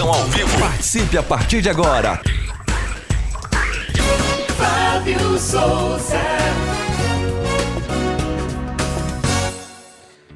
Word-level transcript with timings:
Ao 0.00 0.24
vivo. 0.26 0.58
Participe 0.60 1.18
a 1.18 1.22
partir 1.24 1.60
de 1.60 1.68
agora. 1.68 2.20
Fábio 4.56 5.38
Souza. 5.38 6.20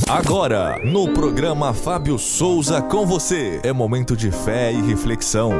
Agora, 0.09 0.77
no 0.83 1.13
programa 1.13 1.73
Fábio 1.73 2.17
Souza 2.17 2.81
com 2.81 3.05
você, 3.05 3.59
é 3.63 3.71
momento 3.71 4.15
de 4.15 4.31
fé 4.31 4.71
e 4.71 4.81
reflexão. 4.81 5.51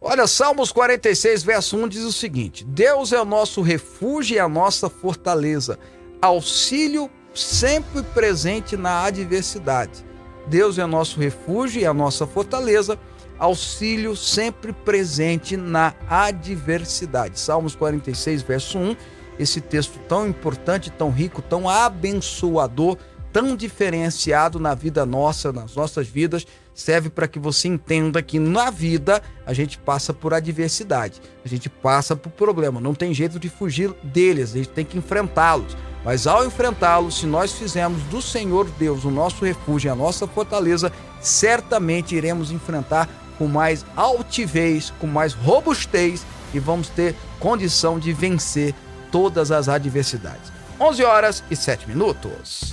Olha, 0.00 0.26
Salmos 0.26 0.70
46, 0.72 1.42
verso 1.42 1.76
1 1.76 1.88
diz 1.88 2.02
o 2.02 2.12
seguinte: 2.12 2.64
Deus 2.64 3.12
é 3.12 3.20
o 3.20 3.24
nosso 3.24 3.60
refúgio 3.60 4.36
e 4.36 4.38
a 4.38 4.48
nossa 4.48 4.88
fortaleza, 4.88 5.78
auxílio 6.20 7.10
sempre 7.34 8.02
presente 8.02 8.76
na 8.76 9.04
adversidade. 9.04 10.04
Deus 10.46 10.78
é 10.78 10.84
o 10.84 10.88
nosso 10.88 11.18
refúgio 11.18 11.80
e 11.80 11.86
a 11.86 11.94
nossa 11.94 12.26
fortaleza, 12.26 12.98
auxílio 13.38 14.14
sempre 14.16 14.72
presente 14.72 15.56
na 15.56 15.94
adversidade. 16.08 17.38
Salmos 17.38 17.74
46, 17.74 18.42
verso 18.42 18.78
1, 18.78 18.96
esse 19.38 19.60
texto 19.60 19.98
tão 20.08 20.26
importante, 20.26 20.90
tão 20.90 21.10
rico, 21.10 21.40
tão 21.42 21.68
abençoador, 21.68 22.96
tão 23.32 23.56
diferenciado 23.56 24.60
na 24.60 24.74
vida 24.74 25.06
nossa, 25.06 25.52
nas 25.52 25.74
nossas 25.74 26.06
vidas, 26.06 26.46
serve 26.74 27.08
para 27.08 27.28
que 27.28 27.38
você 27.38 27.68
entenda 27.68 28.22
que 28.22 28.38
na 28.38 28.70
vida 28.70 29.22
a 29.46 29.52
gente 29.52 29.78
passa 29.78 30.12
por 30.12 30.34
adversidade, 30.34 31.20
a 31.44 31.48
gente 31.48 31.68
passa 31.68 32.14
por 32.14 32.30
problema, 32.30 32.80
não 32.80 32.94
tem 32.94 33.12
jeito 33.12 33.38
de 33.38 33.48
fugir 33.48 33.92
deles, 34.02 34.54
a 34.54 34.58
gente 34.58 34.70
tem 34.70 34.84
que 34.84 34.98
enfrentá-los. 34.98 35.76
Mas 36.04 36.26
ao 36.26 36.44
enfrentá-los, 36.44 37.18
se 37.18 37.26
nós 37.26 37.52
fizermos 37.52 38.02
do 38.04 38.20
Senhor 38.20 38.68
Deus 38.78 39.04
o 39.04 39.10
nosso 39.10 39.44
refúgio, 39.44 39.92
a 39.92 39.94
nossa 39.94 40.26
fortaleza, 40.26 40.92
certamente 41.20 42.14
iremos 42.14 42.50
enfrentar 42.50 43.08
com 43.38 43.46
mais 43.46 43.86
altivez, 43.96 44.92
com 44.98 45.06
mais 45.06 45.32
robustez 45.32 46.26
e 46.52 46.58
vamos 46.58 46.88
ter 46.88 47.14
condição 47.38 47.98
de 47.98 48.12
vencer 48.12 48.74
todas 49.12 49.52
as 49.52 49.68
adversidades. 49.68 50.50
11 50.80 51.04
horas 51.04 51.44
e 51.48 51.54
7 51.54 51.86
minutos. 51.86 52.70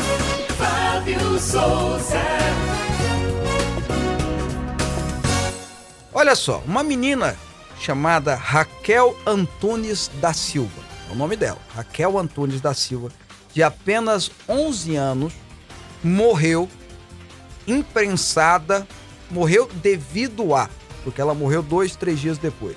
Fábio 0.58 1.38
Souza. 1.38 2.20
Olha 6.12 6.36
só, 6.36 6.64
uma 6.66 6.82
menina 6.82 7.38
chamada 7.80 8.36
Raquel 8.36 9.16
Antunes 9.28 10.10
da 10.16 10.34
Silva, 10.34 10.82
é 11.10 11.14
o 11.14 11.16
nome 11.16 11.36
dela, 11.36 11.60
Raquel 11.76 12.18
Antunes 12.18 12.60
da 12.60 12.74
Silva, 12.74 13.10
de 13.54 13.64
apenas 13.64 14.32
11 14.48 14.96
anos, 14.96 15.34
morreu 16.04 16.68
imprensada, 17.68 18.88
morreu 19.30 19.70
devido 19.82 20.56
a, 20.56 20.70
porque 21.04 21.22
ela 21.22 21.34
morreu 21.34 21.62
dois, 21.62 21.96
três 21.96 22.20
dias 22.20 22.38
depois, 22.38 22.76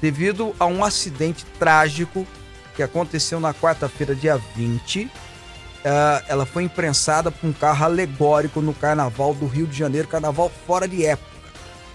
devido 0.00 0.54
a 0.58 0.66
um 0.66 0.84
acidente 0.84 1.46
trágico 1.58 2.26
que 2.74 2.82
aconteceu 2.82 3.40
na 3.40 3.54
quarta-feira, 3.54 4.14
dia 4.14 4.36
20, 4.56 5.04
uh, 5.04 5.10
ela 6.28 6.44
foi 6.44 6.64
imprensada 6.64 7.30
por 7.30 7.46
um 7.46 7.52
carro 7.52 7.84
alegórico 7.84 8.60
no 8.60 8.74
carnaval 8.74 9.34
do 9.34 9.46
Rio 9.46 9.66
de 9.66 9.76
Janeiro, 9.76 10.08
carnaval 10.08 10.50
fora 10.66 10.88
de 10.88 11.04
época, 11.04 11.30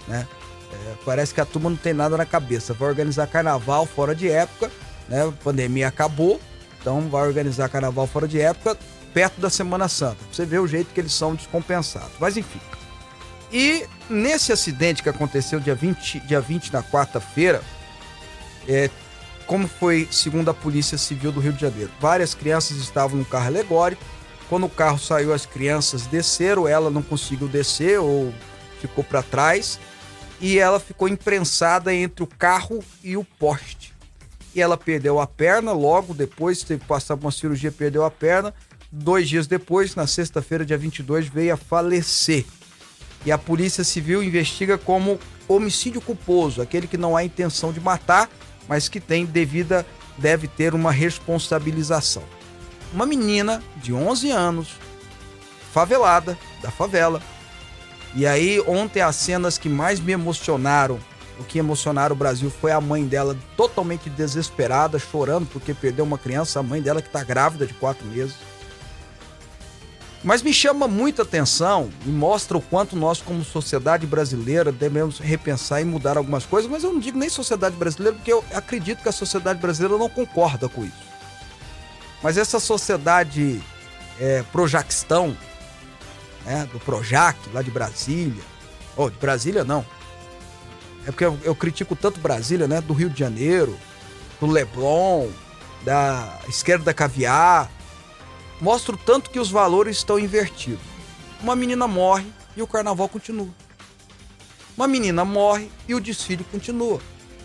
né? 0.08 0.26
É, 0.72 0.94
parece 1.04 1.34
que 1.34 1.40
a 1.40 1.44
turma 1.44 1.68
não 1.68 1.76
tem 1.76 1.92
nada 1.92 2.16
na 2.16 2.24
cabeça. 2.24 2.72
Vai 2.72 2.88
organizar 2.88 3.26
carnaval 3.26 3.86
fora 3.86 4.14
de 4.14 4.30
época, 4.30 4.70
né? 5.08 5.26
A 5.26 5.32
pandemia 5.32 5.88
acabou, 5.88 6.40
então 6.80 7.08
vai 7.08 7.26
organizar 7.26 7.68
carnaval 7.68 8.06
fora 8.06 8.28
de 8.28 8.40
época 8.40 8.78
perto 9.12 9.40
da 9.40 9.50
Semana 9.50 9.88
Santa. 9.88 10.18
Você 10.32 10.46
ver 10.46 10.60
o 10.60 10.68
jeito 10.68 10.92
que 10.94 11.00
eles 11.00 11.12
são 11.12 11.34
descompensados. 11.34 12.12
Mas 12.20 12.36
enfim. 12.36 12.60
E 13.52 13.84
nesse 14.08 14.52
acidente 14.52 15.02
que 15.02 15.08
aconteceu 15.08 15.58
dia 15.58 15.74
20, 15.74 16.20
dia 16.20 16.40
20 16.40 16.72
na 16.72 16.82
quarta-feira, 16.82 17.60
é, 18.68 18.88
como 19.50 19.66
foi 19.66 20.06
segundo 20.12 20.48
a 20.48 20.54
Polícia 20.54 20.96
Civil 20.96 21.32
do 21.32 21.40
Rio 21.40 21.52
de 21.52 21.60
Janeiro, 21.60 21.90
várias 22.00 22.34
crianças 22.34 22.76
estavam 22.76 23.18
no 23.18 23.24
carro 23.24 23.48
alegórico. 23.48 24.00
Quando 24.48 24.66
o 24.66 24.70
carro 24.70 24.96
saiu, 24.96 25.34
as 25.34 25.44
crianças 25.44 26.06
desceram, 26.06 26.68
ela 26.68 26.88
não 26.88 27.02
conseguiu 27.02 27.48
descer 27.48 27.98
ou 27.98 28.32
ficou 28.80 29.02
para 29.02 29.24
trás 29.24 29.80
e 30.40 30.56
ela 30.56 30.78
ficou 30.78 31.08
imprensada 31.08 31.92
entre 31.92 32.22
o 32.22 32.28
carro 32.28 32.78
e 33.02 33.16
o 33.16 33.24
poste. 33.24 33.92
E 34.54 34.62
ela 34.62 34.76
perdeu 34.76 35.18
a 35.20 35.26
perna, 35.26 35.72
logo 35.72 36.14
depois 36.14 36.62
teve 36.62 36.82
que 36.82 36.86
passar 36.86 37.16
por 37.16 37.24
uma 37.24 37.32
cirurgia, 37.32 37.72
perdeu 37.72 38.04
a 38.04 38.10
perna. 38.10 38.54
Dois 38.92 39.28
dias 39.28 39.48
depois, 39.48 39.96
na 39.96 40.06
sexta-feira, 40.06 40.64
dia 40.64 40.78
22, 40.78 41.26
veio 41.26 41.54
a 41.54 41.56
falecer. 41.56 42.44
E 43.26 43.32
a 43.32 43.36
Polícia 43.36 43.82
Civil 43.82 44.22
investiga 44.22 44.78
como 44.78 45.18
homicídio 45.48 46.00
culposo, 46.00 46.62
aquele 46.62 46.86
que 46.86 46.96
não 46.96 47.16
há 47.16 47.24
intenção 47.24 47.72
de 47.72 47.80
matar, 47.80 48.30
mas 48.68 48.88
que 48.88 49.00
tem 49.00 49.24
devida 49.24 49.86
deve 50.16 50.48
ter 50.48 50.74
uma 50.74 50.92
responsabilização. 50.92 52.22
Uma 52.92 53.06
menina 53.06 53.62
de 53.76 53.92
11 53.92 54.30
anos, 54.30 54.76
favelada, 55.72 56.36
da 56.62 56.70
favela, 56.70 57.22
e 58.14 58.26
aí, 58.26 58.60
ontem, 58.66 59.00
as 59.00 59.16
cenas 59.16 59.56
que 59.56 59.68
mais 59.68 60.00
me 60.00 60.12
emocionaram, 60.12 60.98
o 61.38 61.44
que 61.44 61.58
emocionaram 61.58 62.14
o 62.14 62.18
Brasil 62.18 62.50
foi 62.50 62.72
a 62.72 62.80
mãe 62.80 63.06
dela 63.06 63.36
totalmente 63.56 64.10
desesperada, 64.10 64.98
chorando 64.98 65.46
porque 65.46 65.72
perdeu 65.72 66.04
uma 66.04 66.18
criança, 66.18 66.58
a 66.58 66.62
mãe 66.62 66.82
dela 66.82 67.00
que 67.00 67.08
está 67.08 67.22
grávida 67.22 67.66
de 67.66 67.74
quatro 67.74 68.04
meses. 68.06 68.34
Mas 70.22 70.42
me 70.42 70.52
chama 70.52 70.86
muita 70.86 71.22
atenção 71.22 71.90
e 72.04 72.10
mostra 72.10 72.58
o 72.58 72.60
quanto 72.60 72.94
nós, 72.94 73.22
como 73.22 73.42
sociedade 73.42 74.06
brasileira, 74.06 74.70
devemos 74.70 75.18
repensar 75.18 75.80
e 75.80 75.84
mudar 75.84 76.18
algumas 76.18 76.44
coisas, 76.44 76.70
mas 76.70 76.84
eu 76.84 76.92
não 76.92 77.00
digo 77.00 77.18
nem 77.18 77.30
sociedade 77.30 77.74
brasileira, 77.76 78.16
porque 78.16 78.32
eu 78.32 78.44
acredito 78.52 79.02
que 79.02 79.08
a 79.08 79.12
sociedade 79.12 79.60
brasileira 79.60 79.96
não 79.96 80.10
concorda 80.10 80.68
com 80.68 80.84
isso. 80.84 81.10
Mas 82.22 82.36
essa 82.36 82.60
sociedade 82.60 83.62
é, 84.20 84.44
projaquistão, 84.52 85.34
né, 86.44 86.68
do 86.70 86.78
Projac, 86.80 87.38
lá 87.52 87.62
de 87.62 87.70
Brasília. 87.70 88.42
Ou 88.96 89.06
oh, 89.06 89.10
de 89.10 89.16
Brasília 89.16 89.64
não. 89.64 89.84
É 91.06 91.10
porque 91.10 91.24
eu, 91.24 91.38
eu, 91.42 91.54
critico 91.54 91.96
tanto 91.96 92.20
Brasília, 92.20 92.68
né? 92.68 92.80
Do 92.80 92.92
Rio 92.92 93.08
de 93.08 93.18
Janeiro, 93.18 93.76
do 94.38 94.46
Leblon, 94.46 95.28
da 95.82 96.38
esquerda 96.46 96.92
caviar. 96.92 97.70
Mostro 98.60 98.96
tanto 98.96 99.30
que 99.30 99.38
os 99.38 99.50
valores 99.50 99.98
estão 99.98 100.18
invertidos. 100.18 100.84
Uma 101.42 101.56
menina 101.56 101.88
morre 101.88 102.26
e 102.56 102.62
o 102.62 102.66
carnaval 102.66 103.08
continua. 103.08 103.48
Uma 104.76 104.86
menina 104.86 105.24
morre 105.24 105.70
e 105.88 105.94
o 105.94 106.00
desfile 106.00 106.44
continua. 106.44 107.00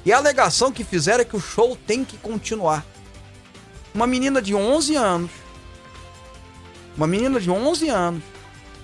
E 0.05 0.11
a 0.11 0.17
alegação 0.17 0.71
que 0.71 0.83
fizeram 0.83 1.21
é 1.21 1.25
que 1.25 1.35
o 1.35 1.41
show 1.41 1.75
tem 1.87 2.03
que 2.03 2.17
continuar. 2.17 2.85
Uma 3.93 4.05
menina 4.05 4.41
de 4.41 4.53
11 4.53 4.95
anos, 4.95 5.31
uma 6.97 7.07
menina 7.07 7.39
de 7.39 7.49
11 7.49 7.89
anos, 7.89 8.23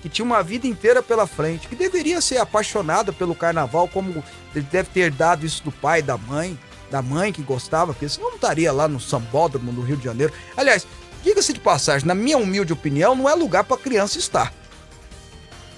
que 0.00 0.08
tinha 0.08 0.24
uma 0.24 0.42
vida 0.42 0.66
inteira 0.66 1.02
pela 1.02 1.26
frente, 1.26 1.68
que 1.68 1.76
deveria 1.76 2.20
ser 2.20 2.38
apaixonada 2.38 3.12
pelo 3.12 3.34
carnaval, 3.34 3.86
como 3.86 4.24
ele 4.54 4.66
deve 4.70 4.88
ter 4.90 5.10
dado 5.10 5.46
isso 5.46 5.62
do 5.62 5.70
pai 5.70 6.02
da 6.02 6.16
mãe, 6.16 6.58
da 6.90 7.00
mãe 7.00 7.32
que 7.32 7.42
gostava, 7.42 7.92
porque 7.92 8.08
senão 8.08 8.28
não 8.28 8.34
estaria 8.34 8.72
lá 8.72 8.88
no 8.88 8.98
Sambódromo, 8.98 9.70
no 9.70 9.82
Rio 9.82 9.96
de 9.96 10.04
Janeiro. 10.04 10.32
Aliás, 10.56 10.86
diga-se 11.22 11.52
de 11.52 11.60
passagem, 11.60 12.06
na 12.06 12.14
minha 12.14 12.38
humilde 12.38 12.72
opinião, 12.72 13.14
não 13.14 13.28
é 13.28 13.34
lugar 13.34 13.64
para 13.64 13.76
criança 13.76 14.18
estar. 14.18 14.52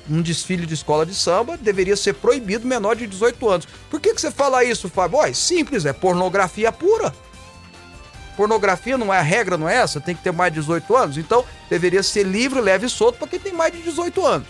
Um 0.09 0.21
desfile 0.21 0.67
de 0.67 0.75
escola 0.75 1.07
de 1.07 1.15
samba 1.15 1.57
deveria 1.57 1.97
ser 1.97 2.15
proibido 2.15 2.67
menor 2.67 2.95
de 2.95 3.07
18 3.07 3.49
anos. 3.49 3.69
Por 3.89 4.01
que, 4.01 4.15
que 4.15 4.21
você 4.21 4.31
fala 4.31 4.65
isso, 4.65 4.89
Fábio? 4.89 5.19
Olha, 5.19 5.35
simples, 5.35 5.87
é 5.87 5.93
pornografia 5.93 6.71
pura. 6.71 7.15
Pornografia 8.37 8.99
não 8.99 9.15
é 9.15 9.19
a 9.19 9.23
regra, 9.23 9.57
não 9.57 9.69
é 9.69 9.77
essa? 9.77 10.01
Tem 10.01 10.15
que 10.15 10.23
ter 10.23 10.33
mais 10.33 10.53
de 10.53 10.61
18 10.61 10.97
anos? 10.97 11.17
Então, 11.17 11.45
deveria 11.71 12.03
ser 12.03 12.25
livre, 12.25 12.61
leve 12.61 12.87
e 12.87 12.91
solto 12.91 13.19
para 13.19 13.29
quem 13.29 13.39
tem 13.39 13.53
mais 13.53 13.73
de 13.73 13.81
18 13.83 14.27
anos. 14.27 14.49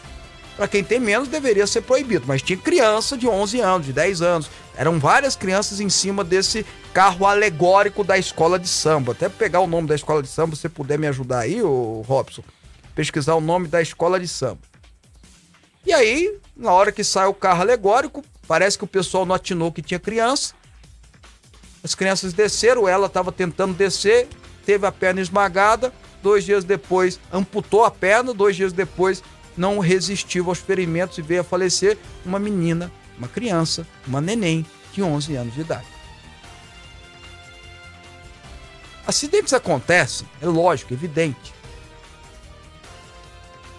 Para 0.56 0.68
quem 0.68 0.84
tem 0.84 1.00
menos, 1.00 1.28
deveria 1.28 1.66
ser 1.66 1.82
proibido. 1.82 2.24
Mas 2.26 2.42
tinha 2.42 2.56
criança 2.56 3.16
de 3.16 3.26
11 3.26 3.60
anos, 3.60 3.86
de 3.86 3.92
10 3.92 4.22
anos. 4.22 4.50
Eram 4.76 4.98
várias 4.98 5.34
crianças 5.34 5.80
em 5.80 5.88
cima 5.88 6.22
desse 6.22 6.64
carro 6.92 7.26
alegórico 7.26 8.04
da 8.04 8.16
escola 8.16 8.58
de 8.58 8.68
samba. 8.68 9.12
Até 9.12 9.28
pegar 9.28 9.60
o 9.60 9.66
nome 9.66 9.88
da 9.88 9.94
escola 9.94 10.22
de 10.22 10.28
samba, 10.28 10.54
se 10.54 10.62
você 10.62 10.68
puder 10.68 10.98
me 10.98 11.06
ajudar 11.08 11.40
aí, 11.40 11.62
ô 11.62 12.02
Robson. 12.06 12.42
Pesquisar 12.94 13.34
o 13.34 13.40
nome 13.40 13.66
da 13.66 13.82
escola 13.82 14.20
de 14.20 14.28
samba. 14.28 14.60
E 15.84 15.92
aí, 15.92 16.38
na 16.56 16.72
hora 16.72 16.92
que 16.92 17.02
sai 17.02 17.26
o 17.26 17.34
carro 17.34 17.60
alegórico, 17.62 18.24
parece 18.46 18.78
que 18.78 18.84
o 18.84 18.88
pessoal 18.88 19.26
não 19.26 19.34
atinou 19.34 19.72
que 19.72 19.82
tinha 19.82 19.98
criança 19.98 20.54
as 21.84 21.94
crianças 21.94 22.32
desceram, 22.32 22.88
ela 22.88 23.08
estava 23.08 23.30
tentando 23.30 23.74
descer, 23.74 24.26
teve 24.64 24.86
a 24.86 24.90
perna 24.90 25.20
esmagada. 25.20 25.92
Dois 26.22 26.42
dias 26.42 26.64
depois, 26.64 27.20
amputou 27.30 27.84
a 27.84 27.90
perna. 27.90 28.32
Dois 28.32 28.56
dias 28.56 28.72
depois, 28.72 29.22
não 29.56 29.78
resistiu 29.78 30.48
aos 30.48 30.58
ferimentos 30.58 31.18
e 31.18 31.22
veio 31.22 31.40
a 31.40 31.44
falecer 31.44 31.98
uma 32.24 32.38
menina, 32.38 32.90
uma 33.16 33.28
criança, 33.28 33.86
uma 34.06 34.20
neném 34.20 34.66
de 34.92 35.02
11 35.02 35.36
anos 35.36 35.54
de 35.54 35.60
idade. 35.60 35.86
Acidentes 39.06 39.52
acontecem, 39.52 40.26
é 40.40 40.46
lógico, 40.46 40.94
evidente. 40.94 41.52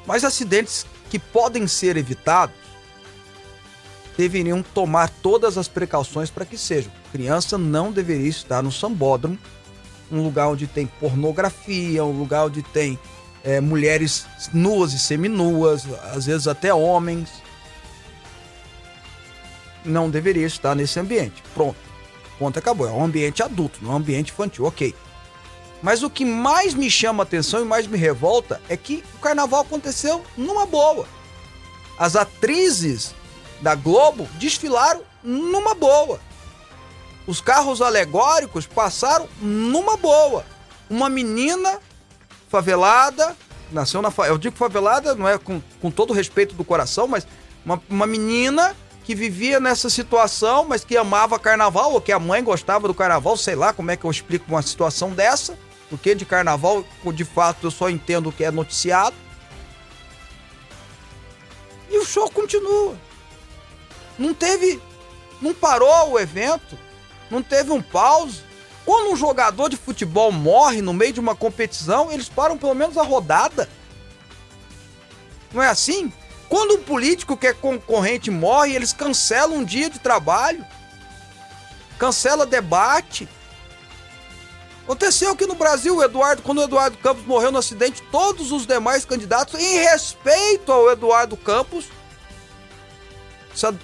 Mas 0.05 0.23
acidentes 0.23 0.85
que 1.09 1.17
podem 1.17 1.67
ser 1.67 1.97
evitados 1.97 2.55
deveriam 4.15 4.61
tomar 4.61 5.09
todas 5.09 5.57
as 5.57 5.67
precauções 5.67 6.29
para 6.29 6.45
que 6.45 6.57
sejam. 6.57 6.91
Criança 7.11 7.57
não 7.57 7.91
deveria 7.91 8.29
estar 8.29 8.61
no 8.61 8.71
sambódromo, 8.71 9.37
um 10.11 10.23
lugar 10.23 10.47
onde 10.47 10.67
tem 10.67 10.85
pornografia, 10.85 12.05
um 12.05 12.17
lugar 12.17 12.45
onde 12.45 12.61
tem 12.61 12.99
é, 13.45 13.61
mulheres 13.61 14.25
nuas 14.51 14.91
e 14.91 14.99
seminuas, 14.99 15.85
às 16.11 16.25
vezes 16.25 16.47
até 16.47 16.73
homens. 16.73 17.29
Não 19.85 20.09
deveria 20.09 20.47
estar 20.47 20.73
nesse 20.73 20.99
ambiente. 20.99 21.43
Pronto. 21.53 21.77
Ponto 22.39 22.57
acabou. 22.57 22.87
É 22.87 22.91
um 22.91 23.05
ambiente 23.05 23.43
adulto, 23.43 23.79
não 23.81 23.91
é 23.91 23.93
um 23.93 23.97
ambiente 23.97 24.31
infantil, 24.31 24.65
ok. 24.65 24.95
Mas 25.81 26.01
o 26.01 26.09
que 26.09 26.25
mais 26.25 26.73
me 26.73 26.89
chama 26.89 27.21
atenção 27.21 27.61
e 27.61 27.65
mais 27.65 27.85
me 27.85 27.97
revolta 27.97 28.59
é 28.67 28.75
que 28.75 29.03
o 29.15 29.19
carnaval 29.19 29.61
aconteceu 29.61 30.23
numa 30.35 30.65
boa. 30.65 31.07
As 31.99 32.15
atrizes 32.15 33.13
da 33.61 33.75
Globo 33.75 34.27
desfilaram 34.39 35.01
numa 35.23 35.75
boa. 35.75 36.19
Os 37.27 37.39
carros 37.39 37.81
alegóricos 37.81 38.65
passaram 38.65 39.29
numa 39.39 39.95
boa. 39.95 40.45
Uma 40.89 41.09
menina 41.09 41.79
favelada, 42.47 43.35
nasceu 43.71 44.01
na. 44.01 44.11
Eu 44.27 44.37
digo 44.37 44.55
favelada, 44.55 45.15
não 45.15 45.27
é 45.27 45.37
com, 45.37 45.61
com 45.81 45.91
todo 45.91 46.11
o 46.11 46.13
respeito 46.13 46.55
do 46.55 46.63
coração, 46.63 47.07
mas 47.07 47.27
uma, 47.65 47.81
uma 47.89 48.07
menina 48.07 48.75
que 49.03 49.13
vivia 49.13 49.59
nessa 49.59 49.89
situação, 49.89 50.65
mas 50.65 50.83
que 50.83 50.97
amava 50.97 51.37
carnaval, 51.37 51.93
ou 51.93 52.01
que 52.01 52.11
a 52.11 52.19
mãe 52.19 52.43
gostava 52.43 52.87
do 52.87 52.93
carnaval, 52.93 53.37
sei 53.37 53.55
lá 53.55 53.71
como 53.71 53.91
é 53.91 53.95
que 53.95 54.03
eu 54.03 54.09
explico 54.09 54.45
uma 54.47 54.63
situação 54.63 55.11
dessa, 55.11 55.57
porque 55.89 56.15
de 56.15 56.25
carnaval, 56.25 56.83
de 57.13 57.23
fato, 57.23 57.67
eu 57.67 57.71
só 57.71 57.89
entendo 57.89 58.29
o 58.29 58.31
que 58.31 58.43
é 58.43 58.49
noticiado. 58.49 59.15
E 61.89 61.99
o 61.99 62.05
show 62.05 62.29
continua. 62.31 62.95
Não 64.17 64.33
teve. 64.33 64.81
Não 65.39 65.53
parou 65.53 66.11
o 66.11 66.19
evento. 66.19 66.77
Não 67.29 67.43
teve 67.43 67.71
um 67.71 67.81
pause. 67.81 68.41
Quando 68.85 69.11
um 69.11 69.15
jogador 69.15 69.67
de 69.67 69.75
futebol 69.75 70.31
morre 70.31 70.81
no 70.81 70.93
meio 70.93 71.11
de 71.11 71.19
uma 71.19 71.35
competição, 71.35 72.11
eles 72.11 72.29
param 72.29 72.57
pelo 72.57 72.75
menos 72.75 72.97
a 72.97 73.03
rodada. 73.03 73.67
Não 75.51 75.63
é 75.63 75.67
assim? 75.67 76.13
Quando 76.47 76.75
um 76.75 76.83
político 76.83 77.35
que 77.35 77.47
é 77.47 77.53
concorrente 77.53 78.29
morre, 78.29 78.75
eles 78.75 78.93
cancelam 78.93 79.57
um 79.57 79.63
dia 79.63 79.89
de 79.89 79.97
trabalho. 79.97 80.63
Cancela 81.97 82.45
debate. 82.45 83.27
Aconteceu 84.83 85.31
aqui 85.31 85.47
no 85.47 85.55
Brasil, 85.55 86.03
Eduardo, 86.03 86.43
quando 86.43 86.59
o 86.59 86.63
Eduardo 86.63 86.95
Campos 86.99 87.25
morreu 87.25 87.51
no 87.51 87.57
acidente, 87.57 88.03
todos 88.11 88.51
os 88.51 88.67
demais 88.67 89.03
candidatos, 89.03 89.59
em 89.59 89.79
respeito 89.79 90.71
ao 90.71 90.91
Eduardo 90.91 91.35
Campos, 91.35 91.87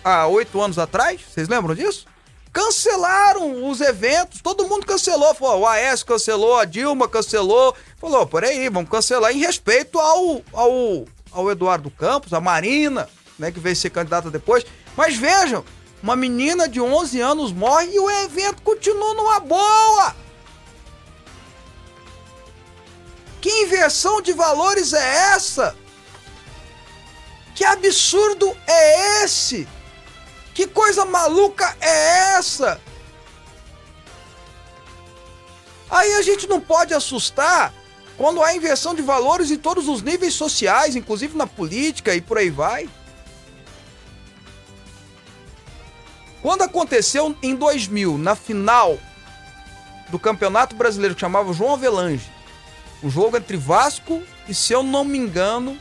há 0.04 0.28
oito 0.28 0.62
anos 0.62 0.78
atrás, 0.78 1.22
vocês 1.28 1.48
lembram 1.48 1.74
disso? 1.74 2.06
Cancelaram 2.52 3.70
os 3.70 3.80
eventos, 3.80 4.42
todo 4.42 4.68
mundo 4.68 4.86
cancelou. 4.86 5.34
o 5.40 5.66
Aécio 5.66 6.06
cancelou, 6.06 6.58
a 6.58 6.66
Dilma 6.66 7.08
cancelou, 7.08 7.76
falou: 7.98 8.28
peraí, 8.28 8.68
vamos 8.70 8.90
cancelar 8.90 9.32
em 9.32 9.40
respeito 9.40 9.98
ao, 9.98 10.42
ao, 10.52 11.06
ao 11.32 11.50
Eduardo 11.50 11.90
Campos, 11.90 12.34
a 12.34 12.42
Marina, 12.42 13.08
né, 13.40 13.52
que 13.52 13.60
veio 13.60 13.76
ser 13.76 13.90
candidata 13.90 14.30
depois. 14.30 14.66
Mas 14.98 15.16
vejam, 15.16 15.64
uma 16.04 16.16
menina 16.16 16.68
de 16.68 16.82
11 16.82 17.22
anos 17.22 17.54
morre 17.54 17.92
e 17.94 18.00
o 18.00 18.10
evento 18.10 18.62
continua 18.64 19.14
numa 19.14 19.40
boa. 19.40 20.16
Que 23.40 23.50
inversão 23.64 24.22
de 24.22 24.34
valores 24.34 24.94
é 24.94 25.34
essa? 25.34 25.76
Que 27.56 27.64
absurdo 27.64 28.56
é 28.68 29.24
esse? 29.24 29.68
Que 30.54 30.68
coisa 30.68 31.06
maluca 31.06 31.76
é 31.80 32.36
essa? 32.38 32.80
Aí 35.90 36.14
a 36.14 36.22
gente 36.22 36.48
não 36.48 36.60
pode 36.60 36.94
assustar 36.94 37.74
quando 38.18 38.44
há 38.44 38.56
inversão 38.56 38.94
de 38.94 39.02
valores 39.02 39.52
em 39.52 39.58
todos 39.58 39.88
os 39.88 40.02
níveis 40.02 40.34
sociais, 40.34 40.96
inclusive 40.96 41.36
na 41.36 41.48
política 41.48 42.14
e 42.14 42.22
por 42.22 42.38
aí 42.38 42.50
vai. 42.50 42.90
Quando 46.42 46.64
aconteceu 46.64 47.36
em 47.42 47.56
2000, 47.56 48.18
na 48.18 48.36
final 48.36 48.98
do 50.10 50.18
Campeonato 50.18 50.76
Brasileiro 50.76 51.14
que 51.16 51.22
chamava 51.22 51.54
João 51.54 51.74
Avelange, 51.74 52.30
um 53.04 53.10
jogo 53.10 53.38
entre 53.38 53.58
Vasco 53.58 54.22
e, 54.48 54.54
se 54.54 54.74
eu 54.74 54.84
não 54.84 55.04
me 55.04 55.18
engano, 55.18 55.78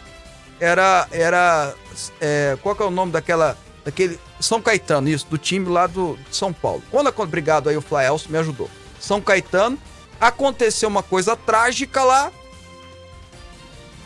era. 0.58 1.08
era 1.10 1.74
é, 2.20 2.56
qual 2.62 2.74
que 2.74 2.82
é 2.82 2.86
o 2.86 2.90
nome 2.90 3.12
daquela. 3.12 3.56
daquele. 3.84 4.18
São 4.40 4.60
Caetano, 4.60 5.08
isso, 5.08 5.26
do 5.28 5.36
time 5.36 5.68
lá 5.68 5.86
do, 5.86 6.18
de 6.28 6.36
São 6.36 6.52
Paulo. 6.52 6.82
Quando 6.90 7.12
obrigado 7.18 7.68
aí, 7.68 7.76
o 7.76 7.82
Flaelso 7.82 8.30
me 8.30 8.38
ajudou. 8.38 8.70
São 8.98 9.20
Caetano, 9.20 9.78
aconteceu 10.20 10.88
uma 10.88 11.02
coisa 11.02 11.36
trágica 11.36 12.02
lá. 12.02 12.32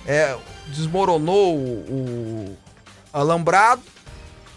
É, 0.06 0.36
desmoronou 0.66 1.56
o, 1.56 1.60
o 1.60 2.56
alambrado. 3.12 3.82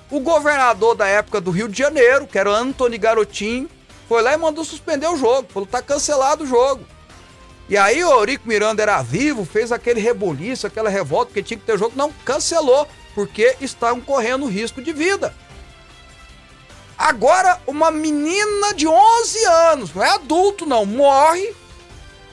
O 0.10 0.20
governador 0.20 0.96
da 0.96 1.08
época 1.08 1.40
do 1.40 1.52
Rio 1.52 1.68
de 1.68 1.78
Janeiro, 1.78 2.26
que 2.26 2.40
era 2.40 2.50
o 2.50 2.54
Antony 2.54 2.98
Garotinho, 2.98 3.70
foi 4.08 4.22
lá 4.22 4.34
e 4.34 4.38
mandou 4.38 4.64
suspender 4.64 5.08
o 5.08 5.18
jogo. 5.18 5.50
Falou: 5.52 5.68
tá 5.68 5.82
cancelado 5.82 6.44
o 6.44 6.48
jogo. 6.48 6.86
E 7.70 7.78
aí 7.78 8.02
o 8.04 8.10
Eurico 8.10 8.48
Miranda 8.48 8.82
era 8.82 9.02
vivo, 9.02 9.44
fez 9.44 9.74
aquele 9.74 10.00
reboliço, 10.00 10.66
aquela 10.66 10.90
revolta, 10.90 11.28
porque 11.28 11.44
tinha 11.44 11.60
que 11.60 11.66
ter 11.66 11.78
jogo. 11.78 11.94
Não, 11.98 12.12
cancelou, 12.24 12.88
porque 13.14 13.58
estavam 13.60 14.00
correndo 14.00 14.46
risco 14.46 14.82
de 14.82 14.94
vida. 14.94 15.34
Agora, 16.98 17.62
uma 17.68 17.92
menina 17.92 18.74
de 18.74 18.88
11 18.88 19.46
anos, 19.46 19.94
não 19.94 20.04
é 20.04 20.10
adulto 20.10 20.66
não, 20.66 20.86
morre 20.86 21.54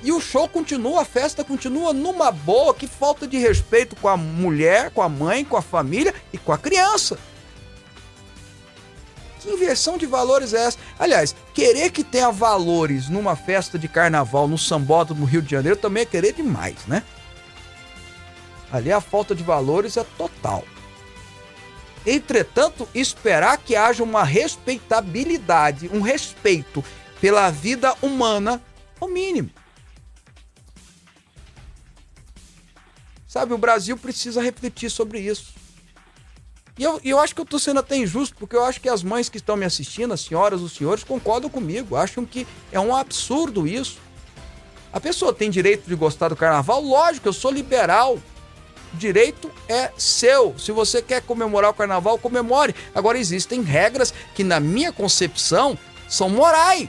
e 0.05 0.13
o 0.13 0.21
show 0.21 0.47
continua, 0.47 1.01
a 1.01 1.05
festa 1.05 1.43
continua 1.43 1.95
numa 1.95 2.31
boa, 2.31 2.75
que 2.75 2.87
falta 2.87 3.27
de 3.27 3.39
respeito 3.39 3.97
com 3.97 4.07
a 4.07 4.19
mulher, 4.19 4.91
com 4.91 5.01
a 5.01 5.09
mãe, 5.09 5.45
com 5.45 5.57
a 5.57 5.63
família 5.63 6.15
e 6.31 6.37
com 6.37 6.53
a 6.53 6.59
criança. 6.59 7.19
Que 9.41 9.51
inversão 9.51 9.97
de 9.97 10.05
valores 10.05 10.53
é 10.53 10.67
essa? 10.67 10.79
Aliás, 10.99 11.35
querer 11.55 11.91
que 11.91 12.05
tenha 12.05 12.31
valores 12.31 13.09
numa 13.09 13.35
festa 13.35 13.79
de 13.79 13.89
carnaval 13.89 14.47
no 14.47 14.59
Sambódromo 14.59 15.23
no 15.23 15.27
Rio 15.27 15.41
de 15.41 15.51
Janeiro 15.51 15.79
também 15.79 16.03
é 16.03 16.07
querer 16.07 16.35
demais, 16.35 16.77
né? 16.87 17.03
Ali 18.71 18.93
a 18.93 19.01
falta 19.01 19.35
de 19.35 19.43
valores 19.43 19.97
é 19.97 20.05
total. 20.19 20.65
Entretanto, 22.07 22.89
esperar 22.95 23.57
que 23.59 23.75
haja 23.75 24.03
uma 24.03 24.23
respeitabilidade, 24.23 25.89
um 25.93 26.01
respeito 26.01 26.85
pela 27.21 27.51
vida 27.51 27.95
humana, 28.03 28.61
é 29.01 29.05
o 29.05 29.09
mínimo. 29.09 29.51
Sabe, 33.27 33.53
o 33.53 33.59
Brasil 33.59 33.97
precisa 33.97 34.43
refletir 34.43 34.91
sobre 34.91 35.19
isso. 35.19 35.55
E 36.79 36.83
eu, 36.83 37.01
eu 37.05 37.19
acho 37.19 37.35
que 37.35 37.41
eu 37.41 37.47
tô 37.47 37.59
sendo 37.59 37.81
até 37.81 37.97
injusto, 37.97 38.37
porque 38.37 38.55
eu 38.55 38.65
acho 38.65 38.81
que 38.81 38.89
as 38.89 39.03
mães 39.03 39.29
que 39.29 39.37
estão 39.37 39.57
me 39.57 39.65
assistindo, 39.65 40.13
as 40.13 40.21
senhoras, 40.21 40.61
os 40.61 40.73
senhores, 40.73 41.05
concordam 41.05 41.49
comigo. 41.49 41.97
Acham 41.97 42.27
que 42.27 42.47
é 42.71 42.81
um 42.81 42.95
absurdo 42.95 43.67
isso. 43.67 43.99
A 44.93 45.01
pessoa 45.01 45.33
tem 45.33 45.51
direito 45.51 45.87
de 45.89 45.95
gostar 45.95 46.29
do 46.29 46.37
carnaval? 46.37 46.81
Lógico, 46.81 47.29
eu 47.29 47.33
sou 47.33 47.51
liberal. 47.51 48.19
Direito 48.99 49.51
é 49.69 49.91
seu. 49.97 50.55
Se 50.59 50.73
você 50.73 51.03
quer 51.03 51.23
comemorar 51.23 51.71
o 51.71 51.75
carnaval, 51.75 52.19
comemore. 52.19 52.75
Agora, 52.95 53.19
existem 53.19 53.63
regras 53.63 54.15
que, 54.35 54.45
na 54.45 54.61
minha 54.61 54.93
concepção, 54.93 55.79
são 56.09 56.29
morais. 56.29 56.89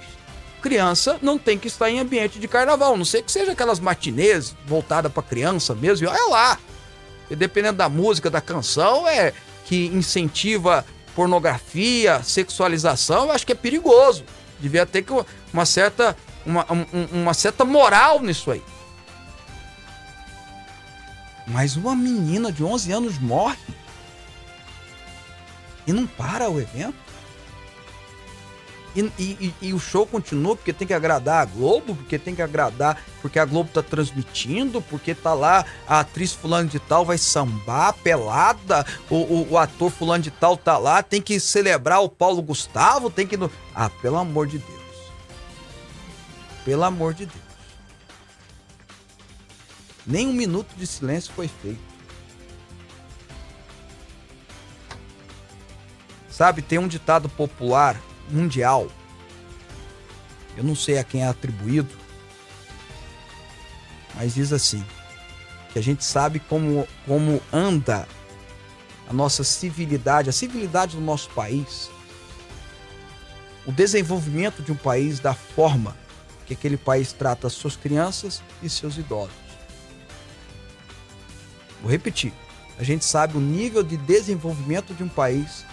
Criança 0.62 1.20
não 1.22 1.38
tem 1.38 1.58
que 1.58 1.68
estar 1.68 1.90
em 1.90 2.00
ambiente 2.00 2.40
de 2.40 2.48
carnaval, 2.48 2.98
não 2.98 3.06
sei 3.06 3.22
que 3.22 3.32
seja 3.32 3.52
aquelas 3.52 3.80
matinês 3.80 4.56
voltadas 4.66 5.12
para 5.12 5.22
criança 5.22 5.76
mesmo, 5.76 6.08
e 6.08 6.10
olha 6.10 6.28
lá. 6.30 6.60
E 7.30 7.36
dependendo 7.36 7.78
da 7.78 7.90
música, 7.90 8.30
da 8.30 8.42
canção, 8.42 9.08
é 9.08 9.34
que 9.66 9.88
incentiva 9.88 10.86
pornografia, 11.16 12.22
sexualização, 12.24 13.26
eu 13.26 13.32
acho 13.32 13.46
que 13.46 13.52
é 13.54 13.56
perigoso. 13.56 14.24
Devia 14.60 14.86
ter 14.86 15.04
que 15.04 15.14
uma 15.54 15.66
certa, 15.66 16.16
uma, 16.46 16.66
uma 17.12 17.34
certa 17.34 17.64
moral 17.64 18.22
nisso 18.22 18.52
aí. 18.52 18.62
Mas 21.48 21.76
uma 21.76 21.96
menina 21.96 22.52
de 22.52 22.64
11 22.64 22.92
anos 22.92 23.20
morre 23.20 23.58
e 25.86 25.94
não 25.94 26.08
para 26.08 26.50
o 26.50 26.60
evento. 26.60 27.06
E, 28.96 29.12
e, 29.20 29.54
e, 29.62 29.74
o 29.74 29.80
show 29.80 30.08
continua 30.08 30.56
porque 30.56 30.72
tem 30.72 30.88
que 30.88 30.94
agradar 30.94 31.42
a 31.42 31.46
Globo, 31.46 31.94
porque 31.96 32.18
tem 32.18 32.34
que 32.34 32.42
agradar, 32.42 33.04
porque 33.22 33.38
a 33.38 33.44
Globo 33.44 33.70
tá 33.70 33.84
transmitindo, 33.84 34.82
porque 34.82 35.14
tá 35.14 35.34
lá 35.34 35.66
a 35.86 36.00
atriz 36.00 36.32
fulano 36.32 36.70
de 36.70 36.80
tal 36.80 37.04
vai 37.04 37.18
sambar 37.18 37.94
pelada, 37.96 38.86
o, 39.10 39.16
o, 39.16 39.52
o 39.52 39.58
ator 39.58 39.92
fulano 39.92 40.24
de 40.24 40.32
tal 40.32 40.56
tá 40.56 40.78
lá, 40.78 41.04
tem 41.04 41.22
que 41.22 41.42
celebrar 41.42 42.02
o 42.02 42.08
Paulo 42.08 42.42
Gustavo, 42.42 43.10
tem 43.10 43.28
que. 43.28 43.38
Ah, 43.76 43.90
pelo 43.90 44.16
amor 44.16 44.48
de 44.48 44.60
Deus. 44.60 44.82
Pelo 46.64 46.86
amor 46.86 47.14
de 47.14 47.26
Deus. 47.26 47.45
Nem 50.06 50.28
um 50.28 50.34
minuto 50.34 50.76
de 50.76 50.86
silêncio 50.86 51.34
foi 51.34 51.48
feito. 51.48 51.96
Sabe, 56.30 56.62
tem 56.62 56.78
um 56.78 56.88
ditado 56.88 57.30
popular 57.30 58.00
mundial. 58.30 58.88
Eu 60.58 60.64
não 60.64 60.76
sei 60.76 61.00
a 61.00 61.04
quem 61.04 61.24
é 61.24 61.28
atribuído, 61.28 61.90
mas 64.16 64.36
diz 64.36 64.52
assim: 64.54 64.86
que 65.72 65.80
a 65.80 65.82
gente 65.82 66.04
sabe 66.04 66.40
como, 66.40 66.88
como 67.06 67.42
anda 67.52 68.08
a 69.10 69.14
nossa 69.14 69.44
civilidade, 69.44 70.30
a 70.30 70.34
civilidade 70.34 70.96
do 70.96 71.02
nosso 71.02 71.30
país, 71.32 71.90
o 73.66 73.72
desenvolvimento 73.72 74.62
de 74.62 74.72
um 74.72 74.76
país 74.76 75.20
da 75.20 75.34
forma 75.34 75.96
que 76.46 76.54
aquele 76.54 76.78
país 76.78 77.12
trata 77.12 77.50
suas 77.50 77.76
crianças 77.76 78.42
e 78.62 78.70
seus 78.70 78.98
idosos. 78.98 79.45
Vou 81.86 81.92
repetir. 81.92 82.34
A 82.80 82.84
gente 82.84 83.06
sabe 83.06 83.38
o 83.38 83.40
nível 83.40 83.84
de 83.84 83.96
desenvolvimento 83.96 84.92
de 84.92 85.04
um 85.04 85.08
país 85.08 85.64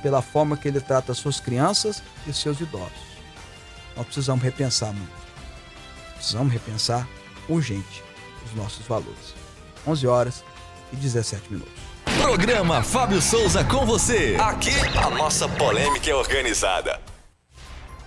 pela 0.00 0.22
forma 0.22 0.56
que 0.56 0.66
ele 0.66 0.80
trata 0.80 1.12
suas 1.12 1.40
crianças 1.40 2.02
e 2.26 2.32
seus 2.32 2.58
idosos. 2.58 3.12
Nós 3.94 4.06
precisamos 4.06 4.42
repensar 4.42 4.94
muito. 4.94 5.12
Precisamos 6.14 6.50
repensar 6.50 7.06
urgente 7.50 8.02
os 8.46 8.54
nossos 8.54 8.86
valores. 8.86 9.34
11 9.86 10.06
horas 10.06 10.44
e 10.90 10.96
17 10.96 11.52
minutos. 11.52 11.74
Programa 12.22 12.82
Fábio 12.82 13.20
Souza 13.20 13.62
com 13.62 13.84
você. 13.84 14.38
Aqui 14.40 14.72
a 14.96 15.10
nossa 15.10 15.46
polêmica 15.50 16.10
é 16.10 16.14
organizada. 16.14 16.98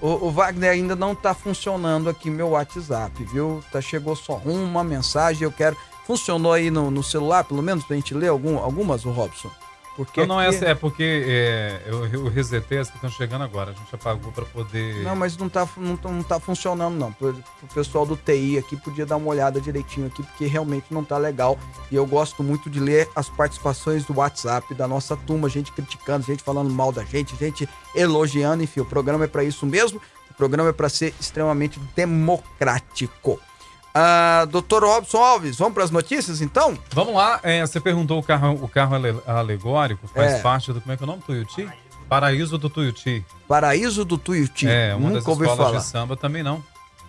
O, 0.02 0.08
o 0.08 0.32
Wagner 0.32 0.72
ainda 0.72 0.96
não 0.96 1.14
está 1.14 1.36
funcionando 1.36 2.10
aqui 2.10 2.28
meu 2.32 2.50
WhatsApp, 2.50 3.24
viu? 3.26 3.64
Tá, 3.72 3.80
chegou 3.82 4.16
só 4.16 4.38
uma 4.38 4.84
mensagem. 4.84 5.44
Eu 5.44 5.52
quero. 5.52 5.78
Funcionou 6.06 6.54
aí 6.54 6.70
no, 6.70 6.92
no 6.92 7.04
celular, 7.04 7.44
pelo 7.44 7.62
menos, 7.62 7.84
para 7.84 7.96
a 7.96 7.98
gente 7.98 8.14
ler 8.14 8.28
algum, 8.28 8.58
algumas, 8.58 9.06
o 9.06 9.12
Robson? 9.12 9.50
Porque 9.96 10.26
não, 10.26 10.36
não 10.36 10.42
é, 10.42 10.50
é 10.50 10.76
porque 10.76 11.24
é, 11.26 11.82
eu, 11.86 12.06
eu 12.08 12.28
resetei 12.28 12.78
as 12.80 12.90
que 12.90 12.98
estão 12.98 13.10
chegando 13.10 13.44
agora. 13.44 13.72
A 13.72 13.74
gente 13.74 13.96
apagou 13.96 14.30
para 14.32 14.44
poder. 14.44 15.04
Não, 15.04 15.16
mas 15.16 15.38
não 15.38 15.48
tá, 15.48 15.68
não, 15.78 15.98
não 16.12 16.22
tá 16.22 16.38
funcionando, 16.38 16.96
não. 16.96 17.16
O 17.64 17.74
pessoal 17.74 18.06
do 18.06 18.18
TI 18.18 18.58
aqui 18.58 18.76
podia 18.76 19.06
dar 19.06 19.16
uma 19.16 19.30
olhada 19.30 19.62
direitinho 19.62 20.08
aqui, 20.08 20.22
porque 20.22 20.46
realmente 20.48 20.88
não 20.92 21.04
tá 21.04 21.18
legal. 21.18 21.58
E 21.90 21.96
eu 21.96 22.06
gosto 22.06 22.44
muito 22.44 22.70
de 22.70 22.80
ler 22.80 23.08
as 23.16 23.30
participações 23.30 24.04
do 24.04 24.18
WhatsApp 24.18 24.74
da 24.76 24.86
nossa 24.86 25.16
turma, 25.16 25.48
gente 25.48 25.72
criticando, 25.72 26.26
gente 26.26 26.44
falando 26.44 26.70
mal 26.70 26.92
da 26.92 27.04
gente, 27.06 27.36
gente 27.38 27.68
elogiando, 27.96 28.64
enfim. 28.64 28.82
O 28.82 28.86
programa 28.86 29.24
é 29.24 29.28
para 29.28 29.46
isso 29.46 29.66
mesmo. 29.66 30.02
O 30.30 30.34
programa 30.34 30.70
é 30.70 30.74
para 30.74 30.90
ser 30.90 31.14
extremamente 31.22 31.80
democrático. 31.96 33.40
Uh, 33.96 34.46
Doutor 34.48 34.84
Robson 34.84 35.18
Alves, 35.20 35.58
vamos 35.58 35.74
para 35.74 35.84
as 35.86 35.92
notícias 35.92 36.42
então? 36.42 36.78
Vamos 36.92 37.16
lá. 37.16 37.40
É, 37.44 37.62
você 37.66 37.80
perguntou 37.80 38.20
o 38.20 38.24
carro, 38.24 38.60
o 38.62 38.68
carro 38.68 38.96
alegórico, 39.26 40.06
faz 40.08 40.34
é. 40.34 40.40
parte 40.42 40.74
do. 40.74 40.82
Como 40.82 40.92
é 40.92 40.98
que 40.98 41.04
é 41.04 41.06
o 41.06 41.08
nome? 41.08 41.22
Tuiuti? 41.26 41.70
Paraíso 42.10 42.58
do 42.58 42.70
Tuiuti. 42.70 43.26
Paraíso 43.48 44.04
do 44.04 44.18
Tuiuti. 44.18 44.68
É, 44.68 44.94
uma 44.94 45.10
Nunca 45.10 45.22
das 45.34 45.40
escolas 45.50 45.84
de 45.84 45.90
samba 45.90 46.18
também 46.18 46.44
não. 46.44 46.62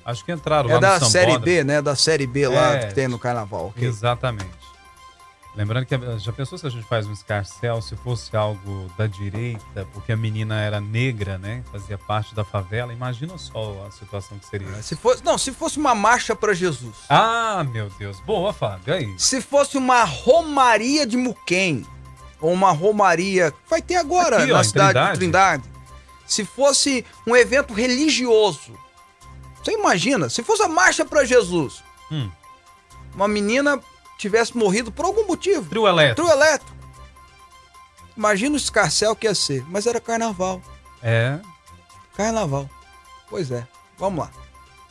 Acho 0.05 0.25
que 0.25 0.31
entraram 0.31 0.71
É 0.71 0.75
lá 0.75 0.79
da 0.81 1.01
no 1.01 1.07
série 1.07 1.33
Sambódromo. 1.33 1.45
B, 1.45 1.65
né? 1.65 1.83
Da 1.83 1.97
série 1.97 2.27
B 2.27 2.47
lá 2.47 2.75
É. 2.77 2.87
que 2.87 2.95
tem 2.95 3.09
no 3.09 3.19
carnaval. 3.19 3.67
ok. 3.77 3.87
Exatamente. 3.87 4.49
Lembrando 5.57 5.87
que 5.87 5.95
já 6.19 6.33
pensou 6.33 6.59
se 6.59 6.67
a 6.67 6.71
gente 6.71 6.87
faz 6.87 7.07
um 7.07 7.13
escarcel 7.13 7.81
se 7.81 7.97
fosse 7.97 8.37
algo 8.37 8.91
da 8.99 9.07
direita, 9.07 9.87
porque 9.95 10.13
a 10.13 10.17
menina 10.17 10.61
era 10.61 10.81
negra, 10.81 11.39
né? 11.39 11.65
Fazia 11.73 11.97
parte 11.97 12.35
da 12.35 12.45
favela. 12.45 12.93
Imagina 12.93 13.39
só 13.39 13.87
a 13.87 13.91
situação 13.91 14.39
que 14.39 14.45
seria. 14.47 14.71
Se 14.83 14.95
fosse, 14.95 15.25
não, 15.25 15.39
se 15.39 15.53
fosse 15.53 15.79
uma 15.79 15.95
marcha 15.95 16.37
para 16.37 16.53
Jesus. 16.53 16.97
Ah, 17.09 17.65
meu 17.73 17.89
Deus. 17.99 18.21
Boa, 18.21 18.53
Fábio. 18.53 18.93
Aí. 18.93 19.15
Se 19.19 19.41
fosse 19.41 19.79
uma 19.79 20.05
romaria 20.05 21.07
de 21.07 21.17
Muquem, 21.17 21.87
ou 22.39 22.53
uma 22.53 22.71
romaria. 22.71 23.51
Vai 23.69 23.81
ter 23.81 23.97
agora 23.97 24.43
Aqui, 24.43 24.53
ó, 24.53 24.57
na 24.57 24.61
em 24.61 24.65
cidade 24.65 24.93
Trindade. 24.93 25.13
de 25.13 25.19
Trindade. 25.19 25.63
Se 26.27 26.45
fosse 26.45 27.03
um 27.27 27.35
evento 27.35 27.73
religioso. 27.73 28.73
Você 29.65 29.73
imagina? 29.73 30.29
Se 30.29 30.43
fosse 30.43 30.63
a 30.63 30.69
marcha 30.69 31.03
para 31.05 31.25
Jesus, 31.25 31.83
Hum. 32.13 32.31
uma 33.15 33.27
menina 33.27 33.81
tivesse 34.17 34.57
morrido 34.57 34.91
por 34.91 35.05
algum 35.05 35.27
motivo. 35.27 35.69
Trio 35.69 35.87
elétrico. 35.87 36.23
Trio 36.23 36.37
elétrico. 36.37 36.77
Imagina 38.17 38.55
o 38.55 38.57
escarcel 38.57 39.15
que 39.15 39.27
ia 39.27 39.35
ser. 39.35 39.65
Mas 39.69 39.87
era 39.87 40.01
carnaval. 40.01 40.63
É. 41.03 41.39
Carnaval. 42.17 42.69
Pois 43.29 43.51
é. 43.51 43.67
Vamos 43.99 44.21
lá. 44.21 44.31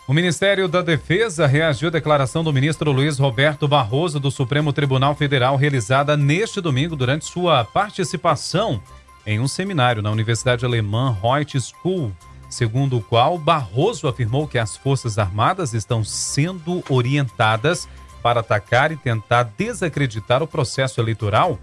O 0.08 0.13
Ministério 0.13 0.67
da 0.67 0.84
Defesa 0.84 1.48
reagiu 1.48 1.88
à 1.88 1.91
declaração 1.91 2.44
do 2.44 2.53
ministro 2.53 2.91
Luiz 2.91 3.17
Roberto 3.17 3.67
Barroso 3.67 4.20
do 4.20 4.29
Supremo 4.29 4.72
Tribunal 4.72 5.15
Federal 5.15 5.55
realizada 5.55 6.15
neste 6.15 6.62
domingo 6.62 6.96
durante 6.96 7.25
sua 7.25 7.65
participação 7.65 8.79
em 9.25 9.39
um 9.39 9.48
seminário 9.48 10.03
na 10.03 10.12
Universidade 10.12 10.63
Alemã 10.63 11.17
Reut 11.20 11.60
School, 11.60 12.15
segundo 12.48 12.98
o 12.98 13.01
qual 13.01 13.39
Barroso 13.39 14.08
afirmou 14.08 14.48
que 14.48 14.60
as 14.60 14.77
Forças 14.77 15.17
Armadas 15.17 15.74
estão 15.74 16.03
sendo 16.03 16.84
orientadas 16.88 17.89
para 18.25 18.39
atacar 18.39 18.91
e 18.91 18.98
tentar 18.98 19.44
desacreditar 19.55 20.41
o 20.41 20.48
processo 20.48 21.00
eleitoral. 21.00 21.60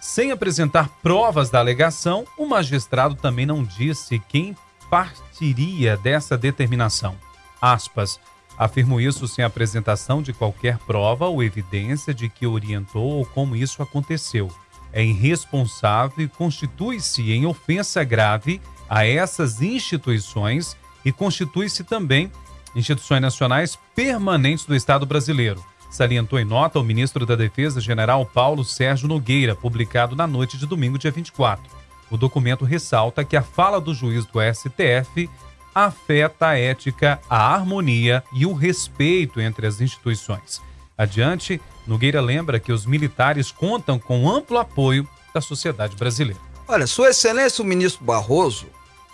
Sem 0.00 0.32
apresentar 0.32 0.88
provas 1.02 1.50
da 1.50 1.58
alegação, 1.58 2.24
o 2.38 2.46
magistrado 2.46 3.14
também 3.14 3.44
não 3.44 3.62
disse 3.62 4.18
quem 4.26 4.56
partiria 4.88 5.98
dessa 5.98 6.38
determinação. 6.38 7.14
Aspas. 7.60 8.18
Afirmo 8.56 8.98
isso 8.98 9.28
sem 9.28 9.44
apresentação 9.44 10.22
de 10.22 10.32
qualquer 10.32 10.78
prova 10.78 11.26
ou 11.26 11.42
evidência 11.42 12.14
de 12.14 12.30
que 12.30 12.46
orientou 12.46 13.18
ou 13.18 13.26
como 13.26 13.54
isso 13.54 13.82
aconteceu. 13.82 14.50
É 14.90 15.04
irresponsável 15.04 16.24
e 16.24 16.26
constitui-se 16.28 17.32
em 17.32 17.44
ofensa 17.44 18.02
grave 18.02 18.62
a 18.88 19.04
essas 19.06 19.60
instituições 19.60 20.74
e 21.04 21.12
constitui-se 21.12 21.84
também 21.84 22.32
instituições 22.74 23.20
nacionais 23.20 23.78
permanentes 23.94 24.64
do 24.64 24.74
Estado 24.74 25.04
brasileiro. 25.04 25.62
Salientou 25.90 26.38
em 26.38 26.44
nota 26.44 26.78
o 26.78 26.84
ministro 26.84 27.24
da 27.24 27.34
Defesa, 27.34 27.80
general 27.80 28.24
Paulo 28.26 28.64
Sérgio 28.64 29.08
Nogueira, 29.08 29.54
publicado 29.54 30.14
na 30.14 30.26
noite 30.26 30.58
de 30.58 30.66
domingo, 30.66 30.98
dia 30.98 31.10
24. 31.10 31.64
O 32.10 32.16
documento 32.16 32.64
ressalta 32.64 33.24
que 33.24 33.36
a 33.36 33.42
fala 33.42 33.80
do 33.80 33.94
juiz 33.94 34.24
do 34.26 34.38
STF 34.40 35.28
afeta 35.74 36.48
a 36.48 36.58
ética, 36.58 37.20
a 37.28 37.54
harmonia 37.54 38.22
e 38.32 38.44
o 38.44 38.52
respeito 38.52 39.40
entre 39.40 39.66
as 39.66 39.80
instituições. 39.80 40.60
Adiante, 40.96 41.60
Nogueira 41.86 42.20
lembra 42.20 42.58
que 42.58 42.72
os 42.72 42.84
militares 42.84 43.50
contam 43.52 43.98
com 43.98 44.28
amplo 44.28 44.58
apoio 44.58 45.08
da 45.32 45.40
sociedade 45.40 45.96
brasileira. 45.96 46.40
Olha, 46.66 46.86
Sua 46.86 47.10
Excelência 47.10 47.62
o 47.62 47.66
Ministro 47.66 48.04
Barroso, 48.04 48.66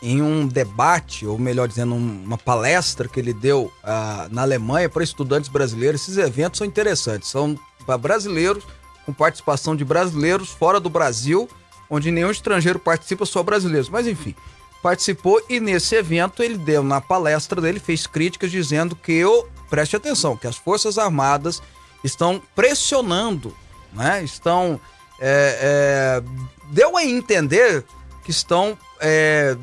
em 0.02 0.20
um 0.20 0.46
debate, 0.46 1.26
ou 1.26 1.38
melhor 1.38 1.66
dizendo, 1.68 1.94
um- 1.94 2.22
uma 2.24 2.36
palestra 2.38 3.08
que 3.08 3.18
ele 3.18 3.32
deu 3.32 3.72
ah, 3.82 4.28
na 4.30 4.42
Alemanha 4.42 4.88
para 4.88 5.02
estudantes 5.02 5.48
brasileiros, 5.48 6.02
esses 6.02 6.18
eventos 6.18 6.58
são 6.58 6.66
interessantes. 6.66 7.28
São 7.30 7.58
para 7.86 7.96
brasileiros, 7.98 8.64
com 9.06 9.12
participação 9.12 9.74
de 9.76 9.84
brasileiros 9.84 10.50
fora 10.50 10.78
do 10.80 10.88
Brasil, 10.90 11.48
onde 11.88 12.10
nenhum 12.10 12.30
estrangeiro 12.30 12.78
participa, 12.78 13.24
só 13.26 13.42
brasileiros. 13.42 13.88
Mas 13.88 14.06
enfim, 14.06 14.34
participou 14.82 15.40
e 15.48 15.60
nesse 15.60 15.94
evento 15.94 16.42
ele 16.42 16.58
deu, 16.58 16.82
na 16.82 17.00
palestra 17.00 17.60
dele, 17.60 17.78
fez 17.80 18.06
críticas 18.06 18.50
dizendo 18.50 18.94
que 18.96 19.12
eu, 19.12 19.48
preste 19.70 19.96
atenção, 19.96 20.36
que 20.36 20.46
as 20.46 20.56
Forças 20.56 20.98
Armadas 20.98 21.62
estão 22.02 22.40
pressionando, 22.54 23.54
né? 23.92 24.22
Estão. 24.22 24.78
é, 25.20 26.20
é, 26.20 26.22
deu 26.70 26.96
a 26.96 27.04
entender 27.04 27.84
que 28.24 28.30
estão 28.30 28.76
é, 29.00 29.56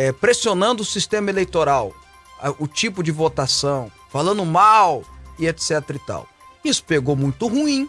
é, 0.00 0.12
pressionando 0.12 0.82
o 0.82 0.86
sistema 0.86 1.28
eleitoral, 1.28 1.92
o 2.58 2.66
tipo 2.66 3.02
de 3.02 3.12
votação, 3.12 3.92
falando 4.08 4.46
mal 4.46 5.02
e 5.38 5.46
etc 5.46 5.72
e 5.94 5.98
tal. 5.98 6.26
Isso 6.64 6.82
pegou 6.82 7.14
muito 7.14 7.46
ruim, 7.46 7.86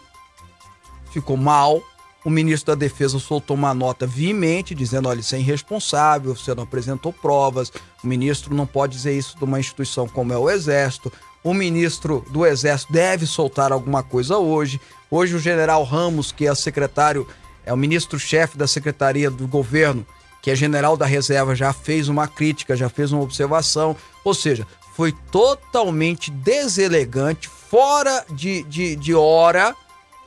ficou 1.10 1.38
mal. 1.38 1.82
O 2.22 2.28
ministro 2.28 2.74
da 2.74 2.78
Defesa 2.78 3.18
soltou 3.18 3.56
uma 3.56 3.72
nota 3.72 4.06
veemente 4.06 4.74
dizendo: 4.74 5.08
olha, 5.08 5.20
isso 5.20 5.34
é 5.34 5.38
irresponsável, 5.38 6.36
você 6.36 6.54
não 6.54 6.64
apresentou 6.64 7.14
provas, 7.14 7.72
o 8.04 8.06
ministro 8.06 8.54
não 8.54 8.66
pode 8.66 8.92
dizer 8.92 9.16
isso 9.16 9.38
de 9.38 9.44
uma 9.44 9.58
instituição 9.58 10.06
como 10.06 10.34
é 10.34 10.38
o 10.38 10.50
Exército. 10.50 11.10
O 11.42 11.54
ministro 11.54 12.24
do 12.30 12.44
Exército 12.44 12.92
deve 12.92 13.26
soltar 13.26 13.72
alguma 13.72 14.02
coisa 14.02 14.36
hoje. 14.36 14.78
Hoje, 15.10 15.34
o 15.34 15.40
general 15.40 15.82
Ramos, 15.82 16.30
que 16.30 16.46
é 16.46 16.54
secretário, 16.54 17.26
é 17.64 17.72
o 17.72 17.76
ministro-chefe 17.76 18.56
da 18.56 18.66
Secretaria 18.66 19.30
do 19.30 19.48
Governo, 19.48 20.06
que 20.42 20.50
é 20.50 20.56
general 20.56 20.96
da 20.96 21.06
reserva, 21.06 21.54
já 21.54 21.72
fez 21.72 22.08
uma 22.08 22.26
crítica, 22.26 22.76
já 22.76 22.88
fez 22.88 23.12
uma 23.12 23.22
observação. 23.22 23.96
Ou 24.24 24.34
seja, 24.34 24.66
foi 24.94 25.12
totalmente 25.30 26.30
deselegante, 26.30 27.48
fora 27.48 28.26
de, 28.28 28.64
de, 28.64 28.96
de 28.96 29.14
hora 29.14 29.74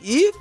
e 0.01 0.33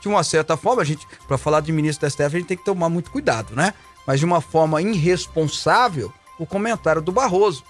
de 0.00 0.08
uma 0.08 0.22
certa 0.22 0.56
forma, 0.56 0.82
a 0.82 0.84
gente, 0.84 1.06
para 1.26 1.36
falar 1.36 1.60
de 1.60 1.72
ministro 1.72 2.06
da 2.06 2.10
STF, 2.10 2.24
a 2.24 2.28
gente 2.38 2.46
tem 2.46 2.56
que 2.56 2.64
tomar 2.64 2.88
muito 2.88 3.10
cuidado, 3.10 3.54
né? 3.54 3.74
Mas 4.06 4.20
de 4.20 4.24
uma 4.24 4.40
forma 4.40 4.80
irresponsável, 4.80 6.12
o 6.38 6.46
comentário 6.46 7.02
do 7.02 7.12
Barroso. 7.12 7.64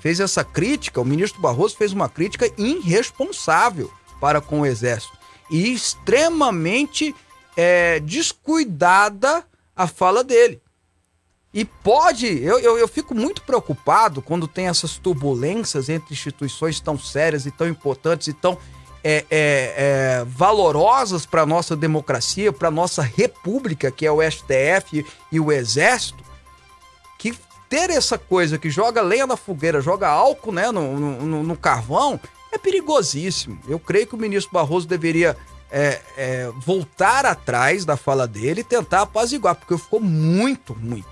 Fez 0.00 0.20
essa 0.20 0.44
crítica, 0.44 1.00
o 1.00 1.04
ministro 1.04 1.40
Barroso 1.40 1.76
fez 1.76 1.92
uma 1.92 2.08
crítica 2.08 2.50
irresponsável 2.58 3.90
para 4.20 4.40
com 4.40 4.60
o 4.60 4.66
Exército. 4.66 5.16
E 5.50 5.72
extremamente 5.72 7.14
é, 7.56 8.00
descuidada 8.00 9.44
a 9.74 9.86
fala 9.86 10.22
dele. 10.22 10.60
E 11.52 11.64
pode, 11.64 12.26
eu, 12.26 12.58
eu, 12.58 12.76
eu 12.76 12.86
fico 12.86 13.14
muito 13.14 13.42
preocupado 13.42 14.20
quando 14.20 14.46
tem 14.46 14.68
essas 14.68 14.98
turbulências 14.98 15.88
entre 15.88 16.12
instituições 16.12 16.78
tão 16.78 16.98
sérias 16.98 17.46
e 17.46 17.50
tão 17.50 17.66
importantes 17.66 18.28
e 18.28 18.34
tão 18.34 18.58
é, 19.02 19.24
é, 19.30 19.74
é, 20.20 20.24
valorosas 20.26 21.24
para 21.24 21.42
a 21.42 21.46
nossa 21.46 21.74
democracia, 21.74 22.52
para 22.52 22.68
a 22.68 22.70
nossa 22.70 23.00
república, 23.00 23.90
que 23.90 24.04
é 24.04 24.12
o 24.12 24.20
STF 24.22 25.06
e 25.32 25.40
o 25.40 25.50
Exército, 25.50 26.22
que 27.18 27.34
ter 27.68 27.88
essa 27.90 28.18
coisa 28.18 28.58
que 28.58 28.68
joga 28.68 29.00
lenha 29.00 29.26
na 29.26 29.36
fogueira, 29.36 29.80
joga 29.80 30.08
álcool 30.08 30.52
né, 30.52 30.70
no, 30.70 30.98
no, 30.98 31.42
no 31.42 31.56
carvão, 31.56 32.20
é 32.52 32.58
perigosíssimo. 32.58 33.58
Eu 33.66 33.78
creio 33.78 34.06
que 34.06 34.14
o 34.14 34.18
ministro 34.18 34.52
Barroso 34.52 34.86
deveria 34.86 35.34
é, 35.70 36.00
é, 36.16 36.52
voltar 36.58 37.24
atrás 37.24 37.86
da 37.86 37.96
fala 37.96 38.26
dele 38.26 38.60
e 38.60 38.64
tentar 38.64 39.02
apaziguar, 39.02 39.54
porque 39.54 39.78
ficou 39.78 40.00
muito 40.00 40.74
ruim 40.74 41.04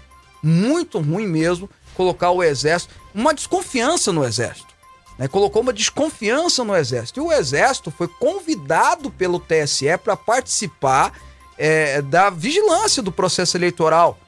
muito 0.46 1.00
ruim 1.00 1.26
mesmo 1.26 1.68
colocar 1.94 2.30
o 2.30 2.42
exército, 2.42 2.94
uma 3.14 3.34
desconfiança 3.34 4.12
no 4.12 4.24
exército. 4.24 4.74
Né? 5.18 5.26
Colocou 5.26 5.62
uma 5.62 5.72
desconfiança 5.72 6.62
no 6.62 6.76
exército. 6.76 7.20
E 7.20 7.22
o 7.22 7.32
exército 7.32 7.90
foi 7.90 8.06
convidado 8.06 9.10
pelo 9.10 9.40
TSE 9.40 9.96
para 10.02 10.16
participar 10.16 11.12
é, 11.58 12.02
da 12.02 12.30
vigilância 12.30 13.02
do 13.02 13.10
processo 13.10 13.56
eleitoral. 13.56 14.18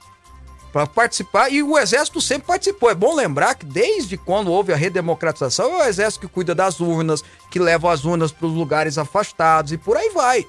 Para 0.73 0.87
participar, 0.87 1.51
e 1.51 1.63
o 1.63 1.79
exército 1.79 2.21
sempre 2.21 2.47
participou. 2.47 2.91
É 2.91 2.95
bom 2.95 3.15
lembrar 3.15 3.55
que 3.55 3.65
desde 3.65 4.17
quando 4.17 4.51
houve 4.51 4.73
a 4.73 4.77
redemocratização, 4.77 5.73
é 5.81 5.85
o 5.85 5.89
exército 5.89 6.27
que 6.27 6.33
cuida 6.33 6.55
das 6.55 6.79
urnas, 6.81 7.25
que 7.51 7.59
leva 7.59 7.93
as 7.93 8.05
urnas 8.05 8.33
para 8.33 8.47
os 8.47 8.53
lugares 8.53 8.99
afastados 8.99 9.73
e 9.73 9.79
por 9.79 9.97
aí 9.97 10.11
vai. 10.11 10.47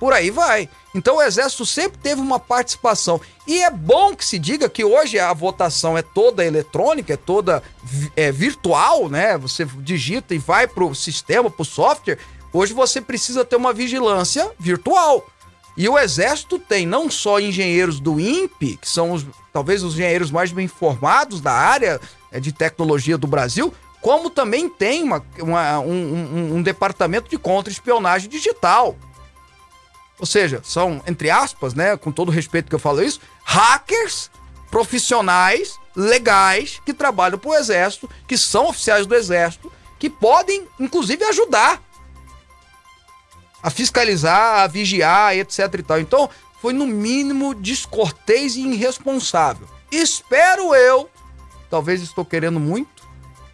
Por 0.00 0.14
aí 0.14 0.30
vai. 0.30 0.66
Então 0.94 1.18
o 1.18 1.22
Exército 1.22 1.66
sempre 1.66 1.98
teve 1.98 2.22
uma 2.22 2.40
participação. 2.40 3.20
E 3.46 3.62
é 3.62 3.70
bom 3.70 4.16
que 4.16 4.24
se 4.24 4.38
diga 4.38 4.66
que 4.66 4.82
hoje 4.82 5.18
a 5.18 5.32
votação 5.34 5.96
é 5.96 6.00
toda 6.00 6.44
eletrônica, 6.44 7.12
é 7.12 7.18
toda 7.18 7.62
é, 8.16 8.32
virtual, 8.32 9.10
né? 9.10 9.36
Você 9.36 9.66
digita 9.66 10.34
e 10.34 10.38
vai 10.38 10.66
para 10.66 10.84
o 10.84 10.94
sistema, 10.94 11.50
para 11.50 11.62
o 11.62 11.66
software. 11.66 12.18
Hoje 12.50 12.72
você 12.72 12.98
precisa 12.98 13.44
ter 13.44 13.56
uma 13.56 13.74
vigilância 13.74 14.50
virtual. 14.58 15.26
E 15.76 15.86
o 15.86 15.98
Exército 15.98 16.58
tem 16.58 16.86
não 16.86 17.10
só 17.10 17.38
engenheiros 17.38 18.00
do 18.00 18.18
INPE, 18.18 18.78
que 18.78 18.88
são 18.88 19.12
os, 19.12 19.26
talvez 19.52 19.82
os 19.82 19.94
engenheiros 19.94 20.30
mais 20.30 20.50
bem 20.50 20.66
formados 20.66 21.42
da 21.42 21.52
área 21.52 22.00
é, 22.32 22.40
de 22.40 22.52
tecnologia 22.52 23.18
do 23.18 23.26
Brasil, 23.26 23.72
como 24.00 24.30
também 24.30 24.66
tem 24.66 25.02
uma, 25.02 25.22
uma, 25.38 25.78
um, 25.80 25.92
um, 25.92 26.54
um 26.56 26.62
departamento 26.62 27.28
de 27.28 27.36
contra-espionagem 27.36 28.30
digital. 28.30 28.96
Ou 30.20 30.26
seja, 30.26 30.60
são, 30.62 31.02
entre 31.06 31.30
aspas, 31.30 31.72
né, 31.72 31.96
com 31.96 32.12
todo 32.12 32.28
o 32.28 32.32
respeito 32.32 32.68
que 32.68 32.74
eu 32.74 32.78
falo 32.78 33.02
isso, 33.02 33.20
hackers 33.42 34.30
profissionais 34.70 35.80
legais 35.96 36.80
que 36.84 36.92
trabalham 36.92 37.38
para 37.38 37.50
o 37.50 37.54
Exército, 37.54 38.08
que 38.28 38.36
são 38.36 38.68
oficiais 38.68 39.06
do 39.06 39.14
Exército, 39.14 39.72
que 39.98 40.10
podem, 40.10 40.68
inclusive, 40.78 41.24
ajudar 41.24 41.82
a 43.62 43.70
fiscalizar, 43.70 44.60
a 44.60 44.66
vigiar, 44.66 45.36
etc 45.36 45.58
e 45.78 45.82
tal. 45.82 46.00
Então, 46.00 46.30
foi 46.60 46.72
no 46.72 46.86
mínimo 46.86 47.54
descortês 47.54 48.56
e 48.56 48.60
irresponsável. 48.60 49.66
Espero 49.90 50.74
eu, 50.74 51.10
talvez 51.70 52.02
estou 52.02 52.24
querendo 52.24 52.60
muito, 52.60 53.02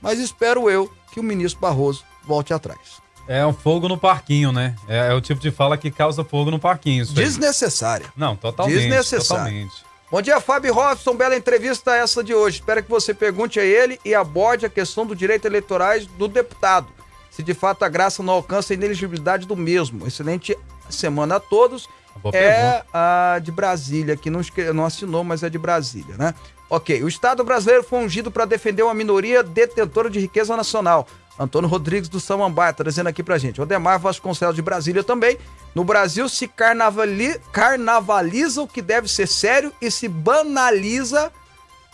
mas 0.03 0.19
espero 0.19 0.69
eu 0.69 0.93
que 1.13 1.21
o 1.21 1.23
ministro 1.23 1.61
Barroso 1.61 2.05
volte 2.25 2.53
atrás. 2.53 3.06
É 3.29 3.45
um 3.45 3.53
fogo 3.53 3.89
no 3.89 3.99
parquinho, 3.99 4.53
né? 4.53 4.75
É, 4.87 5.09
é 5.09 5.15
o 5.15 5.21
tipo 5.21 5.41
de 5.41 5.51
fala 5.51 5.77
que 5.77 5.91
causa 5.91 6.25
fogo 6.25 6.51
no 6.51 6.59
parquinho. 6.59 7.03
Isso 7.03 7.13
Desnecessária. 7.13 8.07
Não, 8.17 8.37
totalmente. 8.37 8.79
Desnecessária. 8.79 9.45
Totalmente. 9.45 9.87
Bom 10.11 10.23
dia, 10.23 10.41
Fábio 10.41 10.73
Robson. 10.73 11.15
Bela 11.15 11.37
entrevista 11.37 11.97
essa 11.97 12.23
de 12.23 12.33
hoje. 12.33 12.61
Espero 12.61 12.83
que 12.83 12.89
você 12.89 13.13
pergunte 13.13 13.59
a 13.59 13.65
ele 13.65 13.99
e 14.05 14.15
aborde 14.15 14.65
a 14.65 14.69
questão 14.69 15.05
do 15.05 15.17
direito 15.17 15.47
eleitorais 15.47 16.07
do 16.07 16.29
deputado. 16.29 16.89
Se 17.31 17.43
de 17.43 17.53
fato 17.53 17.85
a 17.85 17.89
graça 17.89 18.23
não 18.23 18.35
alcança 18.35 18.73
a 18.73 18.75
ineligibilidade 18.75 19.47
do 19.47 19.57
mesmo. 19.57 20.07
Excelente 20.07 20.57
semana 20.89 21.37
a 21.37 21.41
todos. 21.41 21.89
Boa 22.23 22.35
é 22.35 22.51
pergunta. 22.51 22.87
a 22.93 23.39
de 23.43 23.51
Brasília, 23.51 24.17
que 24.17 24.31
não, 24.31 24.41
não 24.73 24.85
assinou, 24.87 25.25
mas 25.25 25.43
é 25.43 25.51
de 25.51 25.59
Brasília, 25.59 26.17
né? 26.17 26.35
Ok, 26.71 27.03
o 27.03 27.09
Estado 27.09 27.45
brasileiro 27.45 27.85
foi 27.85 27.99
ungido 27.99 28.31
para 28.31 28.45
defender 28.45 28.83
uma 28.83 28.95
minoria 28.95 29.43
detentora 29.43 30.09
de 30.09 30.19
riqueza 30.19 30.57
nacional. 30.57 31.07
Antônio 31.39 31.69
Rodrigues 31.69 32.09
do 32.09 32.19
Samambaia 32.19 32.73
tá 32.73 32.83
dizendo 32.83 33.09
aqui 33.09 33.23
pra 33.23 33.37
gente. 33.37 33.61
Odemar 33.61 33.99
Vasconcelos 33.99 34.57
de 34.57 34.63
Brasília 34.63 35.05
também. 35.05 35.37
No 35.75 35.85
Brasil 35.85 36.29
se 36.29 36.49
carnavali- 36.49 37.39
carnavaliza 37.53 38.63
o 38.63 38.67
que 38.69 38.81
deve 38.81 39.07
ser 39.09 39.27
sério 39.29 39.73
e 39.81 39.91
se 39.91 40.09
banaliza 40.09 41.31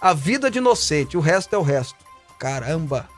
a 0.01 0.13
vida 0.15 0.51
de 0.51 0.59
inocente. 0.59 1.17
O 1.17 1.21
resto 1.21 1.55
é 1.55 1.59
o 1.59 1.63
resto. 1.63 1.97
Caramba! 2.39 3.09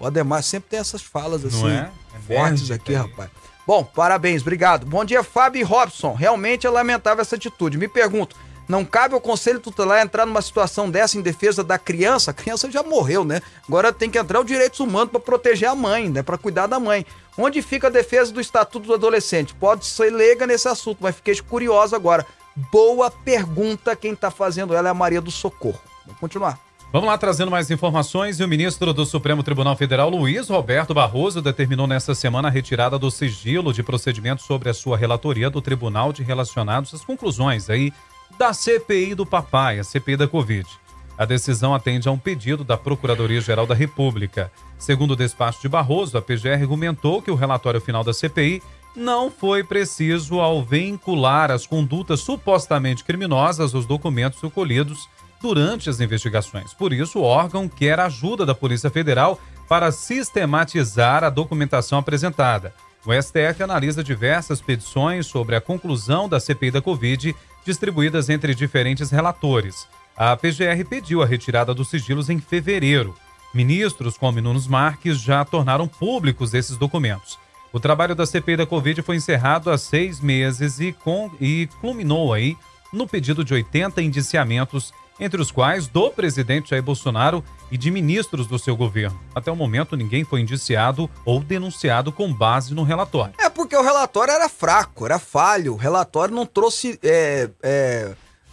O 0.00 0.06
Ademar 0.06 0.42
sempre 0.42 0.70
tem 0.70 0.78
essas 0.80 1.02
falas 1.02 1.44
assim, 1.44 1.62
Não 1.62 1.68
é? 1.68 1.90
fortes 2.26 2.70
aqui, 2.70 2.94
aí. 2.94 3.00
rapaz. 3.02 3.30
Bom, 3.66 3.84
parabéns, 3.84 4.42
obrigado. 4.42 4.86
Bom 4.86 5.04
dia, 5.04 5.22
Fábio 5.22 5.66
Robson. 5.66 6.14
Realmente 6.14 6.66
é 6.66 6.70
lamentável 6.70 7.20
essa 7.22 7.36
atitude. 7.36 7.76
Me 7.76 7.86
pergunto, 7.88 8.34
não 8.68 8.84
cabe 8.84 9.14
ao 9.14 9.20
Conselho 9.20 9.58
Tutelar 9.58 10.02
entrar 10.02 10.26
numa 10.26 10.42
situação 10.42 10.90
dessa 10.90 11.16
em 11.16 11.22
defesa 11.22 11.64
da 11.64 11.78
criança? 11.78 12.30
A 12.30 12.34
criança 12.34 12.70
já 12.70 12.82
morreu, 12.82 13.24
né? 13.24 13.40
Agora 13.66 13.92
tem 13.92 14.10
que 14.10 14.18
entrar 14.18 14.40
os 14.40 14.46
direitos 14.46 14.78
humanos 14.78 15.10
para 15.10 15.20
proteger 15.20 15.68
a 15.68 15.74
mãe, 15.74 16.10
né? 16.10 16.22
Para 16.22 16.36
cuidar 16.36 16.66
da 16.66 16.78
mãe. 16.78 17.06
Onde 17.38 17.62
fica 17.62 17.86
a 17.86 17.90
defesa 17.90 18.30
do 18.30 18.40
Estatuto 18.40 18.86
do 18.86 18.94
Adolescente? 18.94 19.54
Pode 19.54 19.86
ser 19.86 20.10
leiga 20.10 20.46
nesse 20.46 20.68
assunto, 20.68 20.98
mas 21.00 21.16
fiquei 21.16 21.34
curioso 21.40 21.96
agora. 21.96 22.26
Boa 22.70 23.10
pergunta, 23.10 23.96
quem 23.96 24.14
tá 24.14 24.30
fazendo 24.30 24.74
ela 24.74 24.88
é 24.88 24.90
a 24.90 24.94
Maria 24.94 25.20
do 25.20 25.30
Socorro. 25.30 25.80
Vamos 26.04 26.20
continuar. 26.20 26.58
Vamos 26.90 27.06
lá 27.06 27.18
trazendo 27.18 27.50
mais 27.50 27.70
informações. 27.70 28.40
E 28.40 28.44
o 28.44 28.48
ministro 28.48 28.94
do 28.94 29.04
Supremo 29.04 29.42
Tribunal 29.42 29.76
Federal, 29.76 30.08
Luiz 30.08 30.48
Roberto 30.48 30.94
Barroso, 30.94 31.42
determinou 31.42 31.86
nesta 31.86 32.14
semana 32.14 32.48
a 32.48 32.50
retirada 32.50 32.98
do 32.98 33.10
sigilo 33.10 33.72
de 33.72 33.82
procedimento 33.82 34.42
sobre 34.42 34.70
a 34.70 34.74
sua 34.74 34.96
relatoria 34.96 35.50
do 35.50 35.60
Tribunal 35.60 36.12
de 36.12 36.22
Relacionados 36.22 36.94
às 36.94 37.04
conclusões 37.04 37.68
aí 37.68 37.92
da 38.36 38.52
CPI 38.52 39.14
do 39.14 39.24
papai, 39.24 39.78
a 39.78 39.84
CPI 39.84 40.16
da 40.16 40.28
Covid. 40.28 40.68
A 41.16 41.24
decisão 41.24 41.74
atende 41.74 42.08
a 42.08 42.12
um 42.12 42.18
pedido 42.18 42.62
da 42.62 42.76
Procuradoria-Geral 42.76 43.66
da 43.66 43.74
República. 43.74 44.52
Segundo 44.78 45.12
o 45.12 45.16
despacho 45.16 45.60
de 45.60 45.68
Barroso, 45.68 46.16
a 46.16 46.22
PGR 46.22 46.62
argumentou 46.62 47.20
que 47.20 47.30
o 47.30 47.34
relatório 47.34 47.80
final 47.80 48.04
da 48.04 48.12
CPI 48.12 48.62
não 48.94 49.30
foi 49.30 49.64
preciso 49.64 50.40
ao 50.40 50.62
vincular 50.62 51.50
as 51.50 51.66
condutas 51.66 52.20
supostamente 52.20 53.04
criminosas 53.04 53.74
aos 53.74 53.86
documentos 53.86 54.40
recolhidos 54.40 55.08
durante 55.40 55.88
as 55.90 56.00
investigações. 56.00 56.72
Por 56.72 56.92
isso, 56.92 57.18
o 57.18 57.22
órgão 57.22 57.68
quer 57.68 57.98
ajuda 58.00 58.46
da 58.46 58.54
Polícia 58.54 58.90
Federal 58.90 59.40
para 59.68 59.92
sistematizar 59.92 61.22
a 61.22 61.30
documentação 61.30 61.98
apresentada. 61.98 62.72
O 63.06 63.12
STF 63.12 63.62
analisa 63.62 64.02
diversas 64.02 64.60
petições 64.60 65.26
sobre 65.26 65.56
a 65.56 65.60
conclusão 65.60 66.28
da 66.28 66.40
CPI 66.40 66.72
da 66.72 66.82
Covid, 66.82 67.34
distribuídas 67.68 68.30
entre 68.30 68.54
diferentes 68.54 69.10
relatores. 69.10 69.86
A 70.16 70.34
PGR 70.34 70.84
pediu 70.88 71.22
a 71.22 71.26
retirada 71.26 71.74
dos 71.74 71.90
sigilos 71.90 72.30
em 72.30 72.40
fevereiro. 72.40 73.14
Ministros 73.52 74.16
como 74.16 74.40
Nunes 74.40 74.66
Marques 74.66 75.20
já 75.20 75.44
tornaram 75.44 75.86
públicos 75.86 76.54
esses 76.54 76.78
documentos. 76.78 77.38
O 77.70 77.78
trabalho 77.78 78.14
da 78.14 78.24
CPI 78.24 78.56
da 78.56 78.66
Covid 78.66 79.02
foi 79.02 79.16
encerrado 79.16 79.70
há 79.70 79.76
seis 79.76 80.18
meses 80.18 80.80
e, 80.80 80.92
com, 80.92 81.30
e 81.38 81.68
culminou 81.78 82.32
aí 82.32 82.56
no 82.90 83.06
pedido 83.06 83.44
de 83.44 83.52
80 83.52 84.00
indiciamentos, 84.00 84.94
entre 85.20 85.40
os 85.40 85.50
quais 85.50 85.86
do 85.86 86.10
presidente 86.10 86.70
Jair 86.70 86.82
Bolsonaro 86.82 87.44
e 87.70 87.76
de 87.76 87.90
ministros 87.90 88.46
do 88.46 88.58
seu 88.58 88.76
governo. 88.76 89.18
Até 89.34 89.50
o 89.50 89.56
momento, 89.56 89.96
ninguém 89.96 90.24
foi 90.24 90.40
indiciado 90.40 91.10
ou 91.24 91.40
denunciado 91.40 92.12
com 92.12 92.32
base 92.32 92.74
no 92.74 92.82
relatório. 92.82 93.34
É 93.38 93.48
porque 93.48 93.76
o 93.76 93.82
relatório 93.82 94.32
era 94.32 94.48
fraco, 94.48 95.04
era 95.04 95.18
falho. 95.18 95.74
O 95.74 95.76
relatório 95.76 96.34
não 96.34 96.46
trouxe 96.46 96.98
é, 97.02 97.50
é, 97.62 98.12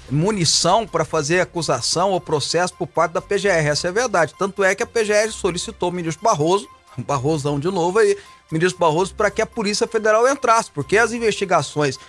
munição 0.09 0.85
para 0.87 1.05
fazer 1.05 1.39
acusação 1.39 2.11
ou 2.11 2.21
processo 2.21 2.73
por 2.73 2.87
parte 2.87 3.13
da 3.13 3.21
PGR. 3.21 3.67
Essa 3.67 3.87
é 3.87 3.89
a 3.89 3.93
verdade. 3.93 4.35
Tanto 4.37 4.63
é 4.63 4.75
que 4.75 4.83
a 4.83 4.87
PGR 4.87 5.31
solicitou 5.31 5.89
o 5.89 5.91
ministro 5.91 6.23
Barroso, 6.23 6.67
Barrosão 6.97 7.59
de 7.59 7.69
novo 7.69 7.99
aí, 7.99 8.17
ministro 8.51 8.79
Barroso, 8.79 9.13
para 9.15 9.31
que 9.31 9.41
a 9.41 9.45
Polícia 9.45 9.87
Federal 9.87 10.27
entrasse, 10.27 10.71
porque 10.71 10.97
as 10.97 11.11
investigações. 11.11 11.99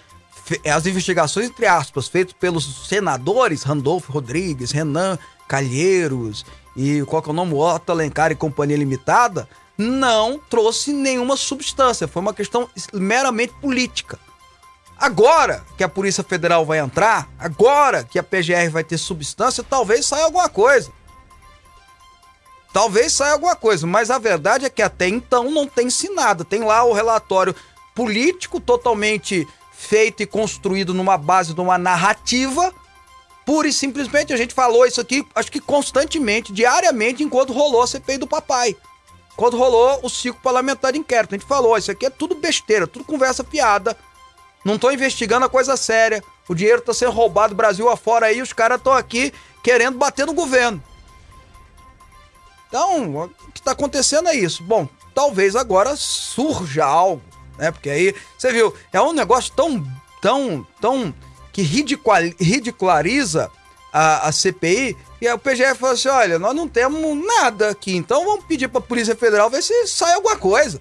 Fe- 0.46 0.60
As 0.66 0.86
investigações, 0.86 1.46
entre 1.50 1.66
aspas, 1.66 2.08
feitas 2.08 2.32
pelos 2.32 2.88
senadores 2.88 3.62
Randolfo 3.62 4.10
Rodrigues, 4.10 4.70
Renan 4.70 5.18
Calheiros 5.46 6.46
e 6.74 7.02
qual 7.06 7.20
que 7.22 7.28
é 7.28 7.32
o 7.32 7.34
nome? 7.34 7.52
Otto 7.54 7.92
Alencar 7.92 8.32
e 8.32 8.34
Companhia 8.34 8.76
Limitada, 8.76 9.46
não 9.76 10.38
trouxe 10.38 10.92
nenhuma 10.92 11.36
substância. 11.36 12.08
Foi 12.08 12.22
uma 12.22 12.32
questão 12.32 12.68
meramente 12.94 13.52
política. 13.60 14.18
Agora 14.98 15.62
que 15.76 15.84
a 15.84 15.88
Polícia 15.88 16.24
Federal 16.24 16.64
vai 16.64 16.78
entrar, 16.78 17.28
agora 17.38 18.02
que 18.02 18.18
a 18.18 18.22
PGR 18.22 18.70
vai 18.70 18.82
ter 18.82 18.96
substância, 18.96 19.62
talvez 19.62 20.06
saia 20.06 20.24
alguma 20.24 20.48
coisa. 20.48 20.90
Talvez 22.72 23.12
saia 23.12 23.32
alguma 23.32 23.56
coisa, 23.56 23.86
mas 23.86 24.10
a 24.10 24.18
verdade 24.18 24.66
é 24.66 24.70
que 24.70 24.82
até 24.82 25.08
então 25.08 25.50
não 25.50 25.66
tem-se 25.66 26.08
nada. 26.10 26.44
Tem 26.44 26.62
lá 26.62 26.84
o 26.84 26.92
relatório 26.92 27.54
político 27.94 28.60
totalmente 28.60 29.46
feito 29.76 30.22
e 30.22 30.26
construído 30.26 30.94
numa 30.94 31.18
base 31.18 31.52
de 31.52 31.60
uma 31.60 31.76
narrativa. 31.76 32.72
Pura 33.44 33.68
e 33.68 33.72
simplesmente 33.72 34.32
a 34.32 34.36
gente 34.36 34.54
falou 34.54 34.86
isso 34.86 35.00
aqui, 35.00 35.24
acho 35.34 35.52
que 35.52 35.60
constantemente, 35.60 36.52
diariamente, 36.52 37.22
enquanto 37.22 37.52
rolou 37.52 37.82
a 37.82 37.86
CPI 37.86 38.18
do 38.18 38.26
papai. 38.26 38.74
Quando 39.36 39.56
rolou 39.56 40.00
o 40.02 40.08
ciclo 40.08 40.40
parlamentar 40.42 40.92
de 40.92 40.98
inquérito. 40.98 41.34
A 41.34 41.38
gente 41.38 41.46
falou, 41.46 41.76
isso 41.76 41.90
aqui 41.90 42.06
é 42.06 42.10
tudo 42.10 42.34
besteira, 42.34 42.86
tudo 42.86 43.04
conversa 43.04 43.44
fiada. 43.44 43.96
Não 44.64 44.78
tô 44.78 44.90
investigando 44.90 45.44
a 45.44 45.48
coisa 45.48 45.76
séria. 45.76 46.24
O 46.48 46.54
dinheiro 46.54 46.80
tá 46.80 46.94
sendo 46.94 47.12
roubado 47.12 47.54
Brasil 47.54 47.88
afora 47.88 48.26
aí, 48.26 48.40
os 48.40 48.52
caras 48.52 48.78
estão 48.78 48.92
aqui 48.92 49.32
querendo 49.62 49.98
bater 49.98 50.26
no 50.26 50.32
governo. 50.32 50.82
Então, 52.68 53.24
o 53.24 53.52
que 53.52 53.62
tá 53.62 53.72
acontecendo 53.72 54.28
é 54.28 54.34
isso. 54.34 54.62
Bom, 54.62 54.88
talvez 55.14 55.54
agora 55.54 55.94
surja 55.96 56.84
algo, 56.84 57.22
né? 57.58 57.70
Porque 57.70 57.90
aí, 57.90 58.14
você 58.36 58.52
viu, 58.52 58.74
é 58.92 59.00
um 59.00 59.12
negócio 59.12 59.52
tão, 59.54 59.84
tão, 60.20 60.66
tão 60.80 61.14
que 61.52 61.62
ridiculariza 61.62 63.50
a, 63.92 64.28
a 64.28 64.32
CPI 64.32 64.96
e 65.20 65.26
a 65.28 65.38
PGF 65.38 65.80
falou 65.80 65.94
assim: 65.94 66.08
olha, 66.08 66.38
nós 66.38 66.54
não 66.54 66.68
temos 66.68 67.16
nada 67.26 67.70
aqui, 67.70 67.96
então 67.96 68.24
vamos 68.24 68.44
pedir 68.44 68.68
pra 68.68 68.80
Polícia 68.80 69.16
Federal 69.16 69.48
ver 69.48 69.62
se 69.62 69.86
sai 69.86 70.14
alguma 70.14 70.36
coisa. 70.36 70.80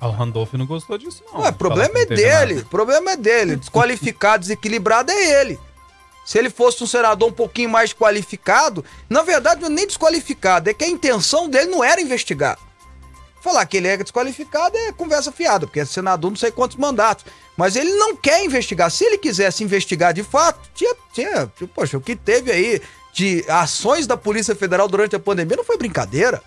Ah, 0.00 0.08
O 0.08 0.10
Randolph 0.10 0.52
não 0.54 0.66
gostou 0.66 0.98
disso, 0.98 1.22
não. 1.32 1.40
Ué, 1.40 1.48
o 1.48 1.52
problema 1.52 1.98
é 1.98 2.06
dele. 2.06 2.54
nada. 2.54 2.66
O 2.66 2.70
problema 2.70 3.10
é 3.12 3.16
dele. 3.16 3.56
Desqualificado, 3.56 4.40
desequilibrado 4.40 5.12
é 5.12 5.40
ele. 5.40 5.58
Se 6.26 6.38
ele 6.38 6.50
fosse 6.50 6.82
um 6.82 6.86
senador 6.86 7.28
um 7.28 7.32
pouquinho 7.32 7.68
mais 7.68 7.92
qualificado, 7.92 8.84
na 9.08 9.22
verdade 9.22 9.60
não 9.60 9.68
é 9.68 9.72
nem 9.72 9.86
desqualificado, 9.86 10.70
é 10.70 10.74
que 10.74 10.84
a 10.84 10.88
intenção 10.88 11.48
dele 11.48 11.70
não 11.70 11.84
era 11.84 12.00
investigar. 12.00 12.58
Falar 13.44 13.66
que 13.66 13.76
ele 13.76 13.86
é 13.86 13.96
desqualificado 13.96 14.76
é 14.76 14.92
conversa 14.92 15.30
fiada, 15.30 15.66
porque 15.66 15.80
é 15.80 15.84
senador 15.84 16.30
não 16.30 16.36
sei 16.36 16.50
quantos 16.50 16.76
mandatos. 16.76 17.24
Mas 17.56 17.76
ele 17.76 17.92
não 17.92 18.16
quer 18.16 18.42
investigar. 18.42 18.90
Se 18.90 19.04
ele 19.04 19.18
quisesse 19.18 19.62
investigar 19.62 20.12
de 20.12 20.24
fato, 20.24 20.58
tinha, 20.74 20.96
tinha, 21.12 21.52
poxa, 21.74 21.96
o 21.96 22.00
que 22.00 22.16
teve 22.16 22.50
aí 22.50 22.82
de 23.12 23.44
ações 23.48 24.06
da 24.06 24.16
Polícia 24.16 24.56
Federal 24.56 24.88
durante 24.88 25.14
a 25.14 25.20
pandemia 25.20 25.56
não 25.56 25.64
foi 25.64 25.76
brincadeira 25.76 26.42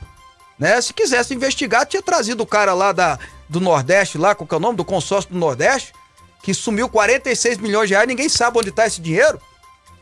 né? 0.58 0.82
Se 0.82 0.94
quisesse 0.94 1.34
investigar, 1.34 1.86
tinha 1.86 2.02
trazido 2.02 2.42
o 2.42 2.48
cara 2.48 2.74
lá 2.74 2.92
da, 2.92 3.20
do 3.48 3.60
Nordeste, 3.60 4.18
lá, 4.18 4.34
qual 4.34 4.48
que 4.48 4.54
é 4.54 4.58
o 4.58 4.60
nome? 4.60 4.78
Do 4.78 4.86
consórcio 4.86 5.32
do 5.32 5.38
Nordeste, 5.38 5.94
que 6.42 6.54
sumiu 6.54 6.90
46 6.90 7.58
milhões 7.60 7.88
de 7.88 7.94
reais, 7.94 8.08
ninguém 8.08 8.30
sabe 8.30 8.58
onde 8.58 8.72
tá 8.72 8.88
esse 8.88 9.02
dinheiro. 9.02 9.40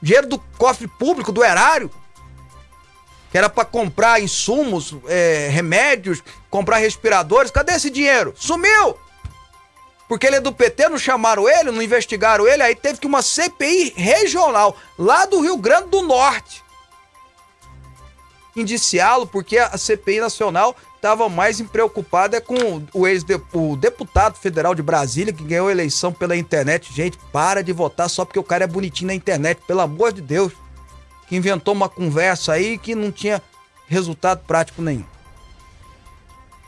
Dinheiro 0.02 0.28
do 0.28 0.40
cofre 0.58 0.88
público, 0.88 1.32
do 1.32 1.44
erário, 1.44 1.92
que 3.36 3.40
era 3.40 3.50
para 3.50 3.66
comprar 3.66 4.22
insumos, 4.22 4.96
é, 5.10 5.50
remédios, 5.52 6.24
comprar 6.50 6.78
respiradores. 6.78 7.52
Cadê 7.52 7.74
esse 7.74 7.90
dinheiro? 7.90 8.34
Sumiu! 8.34 8.96
Porque 10.08 10.26
ele 10.26 10.38
é 10.38 10.40
do 10.40 10.54
PT, 10.54 10.88
não 10.88 10.98
chamaram 10.98 11.46
ele, 11.46 11.70
não 11.70 11.82
investigaram 11.82 12.48
ele, 12.48 12.64
aí 12.64 12.74
teve 12.74 12.98
que 12.98 13.06
uma 13.06 13.22
CPI 13.22 13.92
regional, 13.98 14.78
lá 14.98 15.26
do 15.26 15.42
Rio 15.42 15.58
Grande 15.58 15.90
do 15.90 16.02
Norte, 16.02 16.64
indiciá-lo, 18.56 19.28
porque 19.28 19.58
a 19.58 19.78
CPI 19.78 20.22
nacional 20.22 20.74
estava 20.96 21.28
mais 21.28 21.62
preocupada 21.62 22.40
com 22.40 22.84
o 22.94 23.06
ex-deputado 23.06 24.38
federal 24.38 24.74
de 24.74 24.82
Brasília, 24.82 25.34
que 25.34 25.44
ganhou 25.44 25.68
a 25.68 25.72
eleição 25.74 26.14
pela 26.14 26.38
internet. 26.38 26.94
Gente, 26.94 27.18
para 27.34 27.62
de 27.62 27.74
votar 27.74 28.10
só 28.10 28.24
porque 28.24 28.40
o 28.40 28.44
cara 28.44 28.64
é 28.64 28.68
bonitinho 28.68 29.08
na 29.08 29.14
internet, 29.14 29.60
pelo 29.68 29.82
amor 29.82 30.14
de 30.14 30.22
Deus. 30.22 30.54
Que 31.28 31.36
inventou 31.36 31.74
uma 31.74 31.90
conversa 31.90 32.54
aí 32.54 32.78
que 32.78 32.94
não 32.96 33.12
tinha 33.12 33.42
resultado 33.88 34.44
prático 34.46 34.82
nenhum. 34.82 35.06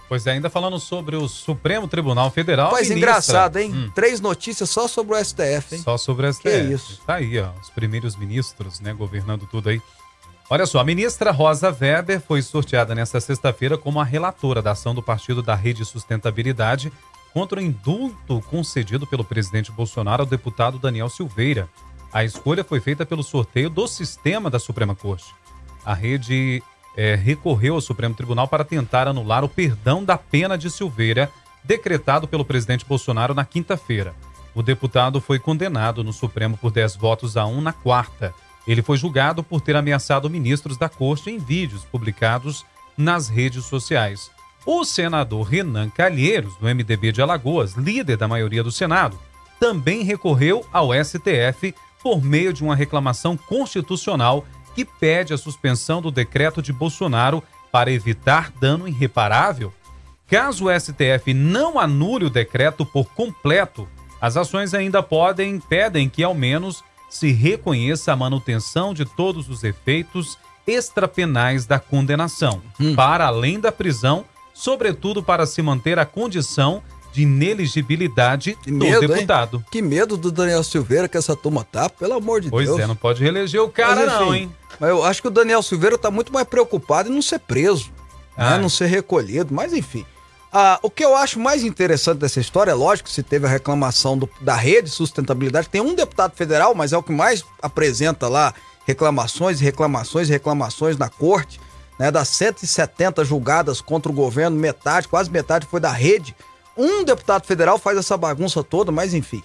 Pois 0.08 0.26
é, 0.26 0.32
ainda 0.32 0.50
falando 0.50 0.80
sobre 0.80 1.18
o 1.18 1.28
Supremo 1.28 1.88
Tribunal 1.88 2.32
Federal. 2.32 2.70
Pois 2.70 2.90
ministra... 2.90 2.98
engraçado, 2.98 3.58
hein? 3.58 3.74
Hum. 3.74 3.92
Três 3.94 4.22
notícias 4.22 4.70
só 4.70 4.88
sobre 4.88 5.16
o 5.16 5.24
STF, 5.24 5.76
hein? 5.76 5.82
Só 5.82 5.98
sobre 5.98 6.28
o 6.28 6.34
STF. 6.34 6.50
Que 6.50 6.74
isso. 6.74 7.02
Tá 7.06 7.16
aí, 7.16 7.38
ó. 7.40 7.52
Os 7.62 7.70
primeiros 7.70 8.16
ministros, 8.16 8.80
né, 8.80 8.94
governando 8.94 9.46
tudo 9.46 9.70
aí. 9.70 9.82
Olha 10.50 10.66
só, 10.66 10.80
a 10.80 10.84
ministra 10.84 11.30
Rosa 11.32 11.76
Weber 11.78 12.22
foi 12.22 12.42
sorteada 12.42 12.96
nesta 12.96 13.20
sexta-feira 13.20 13.78
como 13.78 14.00
a 14.00 14.06
relatora 14.06 14.62
da 14.62 14.72
ação 14.72 14.96
do 14.96 15.04
partido 15.04 15.44
da 15.44 15.54
Rede 15.56 15.84
Sustentabilidade 15.84 16.92
contra 17.34 17.60
o 17.60 17.62
indulto 17.62 18.42
concedido 18.50 19.06
pelo 19.06 19.26
presidente 19.26 19.74
Bolsonaro 19.74 20.24
ao 20.24 20.26
deputado 20.26 20.80
Daniel 20.80 21.10
Silveira. 21.10 21.68
A 22.12 22.24
escolha 22.24 22.64
foi 22.64 22.80
feita 22.80 23.06
pelo 23.06 23.24
sorteio 23.24 23.70
do 23.70 23.88
sistema 23.88 24.50
da 24.50 24.60
Suprema 24.60 24.96
Corte. 24.96 25.34
A 25.86 25.94
rede 25.94 26.64
é, 26.96 27.16
recorreu 27.16 27.76
ao 27.76 27.82
Supremo 27.82 28.16
Tribunal 28.16 28.48
para 28.48 28.64
tentar 28.64 29.08
anular 29.08 29.44
o 29.44 29.50
perdão 29.50 30.04
da 30.04 30.18
pena 30.18 30.58
de 30.58 30.70
Silveira, 30.70 31.32
decretado 31.64 32.28
pelo 32.28 32.46
presidente 32.46 32.86
Bolsonaro 32.86 33.34
na 33.34 33.46
quinta-feira. 33.46 34.16
O 34.56 34.64
deputado 34.64 35.22
foi 35.22 35.38
condenado 35.38 36.04
no 36.04 36.12
Supremo 36.12 36.58
por 36.58 36.72
10 36.72 36.96
votos 36.96 37.38
a 37.38 37.46
1 37.46 37.62
na 37.62 37.74
quarta. 37.74 38.34
Ele 38.66 38.82
foi 38.82 38.98
julgado 38.98 39.44
por 39.44 39.62
ter 39.62 39.76
ameaçado 39.76 40.30
ministros 40.30 40.78
da 40.78 40.90
corte 40.90 41.30
em 41.30 41.38
vídeos 41.38 41.84
publicados 41.84 42.66
nas 42.98 43.30
redes 43.30 43.66
sociais. 43.66 44.32
O 44.66 44.84
senador 44.84 45.44
Renan 45.44 45.90
Calheiros, 45.90 46.56
do 46.58 46.66
MDB 46.66 47.12
de 47.12 47.22
Alagoas, 47.22 47.74
líder 47.74 48.18
da 48.18 48.28
maioria 48.28 48.64
do 48.64 48.72
Senado, 48.72 49.18
também 49.60 50.04
recorreu 50.04 50.66
ao 50.74 50.90
STF 50.94 51.74
por 52.08 52.24
meio 52.24 52.54
de 52.54 52.64
uma 52.64 52.74
reclamação 52.74 53.36
constitucional 53.36 54.46
que 54.74 54.86
pede 54.86 55.34
a 55.34 55.38
suspensão 55.38 56.02
do 56.02 56.10
decreto 56.10 56.62
de 56.62 56.72
Bolsonaro 56.72 57.44
para 57.70 57.92
evitar 57.92 58.50
dano 58.50 58.88
irreparável. 58.88 59.74
Caso 60.26 60.68
o 60.68 60.80
STF 60.80 61.34
não 61.34 61.78
anule 61.78 62.24
o 62.24 62.30
decreto 62.30 62.86
por 62.86 63.14
completo, 63.14 63.90
as 64.22 64.38
ações 64.38 64.74
ainda 64.74 65.04
podem 65.04 65.60
pedem 65.60 66.08
que 66.08 66.24
ao 66.24 66.34
menos 66.34 66.82
se 67.10 67.34
reconheça 67.34 68.14
a 68.14 68.16
manutenção 68.16 68.94
de 68.94 69.04
todos 69.04 69.50
os 69.50 69.66
efeitos 69.66 70.38
extrapenais 70.66 71.66
da 71.66 71.78
condenação, 71.78 72.62
hum. 72.80 72.96
para 72.96 73.28
além 73.28 73.60
da 73.60 73.70
prisão, 73.70 74.24
sobretudo 74.54 75.22
para 75.22 75.46
se 75.46 75.62
manter 75.62 76.00
a 76.00 76.06
condição 76.06 76.82
de 77.12 77.24
ineligibilidade 77.24 78.58
do 78.66 78.80
deputado. 78.80 79.58
Hein? 79.58 79.66
Que 79.72 79.82
medo 79.82 80.18
do 80.18 80.32
Daniel 80.32 80.64
Silveira 80.64 81.08
que 81.08 81.18
essa 81.18 81.36
turma 81.36 81.64
tá, 81.64 81.90
pelo 81.90 82.14
amor 82.14 82.42
de 82.42 82.50
pois 82.50 82.66
Deus. 82.66 82.78
Pois 82.78 82.84
é, 82.84 82.88
não 82.88 82.96
pode 82.96 83.22
reeleger 83.22 83.62
o 83.62 83.70
cara 83.70 83.96
mas, 83.96 84.14
enfim, 84.14 84.20
não, 84.20 84.36
hein? 84.36 84.56
Mas 84.80 84.90
eu 84.90 85.04
acho 85.04 85.22
que 85.22 85.28
o 85.28 85.32
Daniel 85.32 85.64
Silveira 85.64 85.98
tá 85.98 86.12
muito 86.12 86.32
mais 86.32 86.48
preocupado 86.48 87.10
em 87.10 87.14
não 87.14 87.22
ser 87.22 87.40
preso, 87.40 87.86
né? 88.38 88.56
Ah. 88.56 88.58
não 88.58 88.70
ser 88.70 88.86
recolhido, 88.86 89.54
mas 89.54 89.74
enfim. 89.74 90.06
Ah, 90.52 90.80
o 90.82 90.90
que 90.90 91.04
eu 91.04 91.16
acho 91.16 91.40
mais 91.40 91.64
interessante 91.64 92.20
dessa 92.20 92.40
história, 92.40 92.72
é 92.72 92.74
lógico, 92.74 93.10
se 93.10 93.22
teve 93.22 93.46
a 93.46 93.50
reclamação 93.50 94.18
do, 94.18 94.30
da 94.42 94.56
rede 94.56 94.90
sustentabilidade, 94.90 95.70
tem 95.70 95.82
um 95.82 95.94
deputado 95.94 96.34
federal, 96.36 96.74
mas 96.74 96.94
é 96.94 96.98
o 96.98 97.04
que 97.04 97.12
mais 97.12 97.44
apresenta 97.62 98.28
lá 98.28 98.54
reclamações, 98.86 99.60
reclamações, 99.60 100.30
reclamações 100.30 100.98
na 100.98 101.10
corte, 101.10 101.60
né? 102.00 102.10
Das 102.10 102.30
170 102.30 103.26
julgadas 103.26 103.82
contra 103.82 104.12
o 104.12 104.16
governo, 104.16 104.58
metade, 104.58 105.08
quase 105.08 105.30
metade 105.30 105.68
foi 105.68 105.80
da 105.80 105.92
rede 105.92 106.36
um 106.78 107.04
deputado 107.04 107.46
federal 107.46 107.78
faz 107.78 107.98
essa 107.98 108.16
bagunça 108.16 108.64
toda, 108.64 108.92
mas 108.92 109.14
enfim. 109.14 109.44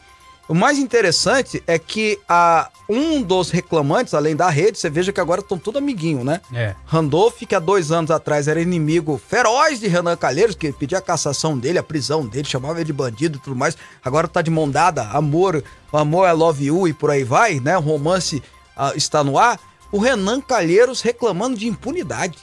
O 0.48 0.54
mais 0.54 0.78
interessante 0.78 1.62
é 1.66 1.78
que 1.78 2.18
a, 2.28 2.68
um 2.88 3.22
dos 3.22 3.50
reclamantes, 3.50 4.12
além 4.12 4.34
da 4.34 4.50
rede, 4.50 4.76
você 4.76 4.90
veja 4.90 5.12
que 5.12 5.20
agora 5.20 5.40
estão 5.40 5.56
tudo 5.56 5.78
amiguinho, 5.78 6.24
né? 6.24 6.40
É. 6.52 6.74
Randolph, 6.84 7.42
que 7.48 7.54
há 7.54 7.60
dois 7.60 7.92
anos 7.92 8.10
atrás 8.10 8.48
era 8.48 8.60
inimigo 8.60 9.20
feroz 9.24 9.78
de 9.78 9.86
Renan 9.86 10.16
Calheiros, 10.16 10.56
que 10.56 10.72
pedia 10.72 10.98
a 10.98 11.02
cassação 11.02 11.56
dele, 11.56 11.78
a 11.78 11.82
prisão 11.82 12.26
dele, 12.26 12.46
chamava 12.46 12.78
ele 12.78 12.86
de 12.86 12.92
bandido 12.92 13.38
e 13.38 13.40
tudo 13.40 13.54
mais. 13.54 13.76
Agora 14.04 14.26
tá 14.26 14.42
de 14.42 14.50
mão 14.50 14.68
dada, 14.68 15.04
amor, 15.04 15.62
amor 15.92 16.26
é 16.26 16.32
love 16.32 16.66
you 16.66 16.88
e 16.88 16.92
por 16.92 17.10
aí 17.10 17.22
vai, 17.22 17.60
né? 17.60 17.78
O 17.78 17.80
romance 17.80 18.42
uh, 18.76 18.96
está 18.96 19.22
no 19.22 19.38
ar. 19.38 19.58
O 19.92 19.98
Renan 19.98 20.40
Calheiros 20.40 21.02
reclamando 21.02 21.56
de 21.56 21.68
impunidade. 21.68 22.36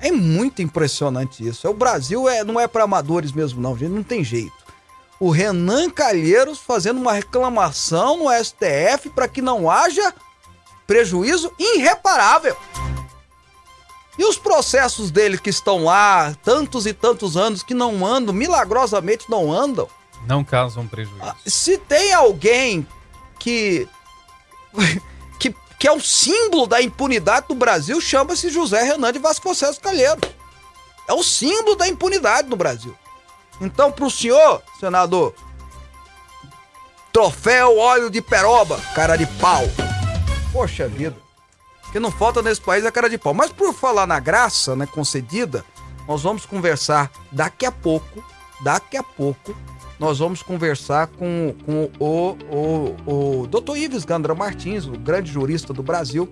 É 0.00 0.10
muito 0.10 0.60
impressionante 0.60 1.46
isso. 1.46 1.66
É, 1.66 1.70
o 1.70 1.74
Brasil 1.74 2.28
é, 2.28 2.44
não 2.44 2.60
é 2.60 2.66
para 2.66 2.84
amadores 2.84 3.32
mesmo, 3.32 3.60
não, 3.60 3.76
gente. 3.76 3.90
Não 3.90 4.02
tem 4.02 4.22
jeito. 4.22 4.52
O 5.18 5.30
Renan 5.30 5.88
Calheiros 5.88 6.58
fazendo 6.58 7.00
uma 7.00 7.12
reclamação 7.12 8.18
no 8.18 8.44
STF 8.44 9.10
para 9.14 9.28
que 9.28 9.40
não 9.40 9.70
haja 9.70 10.12
prejuízo 10.86 11.52
irreparável. 11.58 12.56
E 14.18 14.24
os 14.24 14.36
processos 14.36 15.10
dele 15.10 15.38
que 15.38 15.50
estão 15.50 15.84
lá, 15.84 16.34
tantos 16.42 16.86
e 16.86 16.92
tantos 16.92 17.36
anos, 17.36 17.62
que 17.62 17.74
não 17.74 18.06
andam, 18.06 18.34
milagrosamente 18.34 19.28
não 19.28 19.52
andam. 19.52 19.88
Não 20.26 20.44
causam 20.44 20.86
prejuízo. 20.86 21.20
Ah, 21.20 21.34
se 21.44 21.78
tem 21.78 22.12
alguém 22.12 22.86
que 23.38 23.88
que 25.84 25.88
é 25.88 25.92
o 25.92 26.00
símbolo 26.00 26.66
da 26.66 26.80
impunidade 26.80 27.46
do 27.46 27.54
Brasil, 27.54 28.00
chama-se 28.00 28.48
José 28.48 28.82
Renan 28.84 29.12
de 29.12 29.18
Vasconcelos 29.18 29.76
Calheiros. 29.76 30.30
É 31.06 31.12
o 31.12 31.22
símbolo 31.22 31.76
da 31.76 31.86
impunidade 31.86 32.48
no 32.48 32.56
Brasil. 32.56 32.96
Então, 33.60 33.92
para 33.92 34.06
o 34.06 34.10
senhor, 34.10 34.62
senador, 34.80 35.34
troféu 37.12 37.76
óleo 37.76 38.08
de 38.08 38.22
peroba, 38.22 38.80
cara 38.94 39.14
de 39.16 39.26
pau. 39.38 39.60
Poxa 40.54 40.88
vida. 40.88 41.18
O 41.86 41.92
que 41.92 42.00
não 42.00 42.10
falta 42.10 42.40
nesse 42.40 42.62
país 42.62 42.82
é 42.86 42.90
cara 42.90 43.10
de 43.10 43.18
pau. 43.18 43.34
Mas 43.34 43.52
por 43.52 43.74
falar 43.74 44.06
na 44.06 44.18
graça, 44.18 44.74
né, 44.74 44.86
concedida, 44.86 45.66
nós 46.08 46.22
vamos 46.22 46.46
conversar 46.46 47.10
daqui 47.30 47.66
a 47.66 47.70
pouco, 47.70 48.24
daqui 48.64 48.96
a 48.96 49.02
pouco, 49.02 49.54
nós 50.00 50.18
vamos 50.18 50.42
conversar 50.42 51.06
com, 51.06 51.54
com 51.64 51.90
o, 52.00 52.36
o, 53.06 53.42
o 53.42 53.46
Dr. 53.46 53.76
Ives 53.76 54.04
Gandra 54.04 54.34
Martins, 54.34 54.86
o 54.86 54.92
grande 54.92 55.30
jurista 55.30 55.72
do 55.72 55.82
Brasil, 55.82 56.28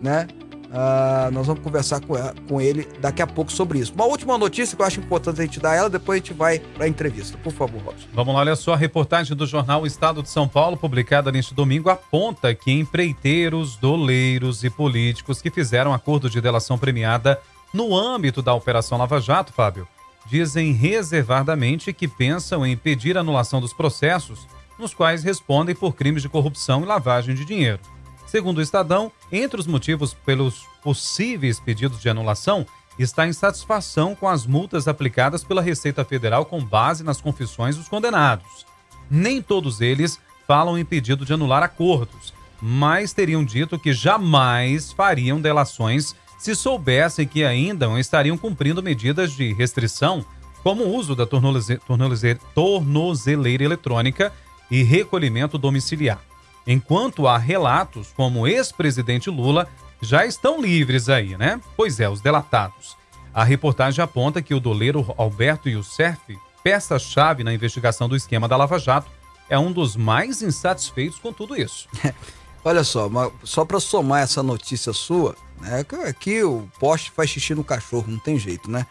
né? 0.00 0.26
Uh, 0.68 1.30
nós 1.32 1.46
vamos 1.46 1.62
conversar 1.62 1.98
com, 2.00 2.14
com 2.46 2.60
ele 2.60 2.86
daqui 3.00 3.22
a 3.22 3.26
pouco 3.26 3.50
sobre 3.50 3.78
isso. 3.78 3.94
Uma 3.94 4.04
última 4.04 4.36
notícia 4.36 4.76
que 4.76 4.82
eu 4.82 4.86
acho 4.86 5.00
importante 5.00 5.40
a 5.40 5.44
gente 5.44 5.58
dar 5.58 5.74
ela, 5.74 5.88
depois 5.88 6.20
a 6.20 6.24
gente 6.24 6.34
vai 6.34 6.58
para 6.58 6.84
a 6.84 6.88
entrevista. 6.88 7.38
Por 7.38 7.52
favor, 7.52 7.80
Robson. 7.80 8.06
Vamos 8.12 8.34
lá, 8.34 8.40
olha 8.40 8.54
só. 8.54 8.74
A 8.74 8.76
reportagem 8.76 9.34
do 9.34 9.46
jornal 9.46 9.86
Estado 9.86 10.22
de 10.22 10.28
São 10.28 10.46
Paulo, 10.46 10.76
publicada 10.76 11.32
neste 11.32 11.54
domingo, 11.54 11.88
aponta 11.88 12.54
que 12.54 12.70
empreiteiros, 12.70 13.76
doleiros 13.76 14.62
e 14.62 14.68
políticos 14.68 15.40
que 15.40 15.50
fizeram 15.50 15.94
acordo 15.94 16.28
de 16.28 16.38
delação 16.38 16.76
premiada 16.76 17.40
no 17.72 17.96
âmbito 17.96 18.42
da 18.42 18.52
Operação 18.52 18.98
Lava 18.98 19.20
Jato, 19.20 19.54
Fábio, 19.54 19.88
dizem 20.28 20.72
reservadamente 20.72 21.92
que 21.92 22.06
pensam 22.06 22.66
em 22.66 22.76
pedir 22.76 23.16
anulação 23.16 23.60
dos 23.60 23.72
processos 23.72 24.46
nos 24.78 24.94
quais 24.94 25.24
respondem 25.24 25.74
por 25.74 25.94
crimes 25.94 26.22
de 26.22 26.28
corrupção 26.28 26.82
e 26.82 26.86
lavagem 26.86 27.34
de 27.34 27.44
dinheiro. 27.44 27.80
Segundo 28.26 28.58
o 28.58 28.62
Estadão, 28.62 29.10
entre 29.32 29.58
os 29.58 29.66
motivos 29.66 30.12
pelos 30.12 30.66
possíveis 30.82 31.58
pedidos 31.58 32.00
de 32.00 32.08
anulação 32.08 32.66
está 32.98 33.22
a 33.22 33.28
insatisfação 33.28 34.14
com 34.14 34.28
as 34.28 34.44
multas 34.44 34.86
aplicadas 34.86 35.42
pela 35.42 35.62
Receita 35.62 36.04
Federal 36.04 36.44
com 36.44 36.62
base 36.62 37.02
nas 37.02 37.20
confissões 37.20 37.76
dos 37.76 37.88
condenados. 37.88 38.66
Nem 39.10 39.40
todos 39.40 39.80
eles 39.80 40.20
falam 40.46 40.78
em 40.78 40.84
pedido 40.84 41.24
de 41.24 41.32
anular 41.32 41.62
acordos, 41.62 42.34
mas 42.60 43.12
teriam 43.12 43.44
dito 43.44 43.78
que 43.78 43.92
jamais 43.92 44.92
fariam 44.92 45.40
delações 45.40 46.14
se 46.38 46.54
soubessem 46.54 47.26
que 47.26 47.44
ainda 47.44 47.86
estariam 47.98 48.38
cumprindo 48.38 48.82
medidas 48.82 49.32
de 49.32 49.52
restrição, 49.52 50.24
como 50.62 50.84
o 50.84 50.94
uso 50.94 51.14
da 51.14 51.26
tornozeleira, 51.26 52.40
tornozeleira 52.54 53.64
eletrônica 53.64 54.32
e 54.70 54.82
recolhimento 54.82 55.58
domiciliar. 55.58 56.20
Enquanto 56.66 57.26
há 57.26 57.36
relatos 57.36 58.12
como 58.14 58.46
ex-presidente 58.46 59.28
Lula 59.28 59.66
já 60.00 60.24
estão 60.24 60.60
livres 60.60 61.08
aí, 61.08 61.36
né? 61.36 61.60
Pois 61.76 61.98
é, 61.98 62.08
os 62.08 62.20
delatados. 62.20 62.96
A 63.34 63.42
reportagem 63.42 64.02
aponta 64.02 64.42
que 64.42 64.54
o 64.54 64.60
doleiro 64.60 65.14
Alberto 65.16 65.68
Youssef, 65.68 66.38
peça-chave 66.62 67.42
na 67.42 67.52
investigação 67.52 68.08
do 68.08 68.16
esquema 68.16 68.46
da 68.46 68.56
Lava 68.56 68.78
Jato, 68.78 69.10
é 69.48 69.58
um 69.58 69.72
dos 69.72 69.96
mais 69.96 70.42
insatisfeitos 70.42 71.18
com 71.18 71.32
tudo 71.32 71.56
isso. 71.56 71.88
Olha 72.64 72.84
só, 72.84 73.08
só 73.44 73.64
para 73.64 73.80
somar 73.80 74.22
essa 74.22 74.42
notícia 74.42 74.92
sua, 74.92 75.36
né? 75.60 75.84
Aqui 76.08 76.42
o 76.42 76.68
poste 76.78 77.10
faz 77.10 77.30
xixi 77.30 77.54
no 77.54 77.64
cachorro, 77.64 78.06
não 78.08 78.18
tem 78.18 78.38
jeito, 78.38 78.70
né? 78.70 78.86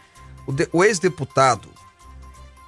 O, 0.46 0.78
o 0.78 0.84
ex-deputado 0.84 1.68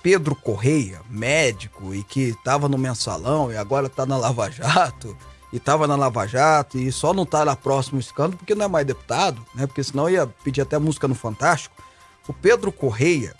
Pedro 0.02 0.34
Correia, 0.34 1.00
médico 1.08 1.94
e 1.94 2.02
que 2.02 2.30
estava 2.30 2.68
no 2.68 2.78
mensalão 2.78 3.52
e 3.52 3.56
agora 3.56 3.86
está 3.86 4.06
na 4.06 4.16
Lava 4.16 4.50
Jato, 4.50 5.16
e 5.52 5.56
estava 5.56 5.86
na 5.86 5.96
Lava 5.96 6.26
Jato 6.26 6.78
e 6.78 6.90
só 6.90 7.12
não 7.12 7.24
está 7.24 7.44
na 7.44 7.56
próximo 7.56 7.98
escândalo 7.98 8.38
porque 8.38 8.54
não 8.54 8.64
é 8.64 8.68
mais 8.68 8.86
deputado, 8.86 9.44
né? 9.54 9.66
Porque 9.66 9.82
senão 9.82 10.08
ia 10.08 10.26
pedir 10.26 10.60
até 10.62 10.78
música 10.78 11.08
no 11.08 11.14
Fantástico. 11.14 11.74
O 12.28 12.32
Pedro 12.32 12.70
Correia, 12.70 13.34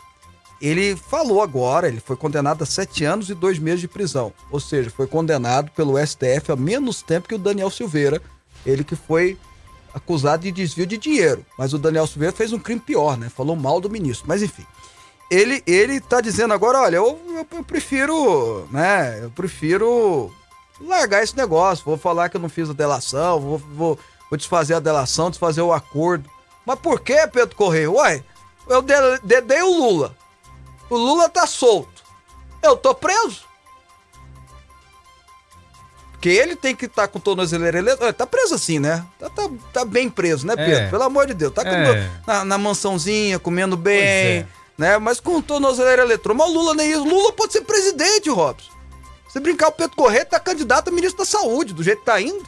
ele 0.60 0.94
falou 0.94 1.40
agora, 1.40 1.88
ele 1.88 2.00
foi 2.00 2.16
condenado 2.16 2.62
a 2.62 2.66
sete 2.66 3.04
anos 3.04 3.30
e 3.30 3.34
dois 3.34 3.58
meses 3.58 3.80
de 3.80 3.88
prisão. 3.88 4.32
Ou 4.50 4.60
seja, 4.60 4.90
foi 4.90 5.06
condenado 5.06 5.70
pelo 5.70 5.98
STF 5.98 6.52
a 6.52 6.56
menos 6.56 7.02
tempo 7.02 7.28
que 7.28 7.34
o 7.34 7.38
Daniel 7.38 7.70
Silveira, 7.70 8.20
ele 8.66 8.84
que 8.84 8.94
foi 8.94 9.38
acusado 9.94 10.42
de 10.42 10.52
desvio 10.52 10.86
de 10.86 10.98
dinheiro. 10.98 11.44
Mas 11.58 11.72
o 11.72 11.78
Daniel 11.78 12.06
Silveira 12.06 12.36
fez 12.36 12.52
um 12.52 12.58
crime 12.58 12.80
pior, 12.80 13.16
né? 13.16 13.28
Falou 13.28 13.56
mal 13.56 13.80
do 13.80 13.88
ministro. 13.88 14.28
Mas 14.28 14.42
enfim. 14.42 14.64
Ele, 15.30 15.62
ele 15.66 16.00
tá 16.00 16.20
dizendo 16.20 16.52
agora, 16.52 16.80
olha, 16.80 16.96
eu, 16.96 17.18
eu, 17.28 17.46
eu 17.58 17.64
prefiro, 17.64 18.66
né? 18.70 19.22
Eu 19.22 19.30
prefiro 19.30 20.30
largar 20.80 21.22
esse 21.22 21.36
negócio. 21.36 21.84
Vou 21.84 21.96
falar 21.96 22.28
que 22.28 22.36
eu 22.36 22.40
não 22.40 22.48
fiz 22.48 22.68
a 22.68 22.74
delação, 22.74 23.40
vou, 23.40 23.58
vou, 23.58 23.98
vou 24.28 24.36
desfazer 24.36 24.74
a 24.74 24.80
delação, 24.80 25.30
desfazer 25.30 25.62
o 25.62 25.72
acordo. 25.72 26.28
Mas 26.66 26.78
por 26.78 27.00
que, 27.00 27.26
Pedro 27.28 27.56
Correia? 27.56 27.90
Uai, 27.90 28.24
eu 28.68 28.82
dedei 29.22 29.62
o 29.62 29.78
Lula. 29.78 30.16
O 30.90 30.96
Lula 30.96 31.28
tá 31.28 31.46
solto. 31.46 32.02
Eu 32.62 32.76
tô 32.76 32.94
preso. 32.94 33.48
Porque 36.10 36.28
ele 36.28 36.54
tem 36.54 36.76
que 36.76 36.84
estar 36.84 37.02
tá 37.02 37.08
com 37.08 37.18
tornozeleira 37.18 37.78
eletrônica. 37.78 38.12
Tá 38.12 38.26
preso 38.26 38.54
assim, 38.54 38.78
né? 38.78 39.06
Tá, 39.18 39.30
tá, 39.30 39.50
tá, 39.72 39.84
bem 39.86 40.10
preso, 40.10 40.46
né, 40.46 40.54
Pedro? 40.54 40.84
É. 40.84 40.90
Pelo 40.90 41.04
amor 41.04 41.26
de 41.26 41.32
Deus. 41.32 41.54
Tá 41.54 41.62
é. 41.62 42.10
na, 42.26 42.44
na, 42.44 42.58
mansãozinha, 42.58 43.38
comendo 43.38 43.74
bem, 43.74 44.02
é. 44.02 44.46
né? 44.76 44.98
Mas 44.98 45.18
com 45.18 45.40
tornozeleira 45.40 46.02
eletrônica. 46.02 46.44
Mas 46.44 46.54
o 46.54 46.58
Lula 46.58 46.74
nem 46.74 46.90
isso. 46.90 47.04
Lula 47.04 47.32
pode 47.32 47.54
ser 47.54 47.62
presidente, 47.62 48.28
Robson. 48.28 48.70
Se 49.30 49.40
brincar, 49.40 49.68
o 49.68 49.72
Pedro 49.72 49.96
Correia 49.96 50.26
tá 50.26 50.38
candidato 50.38 50.88
a 50.88 50.92
ministro 50.92 51.20
da 51.20 51.24
Saúde, 51.24 51.72
do 51.72 51.82
jeito 51.82 52.00
que 52.00 52.06
tá 52.06 52.20
indo. 52.20 52.44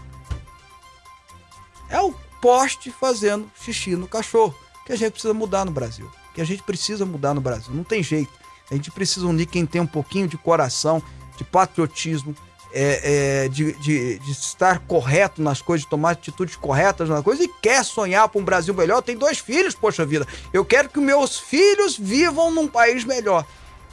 É 1.88 1.98
o 1.98 2.12
poste 2.42 2.90
fazendo 2.90 3.50
xixi 3.58 3.96
no 3.96 4.06
cachorro. 4.06 4.54
Que 4.84 4.92
a 4.92 4.96
gente 4.96 5.12
precisa 5.12 5.32
mudar 5.32 5.64
no 5.64 5.70
Brasil. 5.70 6.10
Que 6.34 6.40
a 6.40 6.44
gente 6.44 6.62
precisa 6.62 7.04
mudar 7.04 7.34
no 7.34 7.40
Brasil. 7.40 7.72
Não 7.74 7.84
tem 7.84 8.02
jeito. 8.02 8.32
A 8.70 8.74
gente 8.74 8.90
precisa 8.90 9.26
unir 9.26 9.46
quem 9.46 9.66
tem 9.66 9.80
um 9.80 9.86
pouquinho 9.86 10.26
de 10.26 10.38
coração, 10.38 11.02
de 11.36 11.44
patriotismo, 11.44 12.34
é, 12.72 13.44
é, 13.44 13.48
de, 13.48 13.72
de, 13.74 14.18
de, 14.18 14.30
estar 14.30 14.78
correto 14.80 15.42
nas 15.42 15.60
coisas, 15.60 15.84
de 15.84 15.90
tomar 15.90 16.12
atitudes 16.12 16.56
corretas 16.56 17.08
nas 17.08 17.22
coisas 17.22 17.44
e 17.44 17.48
quer 17.60 17.84
sonhar 17.84 18.28
para 18.28 18.40
um 18.40 18.44
Brasil 18.44 18.72
melhor. 18.72 19.02
Tem 19.02 19.16
dois 19.16 19.38
filhos, 19.38 19.74
poxa 19.74 20.06
vida. 20.06 20.26
Eu 20.52 20.64
quero 20.64 20.88
que 20.88 20.98
meus 20.98 21.38
filhos 21.38 21.98
vivam 21.98 22.50
num 22.50 22.66
país 22.66 23.04
melhor. 23.04 23.44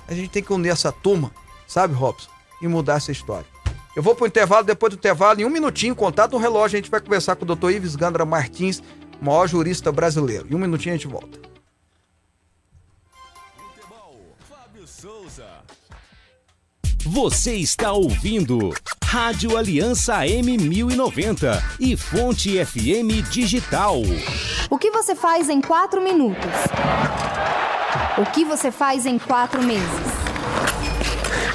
A 0.08 0.14
gente 0.14 0.30
tem 0.30 0.42
que 0.42 0.54
unir 0.54 0.70
essa 0.70 0.92
turma, 0.92 1.32
sabe, 1.68 1.94
Robson? 1.94 2.30
e 2.62 2.68
mudar 2.68 2.96
essa 2.96 3.12
história. 3.12 3.46
Eu 3.96 4.04
vou 4.04 4.16
para 4.16 4.26
o 4.26 4.28
intervalo, 4.28 4.64
depois 4.64 4.94
do 4.94 4.98
intervalo, 4.98 5.42
em 5.42 5.46
um 5.46 5.50
minutinho, 5.50 5.96
contato 5.96 6.34
no 6.34 6.38
relógio, 6.38 6.78
a 6.78 6.82
gente 6.82 6.92
vai 6.92 7.02
conversar 7.02 7.36
com 7.36 7.46
o 7.46 7.56
Dr. 7.56 7.72
Ives 7.72 7.96
Gandra 7.96 8.26
Martins, 8.26 8.82
maior 9.22 9.48
jurista 9.48 9.92
brasileiro. 9.92 10.48
Em 10.50 10.56
um 10.56 10.60
minutinho 10.60 10.94
a 10.94 10.98
gente 10.98 11.08
volta. 11.08 11.49
Você 17.12 17.56
está 17.56 17.92
ouvindo 17.92 18.72
Rádio 19.04 19.58
Aliança 19.58 20.20
M1090 20.20 21.60
e 21.80 21.98
Fonte 21.98 22.64
FM 22.64 23.28
Digital. 23.32 23.96
O 24.70 24.78
que 24.78 24.92
você 24.92 25.16
faz 25.16 25.50
em 25.50 25.60
quatro 25.60 26.04
minutos? 26.04 26.52
O 28.16 28.32
que 28.32 28.46
você 28.46 28.70
faz 28.70 29.08
em 29.08 29.18
quatro 29.18 29.64
meses? 29.64 29.90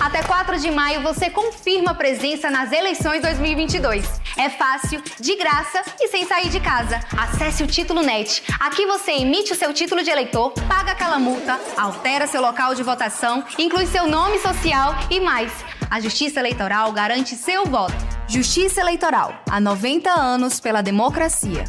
Até 0.00 0.24
4 0.24 0.58
de 0.58 0.72
maio 0.72 1.02
você 1.02 1.30
confirma 1.30 1.94
presença 1.94 2.50
nas 2.50 2.72
eleições 2.72 3.22
2022. 3.22 4.23
É 4.37 4.51
fácil, 4.51 5.01
de 5.20 5.37
graça 5.37 5.83
e 6.01 6.09
sem 6.09 6.27
sair 6.27 6.49
de 6.49 6.59
casa. 6.59 6.99
Acesse 7.16 7.62
o 7.62 7.66
Título 7.66 8.03
Net. 8.03 8.42
Aqui 8.59 8.85
você 8.85 9.12
emite 9.12 9.53
o 9.53 9.55
seu 9.55 9.73
título 9.73 10.03
de 10.03 10.11
eleitor, 10.11 10.53
paga 10.68 10.90
aquela 10.90 11.20
multa, 11.20 11.61
altera 11.77 12.27
seu 12.27 12.40
local 12.40 12.75
de 12.75 12.83
votação, 12.83 13.44
inclui 13.59 13.87
seu 13.87 14.09
nome 14.09 14.38
social 14.40 14.94
e 15.09 15.20
mais. 15.20 15.53
A 15.88 16.01
Justiça 16.01 16.40
Eleitoral 16.40 16.90
garante 16.92 17.37
seu 17.37 17.64
voto. 17.64 17.94
Justiça 18.27 18.81
Eleitoral. 18.81 19.35
Há 19.49 19.61
90 19.61 20.11
anos 20.11 20.59
pela 20.59 20.83
democracia. 20.83 21.64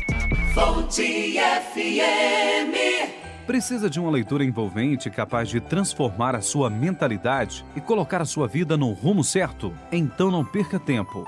Fonte 0.55 1.37
FM. 1.71 3.45
Precisa 3.45 3.87
de 3.87 3.99
uma 3.99 4.09
leitura 4.09 4.43
envolvente 4.43 5.07
capaz 5.11 5.49
de 5.49 5.61
transformar 5.61 6.33
a 6.35 6.41
sua 6.41 6.67
mentalidade 6.67 7.63
e 7.75 7.81
colocar 7.81 8.23
a 8.23 8.25
sua 8.25 8.47
vida 8.47 8.75
no 8.75 8.91
rumo 8.91 9.23
certo? 9.23 9.71
Então 9.91 10.31
não 10.31 10.43
perca 10.43 10.79
tempo 10.79 11.27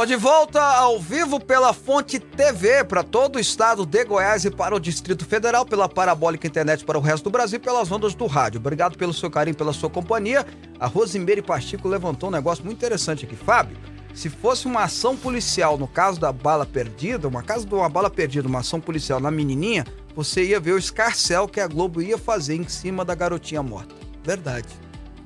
Bom, 0.00 0.06
de 0.06 0.16
volta 0.16 0.62
ao 0.62 0.98
vivo 0.98 1.38
pela 1.38 1.74
Fonte 1.74 2.18
TV 2.18 2.82
para 2.84 3.02
todo 3.02 3.36
o 3.36 3.38
estado 3.38 3.84
de 3.84 4.02
Goiás 4.02 4.46
e 4.46 4.50
para 4.50 4.74
o 4.74 4.80
Distrito 4.80 5.26
Federal, 5.26 5.66
pela 5.66 5.90
Parabólica 5.90 6.46
Internet 6.46 6.86
para 6.86 6.96
o 6.96 7.02
resto 7.02 7.24
do 7.24 7.30
Brasil 7.30 7.60
pelas 7.60 7.92
ondas 7.92 8.14
do 8.14 8.26
rádio. 8.26 8.60
Obrigado 8.60 8.96
pelo 8.96 9.12
seu 9.12 9.30
carinho, 9.30 9.54
pela 9.54 9.74
sua 9.74 9.90
companhia. 9.90 10.46
A 10.78 10.86
Rosimeire 10.86 11.42
Pastico 11.42 11.86
levantou 11.86 12.30
um 12.30 12.32
negócio 12.32 12.64
muito 12.64 12.78
interessante 12.78 13.26
aqui. 13.26 13.36
Fábio, 13.36 13.76
se 14.14 14.30
fosse 14.30 14.64
uma 14.64 14.84
ação 14.84 15.14
policial 15.18 15.76
no 15.76 15.86
caso 15.86 16.18
da 16.18 16.32
bala 16.32 16.64
perdida, 16.64 17.28
uma 17.28 17.42
caso 17.42 17.66
de 17.66 17.74
uma 17.74 17.90
bala 17.90 18.08
perdida, 18.08 18.48
uma 18.48 18.60
ação 18.60 18.80
policial 18.80 19.20
na 19.20 19.30
menininha, 19.30 19.84
você 20.16 20.42
ia 20.42 20.58
ver 20.58 20.72
o 20.72 20.78
escarcel 20.78 21.46
que 21.46 21.60
a 21.60 21.66
Globo 21.66 22.00
ia 22.00 22.16
fazer 22.16 22.54
em 22.54 22.66
cima 22.66 23.04
da 23.04 23.14
garotinha 23.14 23.62
morta. 23.62 23.94
Verdade. 24.24 24.68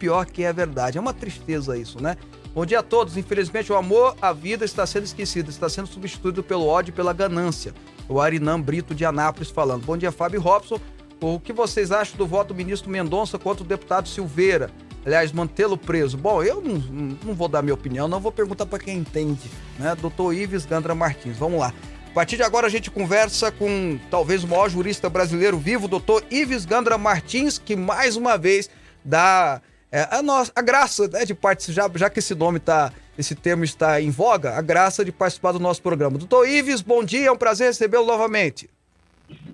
Pior 0.01 0.27
que 0.27 0.43
é 0.43 0.53
verdade. 0.53 0.99
É 0.99 1.01
uma 1.01 1.15
tristeza 1.15 1.79
isso, 1.79 2.03
né? 2.03 2.17
Bom 2.55 2.64
dia 2.64 2.79
a 2.79 2.83
todos. 2.85 3.17
Infelizmente, 3.17 3.73
o 3.73 3.77
amor 3.77 4.17
à 4.23 4.33
vida 4.33 4.64
está 4.64 4.87
sendo 4.87 5.03
esquecido, 5.03 5.51
está 5.51 5.69
sendo 5.69 5.88
substituído 5.88 6.40
pelo 6.40 6.69
ódio 6.69 6.93
e 6.93 6.95
pela 6.95 7.12
ganância. 7.12 7.75
O 8.09 8.21
Arinam 8.21 8.62
Brito 8.62 8.95
de 8.95 9.05
Anápolis 9.05 9.51
falando. 9.51 9.85
Bom 9.85 9.97
dia, 9.97 10.12
Fábio 10.12 10.40
Robson. 10.40 10.79
O 11.21 11.40
que 11.40 11.53
vocês 11.53 11.90
acham 11.90 12.17
do 12.17 12.29
voto 12.29 12.49
do 12.49 12.55
ministro 12.55 12.88
Mendonça 12.88 13.40
contra 13.40 13.64
o 13.64 13.67
deputado 13.67 14.09
Silveira? 14.09 14.71
Aliás, 15.05 15.33
mantê-lo 15.33 15.77
preso. 15.77 16.17
Bom, 16.17 16.45
eu 16.45 16.61
não, 16.61 17.19
não, 17.25 17.35
vou 17.35 17.49
dar 17.49 17.61
minha 17.61 17.75
opinião, 17.75 18.07
não 18.07 18.21
vou 18.21 18.31
perguntar 18.31 18.67
para 18.67 18.79
quem 18.79 18.99
entende, 18.99 19.51
né? 19.77 19.97
Doutor 19.97 20.33
Ives 20.33 20.64
Gandra 20.64 20.95
Martins. 20.95 21.37
Vamos 21.37 21.59
lá. 21.59 21.75
A 22.09 22.14
partir 22.14 22.37
de 22.37 22.45
agora 22.45 22.69
a 22.69 22.71
gente 22.71 22.88
conversa 22.88 23.51
com 23.51 23.99
talvez 24.09 24.45
o 24.45 24.49
maior 24.49 24.69
jurista 24.71 25.11
brasileiro 25.11 25.59
vivo, 25.59 25.88
doutor 25.88 26.23
Ives 26.31 26.64
Gandra 26.64 26.97
Martins, 26.97 27.59
que 27.59 27.75
mais 27.75 28.14
uma 28.14 28.38
vez 28.38 28.71
dá 29.05 29.61
é, 29.95 30.09
a, 30.11 30.21
nossa, 30.21 30.51
a 30.57 30.61
graça 30.61 31.07
né, 31.07 31.25
de 31.25 31.37
participar, 31.37 31.89
já, 31.89 31.91
já 31.95 32.11
que 32.11 32.19
esse 32.19 32.35
nome 32.35 32.59
tá, 32.59 32.93
esse 33.17 33.33
termo 33.37 33.63
está 33.63 34.01
em 34.01 34.11
voga, 34.11 34.55
a 34.55 34.61
graça 34.61 35.05
de 35.05 35.13
participar 35.13 35.53
do 35.53 35.61
nosso 35.61 35.81
programa. 35.81 36.19
Doutor 36.19 36.49
Ives, 36.49 36.83
bom 36.83 37.05
dia, 37.05 37.29
é 37.29 37.31
um 37.31 37.37
prazer 37.37 37.69
recebê-lo 37.69 38.05
novamente. 38.05 38.69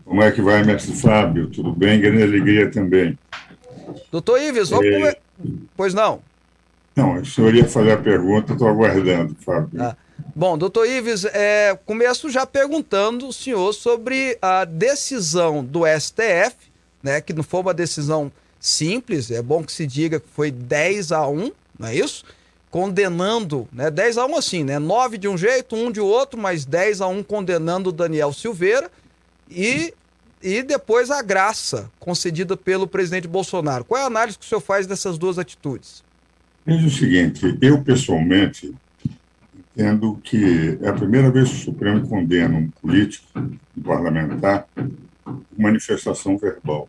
Como 0.02 0.22
é 0.22 0.32
que 0.32 0.40
vai, 0.40 0.64
mestre 0.64 0.96
Fábio? 0.96 1.50
Tudo 1.50 1.74
bem? 1.74 2.00
Grande 2.00 2.22
alegria 2.22 2.70
também. 2.70 3.18
Doutor 4.10 4.40
Ives, 4.40 4.70
vamos 4.70 4.86
é... 4.86 5.14
Pois 5.76 5.92
não? 5.92 6.22
Não, 6.96 7.16
o 7.16 7.26
senhor 7.26 7.54
ia 7.54 7.68
fazer 7.68 7.92
a 7.92 7.98
pergunta, 7.98 8.54
estou 8.54 8.66
aguardando, 8.66 9.36
Fábio. 9.44 9.78
Ah. 9.78 9.94
Bom, 10.34 10.56
doutor 10.56 10.88
Ives, 10.88 11.26
é, 11.26 11.78
começo 11.84 12.30
já 12.30 12.46
perguntando 12.46 13.28
o 13.28 13.32
senhor 13.32 13.74
sobre 13.74 14.38
a 14.40 14.64
decisão 14.64 15.62
do 15.62 15.82
STF, 15.86 16.56
né, 17.02 17.20
que 17.20 17.34
não 17.34 17.42
foi 17.42 17.60
uma 17.60 17.74
decisão 17.74 18.32
simples, 18.60 19.30
é 19.30 19.42
bom 19.42 19.64
que 19.64 19.72
se 19.72 19.86
diga 19.86 20.20
que 20.20 20.28
foi 20.28 20.50
10 20.50 21.10
a 21.10 21.26
1, 21.26 21.50
não 21.78 21.88
é 21.88 21.94
isso? 21.96 22.24
condenando, 22.70 23.68
né? 23.72 23.90
10 23.90 24.18
a 24.18 24.26
1 24.26 24.36
assim, 24.36 24.64
né? 24.64 24.78
9 24.78 25.18
de 25.18 25.28
um 25.28 25.36
jeito, 25.36 25.74
1 25.74 25.90
de 25.90 26.00
outro, 26.00 26.38
mas 26.38 26.64
10 26.64 27.00
a 27.00 27.08
1 27.08 27.22
condenando 27.24 27.90
Daniel 27.90 28.32
Silveira 28.32 28.90
e, 29.50 29.92
e 30.40 30.62
depois 30.62 31.10
a 31.10 31.20
graça 31.20 31.90
concedida 31.98 32.56
pelo 32.56 32.86
presidente 32.86 33.26
Bolsonaro. 33.26 33.84
Qual 33.84 34.00
é 34.00 34.04
a 34.04 34.06
análise 34.06 34.38
que 34.38 34.44
o 34.44 34.48
senhor 34.48 34.60
faz 34.60 34.86
dessas 34.86 35.18
duas 35.18 35.38
atitudes? 35.38 36.04
Veja 36.64 36.86
o 36.86 36.90
seguinte, 36.90 37.58
eu 37.60 37.82
pessoalmente 37.82 38.72
entendo 39.74 40.20
que 40.22 40.78
é 40.80 40.88
a 40.88 40.92
primeira 40.92 41.30
vez 41.30 41.48
que 41.48 41.56
o 41.56 41.64
Supremo 41.64 42.06
condena 42.06 42.56
um 42.56 42.70
político, 42.70 43.26
um 43.36 43.82
parlamentar, 43.82 44.66
manifestação 45.58 46.38
verbal. 46.38 46.88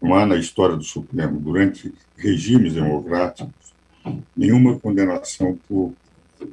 Não 0.00 0.14
há 0.14 0.24
na 0.24 0.36
história 0.36 0.76
do 0.76 0.84
Supremo, 0.84 1.38
durante 1.38 1.92
regimes 2.16 2.74
democráticos, 2.74 3.52
nenhuma 4.34 4.78
condenação 4.78 5.58
por 5.68 5.92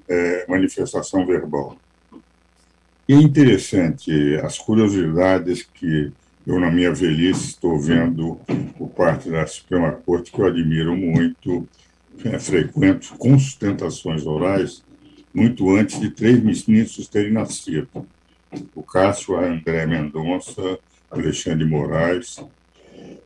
é, 0.07 0.45
manifestação 0.49 1.25
verbal. 1.25 1.77
E 3.07 3.13
é 3.13 3.15
interessante 3.15 4.11
as 4.43 4.57
curiosidades 4.57 5.63
que 5.63 6.11
eu, 6.45 6.59
na 6.59 6.69
minha 6.69 6.93
velhice, 6.93 7.47
estou 7.47 7.79
vendo 7.79 8.39
por 8.77 8.89
parte 8.89 9.29
da 9.29 9.47
Suprema 9.47 9.91
Corte, 9.93 10.31
que 10.31 10.41
eu 10.41 10.45
admiro 10.45 10.95
muito, 10.95 11.67
é, 12.25 12.37
frequento 12.37 13.15
com 13.17 13.39
sustentações 13.39 14.25
orais, 14.25 14.83
muito 15.33 15.73
antes 15.73 15.99
de 16.01 16.09
três 16.09 16.41
ministros 16.43 17.07
terem 17.07 17.31
nascido. 17.31 17.87
O 18.75 18.83
Cássio 18.83 19.37
André 19.37 19.85
Mendonça, 19.85 20.79
Alexandre 21.09 21.65
Moraes 21.65 22.41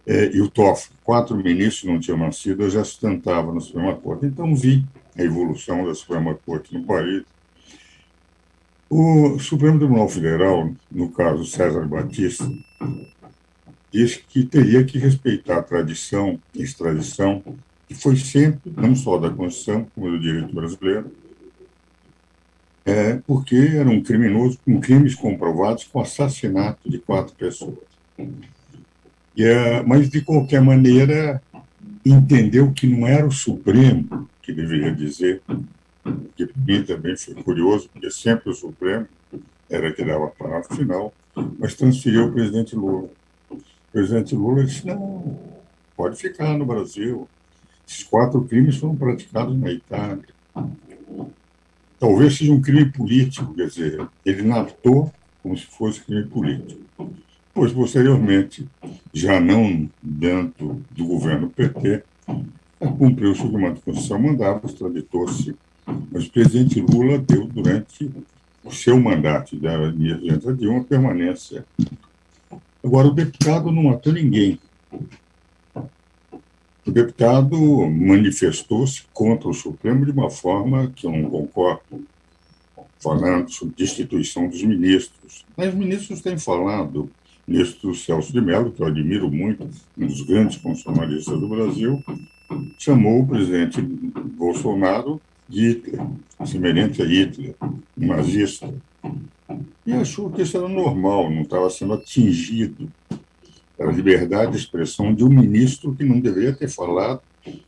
é, 0.06 0.32
e 0.36 0.42
o 0.42 0.50
Toffoli. 0.50 0.98
Quatro 1.04 1.36
ministros 1.36 1.92
não 1.92 2.00
tinham 2.00 2.18
nascido, 2.18 2.64
eu 2.64 2.70
já 2.70 2.84
sustentava 2.84 3.54
na 3.54 3.60
Suprema 3.60 3.96
Corte. 3.96 4.26
Então 4.26 4.56
vi 4.56 4.86
a 5.18 5.24
evolução 5.24 5.86
da 5.86 5.94
Suprema 5.94 6.36
Corte 6.46 6.74
no 6.74 6.84
país. 6.84 7.24
O 8.90 9.40
Supremo 9.40 9.80
Tribunal 9.80 10.10
Federal, 10.10 10.70
no 10.92 11.10
caso 11.10 11.46
César 11.46 11.88
Batista, 11.88 12.50
disse 13.92 14.24
que 14.28 14.46
teria 14.46 14.84
que 14.84 14.98
respeitar 14.98 15.60
a 15.60 15.64
tradição, 15.64 16.40
extradição, 16.54 17.44
que 17.88 17.94
foi 17.94 18.16
sempre, 18.16 18.72
não 18.76 18.96
só 18.96 19.18
da 19.18 19.30
Constituição, 19.30 19.88
como 19.96 20.10
do 20.10 20.20
direito 20.20 20.54
brasileiro, 20.54 21.12
é, 22.86 23.16
porque 23.28 23.56
era 23.56 23.90
um 23.90 24.02
criminoso 24.02 24.58
com 24.66 24.80
crimes 24.80 25.14
comprovados 25.14 25.84
com 25.84 26.00
assassinato 26.02 26.90
de 26.90 27.00
quatro 27.00 27.36
pessoas. 27.36 27.78
E, 29.36 29.44
é, 29.44 29.82
mas, 29.84 30.10
de 30.10 30.22
qualquer 30.22 30.62
maneira, 30.62 31.42
entendeu 32.06 32.72
que 32.72 32.88
não 32.88 33.08
era 33.08 33.26
o 33.26 33.32
Supremo 33.32 34.28
que 34.42 34.52
deveria 34.52 34.94
dizer, 34.94 35.42
que 36.36 36.46
para 36.48 36.62
mim 36.66 36.84
também 36.84 37.16
foi 37.16 37.36
curioso, 37.36 37.90
porque 37.92 38.10
sempre 38.10 38.50
o 38.50 38.54
Supremo 38.54 39.08
era 39.70 39.94
que 39.94 40.04
dava 40.04 40.26
a 40.26 40.30
palavra 40.30 40.76
final, 40.76 41.14
mas 41.60 41.76
transferiu 41.76 42.26
o 42.26 42.32
presidente 42.32 42.76
Lula. 42.76 43.10
O 43.50 43.60
presidente 43.92 44.36
Lula 44.36 44.64
disse: 44.64 44.86
não, 44.86 45.40
pode 45.96 46.18
ficar 46.18 46.58
no 46.58 46.66
Brasil. 46.66 47.28
Esses 47.88 48.04
quatro 48.04 48.42
crimes 48.44 48.78
foram 48.78 48.96
praticados 48.96 49.58
na 49.58 49.72
Itália 49.72 50.26
talvez 52.02 52.36
seja 52.36 52.52
um 52.52 52.60
crime 52.60 52.92
político, 52.92 53.54
quer 53.54 53.68
dizer, 53.68 54.08
ele 54.26 54.42
narrou 54.42 55.14
como 55.44 55.56
se 55.56 55.68
fosse 55.68 56.02
crime 56.02 56.26
político. 56.26 56.82
Pois, 57.54 57.74
posteriormente, 57.74 58.68
já 59.14 59.40
não 59.40 59.90
dentro 60.02 60.82
do 60.92 61.06
governo 61.06 61.50
PT, 61.50 62.04
cumpriu-se 62.80 63.42
o 63.42 63.50
que 63.50 63.58
a 63.58 63.60
Constituição 63.60 64.20
mandava, 64.20 64.66
extraditou-se. 64.66 65.56
Mas 66.12 66.26
o 66.26 66.32
presidente 66.32 66.80
Lula 66.80 67.18
deu, 67.18 67.46
durante 67.46 68.10
o 68.64 68.72
seu 68.72 69.00
mandato 69.00 69.56
da 69.58 69.90
Diante 69.90 70.54
de 70.54 70.68
uma 70.68 70.84
permanência. 70.84 71.66
Agora, 72.84 73.08
o 73.08 73.14
deputado 73.14 73.72
não 73.72 73.84
matou 73.84 74.14
ninguém. 74.14 74.60
O 76.86 76.92
deputado 76.92 77.58
manifestou-se 77.90 79.04
contra 79.14 79.50
o 79.50 79.54
Supremo 79.54 80.06
de 80.06 80.12
uma 80.12 80.30
forma 80.30 80.92
que 80.96 81.06
eu 81.06 81.12
não 81.12 81.30
concordo, 81.30 82.06
falando 83.00 83.52
sobre 83.52 83.76
destituição 83.76 84.48
dos 84.48 84.64
ministros. 84.64 85.46
Mas 85.56 85.70
os 85.70 85.76
ministros 85.76 86.22
têm 86.22 86.38
falado, 86.38 87.10
ministro 87.48 87.94
Celso 87.96 88.32
de 88.32 88.42
Mello, 88.42 88.72
que 88.72 88.82
eu 88.82 88.88
admiro 88.88 89.30
muito, 89.30 89.68
um 89.98 90.08
dos 90.08 90.22
grandes 90.22 90.58
constitucionalistas 90.58 91.40
do 91.40 91.48
Brasil, 91.48 92.04
chamou 92.78 93.22
o 93.22 93.28
presidente 93.28 93.82
Bolsonaro 93.82 95.22
de 95.48 95.70
Hitler, 95.70 96.02
semelhante 96.46 97.02
a 97.02 97.06
Hitler, 97.06 97.56
um 97.62 98.08
nazista. 98.08 98.74
E 99.86 99.94
achou 99.94 100.30
que 100.30 100.42
isso 100.42 100.58
era 100.58 100.68
normal, 100.68 101.30
não 101.30 101.42
estava 101.42 101.70
sendo 101.70 101.94
atingido 101.94 102.90
a 103.80 103.92
liberdade 103.92 104.52
de 104.52 104.58
expressão 104.58 105.14
de 105.14 105.24
um 105.24 105.30
ministro 105.30 105.94
que 105.96 106.04
não 106.04 106.20
deveria 106.20 106.54
ter 106.54 106.70
falado. 106.70 107.22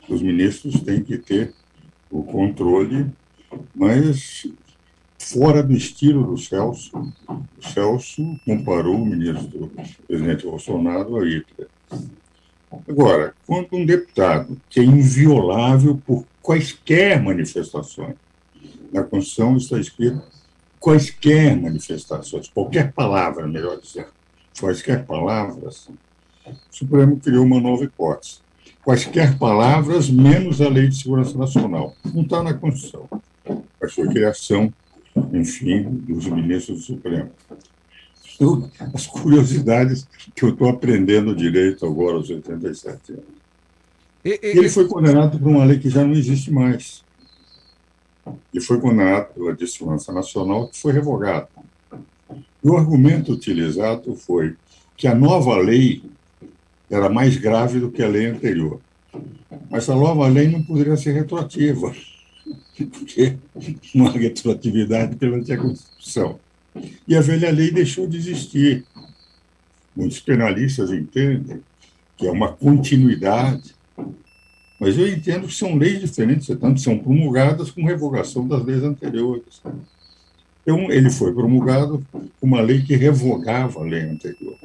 Os 0.08 0.22
ministros 0.22 0.80
têm 0.80 1.02
que 1.02 1.18
ter 1.18 1.52
o 2.10 2.22
controle, 2.22 3.06
mas 3.74 4.46
fora 5.24 5.62
do 5.62 5.72
estilo 5.72 6.26
do 6.26 6.36
Celso. 6.36 6.90
O 7.28 7.68
Celso 7.72 8.38
comparou 8.44 8.96
o 8.96 9.06
ministro, 9.06 9.64
o 9.64 10.06
presidente 10.06 10.44
Bolsonaro, 10.44 11.16
a 11.16 11.24
Hitler. 11.24 11.68
Agora, 12.88 13.34
quando 13.46 13.68
um 13.72 13.86
deputado 13.86 14.60
que 14.68 14.80
é 14.80 14.84
inviolável 14.84 16.00
por 16.06 16.26
quaisquer 16.42 17.22
manifestações, 17.22 18.16
na 18.92 19.02
Constituição 19.02 19.56
está 19.56 19.78
escrito 19.78 20.22
quaisquer 20.78 21.56
manifestações, 21.56 22.48
qualquer 22.48 22.92
palavra, 22.92 23.46
melhor 23.46 23.80
dizendo, 23.80 24.08
quaisquer 24.60 25.04
palavras, 25.06 25.88
o 26.46 26.52
Supremo 26.70 27.18
criou 27.18 27.44
uma 27.44 27.60
nova 27.60 27.84
hipótese. 27.84 28.40
Quaisquer 28.84 29.38
palavras, 29.38 30.10
menos 30.10 30.60
a 30.60 30.68
Lei 30.68 30.88
de 30.88 30.96
Segurança 30.96 31.38
Nacional. 31.38 31.96
Não 32.12 32.20
está 32.20 32.42
na 32.42 32.52
Constituição. 32.52 33.08
Mas 33.80 33.94
foi 33.94 34.08
criação, 34.08 34.70
enfim, 35.32 35.82
dos 35.82 36.26
ministros 36.26 36.78
do 36.78 36.82
Supremo. 36.84 37.30
Então, 38.34 38.70
as 38.92 39.06
curiosidades 39.06 40.08
que 40.34 40.44
eu 40.44 40.50
estou 40.50 40.68
aprendendo 40.68 41.34
direito 41.34 41.86
agora 41.86 42.16
aos 42.16 42.28
87 42.28 43.12
anos. 43.12 43.24
E, 44.24 44.40
e, 44.42 44.58
ele 44.58 44.68
foi 44.68 44.88
condenado 44.88 45.38
por 45.38 45.48
uma 45.48 45.64
lei 45.64 45.78
que 45.78 45.90
já 45.90 46.02
não 46.02 46.14
existe 46.14 46.50
mais. 46.50 47.04
E 48.52 48.60
foi 48.60 48.80
condenado 48.80 49.34
pela 49.34 49.66
Segurança 49.66 50.12
Nacional, 50.12 50.68
que 50.68 50.78
foi 50.78 50.92
revogada. 50.92 51.48
E 52.30 52.68
o 52.68 52.76
argumento 52.76 53.32
utilizado 53.32 54.14
foi 54.16 54.56
que 54.96 55.06
a 55.06 55.14
nova 55.14 55.56
lei 55.56 56.02
era 56.90 57.08
mais 57.08 57.36
grave 57.36 57.78
do 57.78 57.90
que 57.90 58.02
a 58.02 58.08
lei 58.08 58.26
anterior. 58.26 58.80
Mas 59.70 59.88
a 59.88 59.94
nova 59.94 60.26
lei 60.26 60.48
não 60.48 60.62
poderia 60.62 60.96
ser 60.96 61.12
retroativa, 61.12 61.94
porque 62.90 63.36
não 63.94 64.06
há 64.06 64.10
retroatividade 64.10 65.16
perante 65.16 65.52
a 65.52 65.58
Constituição. 65.58 66.38
E 67.06 67.16
a 67.16 67.20
velha 67.20 67.50
lei 67.50 67.70
deixou 67.70 68.06
de 68.06 68.16
existir. 68.16 68.84
Muitos 69.94 70.18
penalistas 70.20 70.90
entendem 70.90 71.60
que 72.16 72.26
é 72.26 72.30
uma 72.30 72.52
continuidade, 72.52 73.74
mas 74.80 74.98
eu 74.98 75.08
entendo 75.08 75.46
que 75.46 75.54
são 75.54 75.76
leis 75.76 76.00
diferentes, 76.00 76.46
tanto 76.58 76.80
são 76.80 76.98
promulgadas 76.98 77.70
com 77.70 77.84
revogação 77.84 78.46
das 78.46 78.64
leis 78.64 78.82
anteriores. 78.82 79.62
Então, 80.62 80.90
ele 80.90 81.10
foi 81.10 81.32
promulgado 81.32 82.04
com 82.12 82.46
uma 82.46 82.60
lei 82.60 82.82
que 82.82 82.96
revogava 82.96 83.80
a 83.80 83.84
lei 83.84 84.02
anterior. 84.02 84.56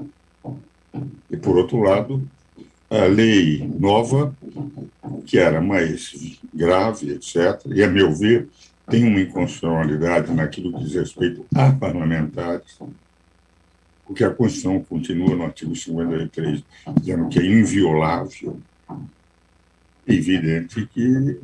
E, 1.29 1.37
por 1.37 1.57
outro 1.57 1.81
lado, 1.81 2.27
a 2.89 3.05
lei 3.05 3.69
nova, 3.79 4.35
que 5.25 5.37
era 5.37 5.61
mais 5.61 6.38
grave, 6.59 7.11
etc., 7.11 7.61
e, 7.67 7.81
a 7.81 7.87
meu 7.87 8.13
ver, 8.13 8.49
tem 8.89 9.05
uma 9.05 9.21
inconstitucionalidade 9.21 10.33
naquilo 10.33 10.73
que 10.73 10.83
diz 10.83 10.93
respeito 10.93 11.45
a 11.55 11.71
parlamentares, 11.71 12.77
porque 14.05 14.25
a 14.25 14.29
Constituição 14.29 14.83
continua 14.83 15.35
no 15.35 15.43
artigo 15.45 15.73
53, 15.73 16.61
dizendo 16.99 17.29
que 17.29 17.39
é 17.39 17.45
inviolável. 17.45 18.59
É 20.05 20.13
evidente 20.13 20.85
que 20.87 21.39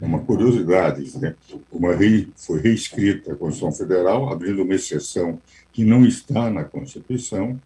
é 0.00 0.04
uma 0.04 0.20
curiosidade, 0.20 1.18
né? 1.18 1.34
uma 1.72 1.90
lei 1.90 2.28
foi 2.36 2.60
reescrita 2.60 3.32
a 3.32 3.36
Constituição 3.36 3.72
Federal, 3.72 4.30
abrindo 4.30 4.62
uma 4.62 4.74
exceção 4.74 5.40
que 5.72 5.84
não 5.84 6.04
está 6.04 6.50
na 6.50 6.62
Constituição, 6.62 7.58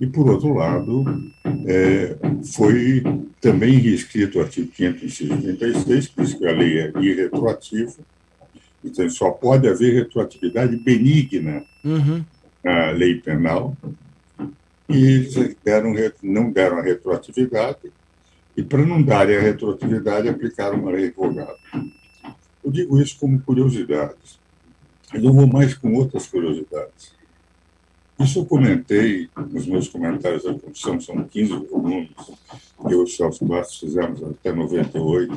e, 0.00 0.06
por 0.06 0.30
outro 0.30 0.54
lado, 0.54 1.04
é, 1.66 2.16
foi 2.54 3.02
também 3.40 3.78
reescrito 3.78 4.38
o 4.38 4.42
artigo 4.42 4.70
536, 4.72 6.08
que 6.08 6.22
diz 6.22 6.34
que 6.34 6.46
a 6.46 6.52
lei 6.52 6.78
é 6.78 6.92
irretroativa, 6.98 7.96
então 8.82 9.08
só 9.10 9.30
pode 9.30 9.68
haver 9.68 9.94
retroatividade 9.94 10.74
benigna 10.76 11.62
uhum. 11.84 12.24
na 12.64 12.90
lei 12.92 13.16
penal, 13.16 13.76
e 14.88 14.96
eles 14.96 15.56
deram, 15.62 15.94
não 16.22 16.50
deram 16.50 16.78
a 16.78 16.82
retroatividade, 16.82 17.92
e 18.56 18.62
para 18.62 18.84
não 18.84 19.02
darem 19.02 19.36
a 19.36 19.40
retroatividade, 19.40 20.28
aplicaram 20.28 20.80
uma 20.80 20.90
lei 20.92 21.06
revogada. 21.06 21.56
Eu 22.64 22.70
digo 22.70 23.00
isso 23.00 23.18
como 23.18 23.40
curiosidades. 23.40 24.38
Eu 25.12 25.32
vou 25.32 25.46
mais 25.46 25.74
com 25.74 25.92
outras 25.94 26.26
curiosidades. 26.26 27.19
Isso 28.20 28.40
eu 28.40 28.44
comentei 28.44 29.30
nos 29.50 29.66
meus 29.66 29.88
comentários 29.88 30.44
da 30.44 30.52
comissão, 30.52 31.00
são 31.00 31.24
15 31.24 31.66
volumes, 31.70 32.10
eu 32.84 32.90
e 32.90 32.94
o 32.96 33.06
Celso 33.06 33.46
Bastos 33.46 33.80
fizemos 33.80 34.22
até 34.22 34.52
98, 34.52 35.32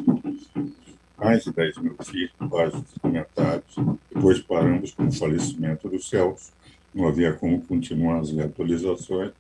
mais 1.18 1.46
de 1.46 1.54
10 1.54 1.78
mil 1.78 1.96
páginas 1.96 2.84
de 2.94 3.00
comentários. 3.00 3.76
Depois 4.14 4.40
paramos 4.42 4.92
com 4.92 5.08
o 5.08 5.12
falecimento 5.14 5.88
do 5.88 5.98
Celso, 5.98 6.52
não 6.94 7.08
havia 7.08 7.32
como 7.32 7.62
continuar 7.62 8.20
as 8.20 8.38
atualizações. 8.38 9.32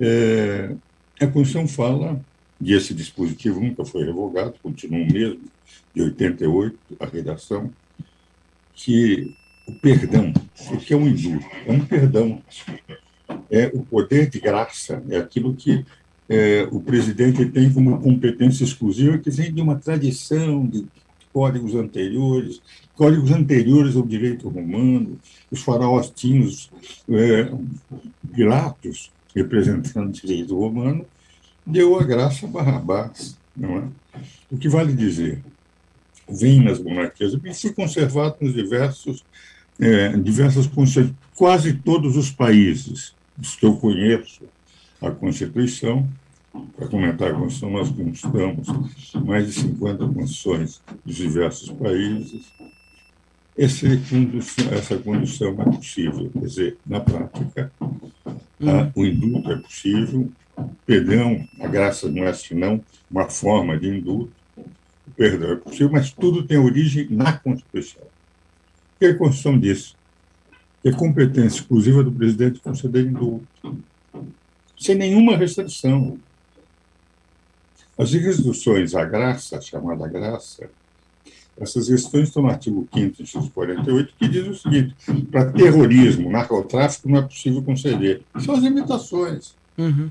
É, 0.00 0.74
a 1.20 1.26
Constituição 1.26 1.68
fala, 1.68 2.18
e 2.62 2.72
esse 2.72 2.94
dispositivo 2.94 3.60
nunca 3.60 3.84
foi 3.84 4.04
revogado, 4.04 4.54
continua 4.62 5.00
o 5.00 5.12
mesmo, 5.12 5.42
de 5.94 6.00
88, 6.00 6.78
a 6.98 7.04
redação, 7.04 7.70
que 8.74 9.36
o 9.68 9.72
perdão, 9.74 10.32
o 10.72 10.76
que 10.78 10.94
é 10.94 10.96
um 10.96 11.06
indulto? 11.06 11.46
É 11.66 11.72
um 11.72 11.84
perdão. 11.84 12.42
É 13.50 13.70
o 13.74 13.82
poder 13.82 14.28
de 14.30 14.40
graça, 14.40 15.02
é 15.10 15.18
aquilo 15.18 15.54
que 15.54 15.84
é, 16.28 16.66
o 16.70 16.80
presidente 16.80 17.44
tem 17.46 17.72
como 17.72 18.00
competência 18.00 18.64
exclusiva, 18.64 19.18
que 19.18 19.30
vem 19.30 19.52
de 19.52 19.60
uma 19.60 19.76
tradição 19.76 20.66
de 20.66 20.86
códigos 21.32 21.74
anteriores, 21.74 22.60
códigos 22.94 23.30
anteriores 23.30 23.96
ao 23.96 24.02
direito 24.02 24.48
romano, 24.48 25.18
os 25.50 25.62
faraós 25.62 26.10
tinham 26.10 26.48
é, 27.10 27.52
Pilatos, 28.34 29.10
representando 29.34 30.08
o 30.08 30.12
direito 30.12 30.58
romano, 30.58 31.06
deu 31.66 31.98
a 31.98 32.02
graça 32.02 32.46
a 32.46 32.48
Barrabás, 32.48 33.38
não 33.56 33.78
é? 33.78 33.84
O 34.50 34.56
que 34.56 34.68
vale 34.68 34.92
dizer, 34.92 35.42
vem 36.28 36.62
nas 36.62 36.78
monarquias, 36.78 37.34
e 37.34 37.54
foi 37.54 37.72
conservado 37.72 38.36
nos 38.40 38.54
diversos 38.54 39.24
é, 39.80 40.16
diversas 40.16 40.66
constituições, 40.66 41.14
quase 41.36 41.72
todos 41.72 42.16
os 42.16 42.30
países 42.30 43.14
dos 43.36 43.54
que 43.54 43.64
eu 43.64 43.76
conheço 43.76 44.42
a 45.00 45.10
Constituição, 45.10 46.08
para 46.76 46.88
comentar 46.88 47.30
a 47.30 47.34
Constituição, 47.34 47.70
nós 47.70 47.90
constamos 47.90 48.66
mais 49.24 49.46
de 49.46 49.52
50 49.52 49.98
constituições 50.08 50.80
dos 51.04 51.14
diversos 51.14 51.70
países. 51.70 52.52
Esse, 53.56 53.86
essa 54.72 54.98
condição 54.98 55.50
é 55.60 55.64
possível, 55.64 56.30
quer 56.32 56.40
dizer, 56.40 56.76
na 56.84 57.00
prática, 57.00 57.72
a, 57.80 58.90
o 58.94 59.04
indulto 59.04 59.52
é 59.52 59.56
possível, 59.56 60.30
o 60.56 60.70
perdão, 60.84 61.46
a 61.60 61.68
graça 61.68 62.08
não 62.08 62.24
é 62.24 62.32
senão 62.32 62.80
uma 63.10 63.28
forma 63.28 63.78
de 63.78 63.88
indulto, 63.88 64.32
o 64.56 65.10
perdão 65.16 65.52
é 65.52 65.56
possível, 65.56 65.90
mas 65.90 66.12
tudo 66.12 66.44
tem 66.44 66.56
origem 66.56 67.06
na 67.10 67.32
Constituição 67.32 68.02
que 68.98 69.06
a 69.06 69.16
Constituição 69.16 69.58
diz? 69.58 69.96
Que 70.82 70.88
é 70.88 70.92
competência 70.92 71.60
exclusiva 71.60 72.02
do 72.02 72.12
presidente 72.12 72.60
conceder 72.60 73.06
indulto, 73.06 73.76
sem 74.78 74.94
nenhuma 74.94 75.36
restrição. 75.36 76.18
As 77.96 78.12
restrições 78.12 78.94
à 78.94 79.04
graça, 79.04 79.60
chamada 79.60 80.06
graça, 80.06 80.70
essas 81.60 81.88
restrições 81.88 82.28
estão 82.28 82.42
no 82.42 82.50
artigo 82.50 82.88
5 82.94 83.22
inciso 83.22 83.50
48, 83.50 84.14
que 84.16 84.28
diz 84.28 84.46
o 84.46 84.54
seguinte: 84.54 84.94
para 85.30 85.50
terrorismo, 85.50 86.30
narcotráfico, 86.30 87.08
não 87.08 87.18
é 87.18 87.22
possível 87.22 87.62
conceder. 87.62 88.22
São 88.38 88.54
as 88.54 88.62
limitações. 88.62 89.56
Uhum. 89.76 90.10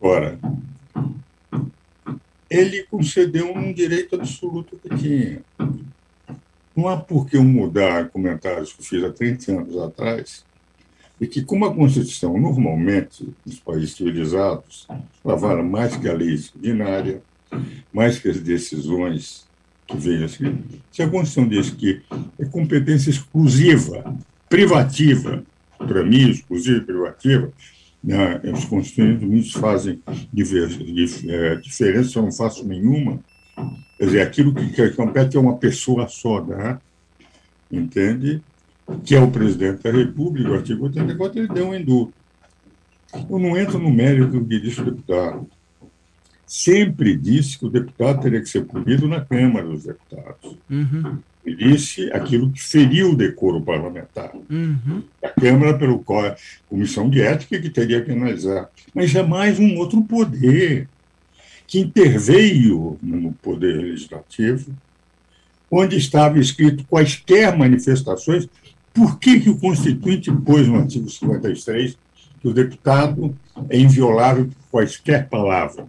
Ora, 0.00 0.38
ele 2.48 2.84
concedeu 2.84 3.52
um 3.54 3.72
direito 3.72 4.16
absoluto 4.16 4.78
que 4.82 4.96
tinha. 4.96 5.42
Não 6.74 6.88
há 6.88 6.96
por 6.96 7.26
que 7.26 7.38
mudar 7.38 8.08
comentários 8.08 8.72
que 8.72 8.80
eu 8.80 8.84
fiz 8.84 9.04
há 9.04 9.10
30 9.10 9.52
anos 9.52 9.78
atrás, 9.78 10.44
e 11.20 11.26
que, 11.26 11.42
como 11.42 11.66
a 11.66 11.74
Constituição, 11.74 12.38
normalmente, 12.38 13.28
nos 13.44 13.60
países 13.60 13.92
civilizados, 13.92 14.88
ela 15.22 15.36
vale 15.36 15.62
mais 15.62 15.94
que 15.96 16.08
a 16.08 16.14
lei 16.14 16.32
extraordinária, 16.32 17.22
mais 17.92 18.18
que 18.18 18.28
as 18.28 18.40
decisões 18.40 19.46
que 19.86 19.96
vêm 19.96 20.24
assim. 20.24 20.62
Se 20.90 21.02
a 21.02 21.08
Constituição 21.08 21.46
diz 21.46 21.68
que 21.68 22.00
é 22.38 22.44
competência 22.46 23.10
exclusiva, 23.10 24.16
privativa, 24.48 25.44
para 25.76 26.02
mim, 26.02 26.30
exclusiva 26.30 26.78
e 26.78 26.84
privativa, 26.84 27.52
né, 28.02 28.40
os 28.54 28.64
constituintes 28.64 29.52
fazem 29.52 30.00
é, 30.06 31.56
diferença, 31.56 32.18
eu 32.18 32.22
não 32.22 32.32
faço 32.32 32.66
nenhuma, 32.66 33.20
Quer 34.00 34.06
dizer, 34.06 34.22
aquilo 34.22 34.54
que, 34.54 34.66
que 34.70 34.90
compete 34.92 35.36
é 35.36 35.40
uma 35.40 35.58
pessoa 35.58 36.08
só, 36.08 36.42
né? 36.42 36.78
entende? 37.70 38.42
Que 39.04 39.14
é 39.14 39.20
o 39.20 39.30
presidente 39.30 39.82
da 39.82 39.90
República, 39.90 40.48
o 40.48 40.54
artigo 40.54 40.86
84, 40.86 41.38
ele 41.38 41.48
deu 41.48 41.68
um 41.68 41.74
indulto. 41.74 42.14
Eu 43.28 43.38
não 43.38 43.58
entro 43.58 43.78
no 43.78 43.90
mérito 43.90 44.40
do 44.40 44.46
que 44.46 44.58
disse 44.58 44.80
o 44.80 44.86
deputado. 44.86 45.46
Sempre 46.46 47.14
disse 47.14 47.58
que 47.58 47.66
o 47.66 47.68
deputado 47.68 48.22
teria 48.22 48.40
que 48.40 48.48
ser 48.48 48.64
punido 48.64 49.06
na 49.06 49.20
Câmara 49.20 49.66
dos 49.66 49.84
Deputados. 49.84 50.56
Uhum. 50.70 51.18
Ele 51.44 51.56
disse 51.56 52.10
aquilo 52.10 52.50
que 52.50 52.62
feriu 52.62 53.10
o 53.10 53.16
decoro 53.16 53.60
parlamentar. 53.60 54.32
Uhum. 54.48 55.02
A 55.22 55.28
Câmara, 55.28 55.76
pelo 55.76 55.98
qual 55.98 56.24
a 56.24 56.36
Comissão 56.70 57.10
de 57.10 57.20
Ética, 57.20 57.60
que 57.60 57.68
teria 57.68 58.02
que 58.02 58.12
analisar. 58.12 58.70
Mas 58.94 59.10
jamais 59.10 59.60
um 59.60 59.76
outro 59.76 60.02
poder 60.02 60.88
que 61.70 61.78
interveio 61.78 62.98
no 63.00 63.32
Poder 63.34 63.76
Legislativo, 63.76 64.72
onde 65.70 65.96
estava 65.96 66.40
escrito 66.40 66.84
quaisquer 66.90 67.56
manifestações, 67.56 68.48
por 68.92 69.20
que, 69.20 69.38
que 69.38 69.50
o 69.50 69.56
Constituinte 69.56 70.32
pôs 70.32 70.66
no 70.66 70.78
artigo 70.78 71.08
53 71.08 71.96
que 72.40 72.48
o 72.48 72.52
deputado 72.52 73.36
é 73.68 73.78
inviolável 73.78 74.46
por 74.46 74.70
quaisquer 74.72 75.28
palavra? 75.28 75.86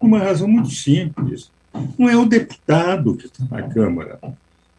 Uma 0.00 0.20
razão 0.20 0.46
muito 0.46 0.70
simples. 0.70 1.50
Não 1.98 2.08
é 2.08 2.16
o 2.16 2.24
deputado 2.24 3.16
que 3.16 3.26
está 3.26 3.44
na 3.50 3.62
Câmara, 3.62 4.20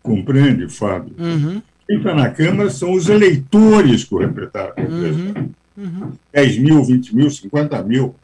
compreende, 0.02 0.70
Fábio? 0.70 1.14
Uhum. 1.20 1.62
Quem 1.86 1.98
está 1.98 2.16
na 2.16 2.30
Câmara 2.30 2.70
são 2.70 2.94
os 2.94 3.10
eleitores 3.10 4.06
que 4.06 4.16
o 4.16 4.20
representam. 4.20 4.74
Uhum. 4.78 5.50
Uhum. 5.76 6.12
10 6.32 6.58
mil, 6.60 6.82
20 6.86 7.14
mil, 7.14 7.30
50 7.30 7.84
mil. 7.84 8.16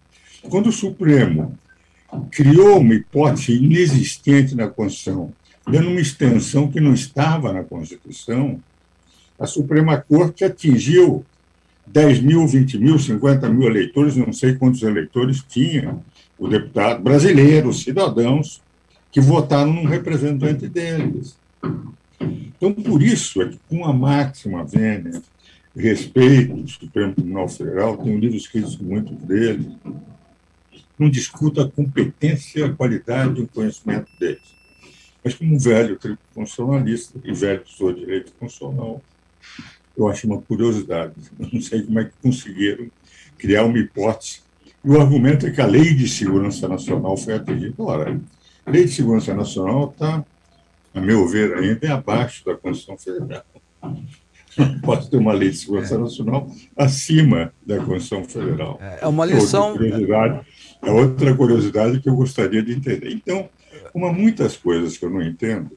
Quando 0.50 0.68
o 0.68 0.72
Supremo 0.72 1.58
criou 2.32 2.80
uma 2.80 2.94
hipótese 2.94 3.54
inexistente 3.54 4.56
na 4.56 4.68
Constituição, 4.68 5.32
dando 5.68 5.90
uma 5.90 6.02
extensão 6.02 6.70
que 6.70 6.80
não 6.80 6.94
estava 6.94 7.54
na 7.54 7.64
Constituição, 7.64 8.60
a 9.40 9.46
Suprema 9.46 9.98
Corte 9.98 10.44
atingiu 10.44 11.26
10 11.88 12.22
mil, 12.22 12.48
20 12.48 12.78
mil, 12.78 12.98
50 12.98 13.50
mil 13.50 13.68
eleitores, 13.68 14.16
não 14.16 14.32
sei 14.32 14.56
quantos 14.56 14.82
eleitores 14.84 15.44
tinha 15.48 15.98
o 16.38 16.48
deputado 16.48 17.02
brasileiro, 17.02 17.74
cidadãos, 17.74 18.62
que 19.12 19.20
votaram 19.20 19.74
num 19.74 19.86
representante 19.86 20.68
deles. 20.68 21.38
Então, 22.22 22.74
por 22.74 23.02
isso 23.02 23.42
é 23.42 23.50
que, 23.50 23.60
com 23.70 23.86
a 23.86 23.94
máxima 23.94 24.64
vênia, 24.64 25.22
respeito 25.76 26.56
do 26.56 26.68
Supremo 26.70 27.14
Tribunal 27.14 27.50
Federal, 27.50 27.98
tem 27.98 28.16
um 28.16 28.20
livro 28.20 28.38
escrito 28.38 28.84
muito 28.84 29.14
dele, 29.14 29.72
não 30.98 31.10
discuto 31.10 31.62
a 31.62 31.70
competência 31.70 32.60
e 32.60 32.64
a 32.64 32.74
qualidade 32.74 33.34
do 33.34 33.48
conhecimento 33.48 34.08
deles. 34.20 34.54
Mas, 35.24 35.34
como 35.36 35.58
velho 35.60 35.98
constitucionalista 36.34 37.20
e 37.24 37.34
velho 37.34 37.62
professor 37.62 37.94
de 37.94 38.00
direito 38.02 38.34
constitucional, 38.34 39.02
eu 39.98 40.08
acho 40.08 40.28
uma 40.28 40.42
curiosidade. 40.42 41.14
Não 41.40 41.62
sei 41.62 41.84
como 41.84 42.00
é 42.00 42.06
que 42.06 42.12
conseguiram 42.22 42.90
criar 43.38 43.64
uma 43.64 43.78
hipótese. 43.78 44.42
E 44.84 44.90
o 44.90 45.00
argumento 45.00 45.46
é 45.46 45.52
que 45.52 45.62
a 45.62 45.66
Lei 45.66 45.94
de 45.94 46.10
Segurança 46.10 46.68
Nacional 46.68 47.16
foi 47.16 47.36
atingida. 47.36 47.76
Ora, 47.78 48.20
a 48.66 48.72
Lei 48.72 48.86
de 48.86 48.92
Segurança 48.92 49.34
Nacional 49.34 49.90
está, 49.92 50.26
a 50.94 51.02
meu 51.02 51.28
ver, 51.28 51.54
ainda 51.56 51.94
abaixo 51.94 52.44
da 52.46 52.56
Constituição 52.56 52.98
Federal. 52.98 53.46
Pode 54.84 55.10
ter 55.10 55.18
uma 55.18 55.34
lei 55.34 55.50
de 55.50 55.58
segurança 55.58 55.96
é. 55.96 55.98
nacional 55.98 56.50
acima 56.76 57.54
da 57.66 57.78
Constituição 57.78 58.24
Federal. 58.24 58.80
É 59.02 59.08
uma 59.08 59.26
lição. 59.26 59.76
É 60.82 60.92
outra 60.92 61.34
curiosidade 61.36 62.00
que 62.00 62.10
eu 62.10 62.16
gostaria 62.16 62.62
de 62.62 62.74
entender. 62.74 63.12
Então, 63.12 63.50
como 63.92 64.06
há 64.06 64.14
muitas 64.14 64.58
coisas 64.58 64.98
que 64.98 65.06
eu 65.06 65.10
não 65.10 65.22
entendo, 65.22 65.72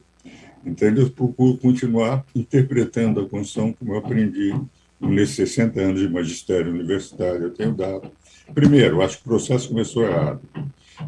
entendo, 0.65 1.01
eu 1.01 1.09
procuro 1.09 1.57
continuar 1.57 2.25
interpretando 2.35 3.21
a 3.21 3.29
Constituição 3.29 3.73
como 3.73 3.93
eu 3.93 3.99
aprendi 3.99 4.53
nesses 4.99 5.35
60 5.35 5.79
anos 5.79 5.99
de 6.01 6.09
magistério 6.09 6.71
universitário. 6.71 7.43
Eu 7.43 7.51
tenho 7.51 7.73
dado. 7.73 8.11
Primeiro, 8.53 9.01
acho 9.01 9.17
que 9.17 9.25
o 9.25 9.29
processo 9.29 9.69
começou 9.69 10.03
errado. 10.03 10.41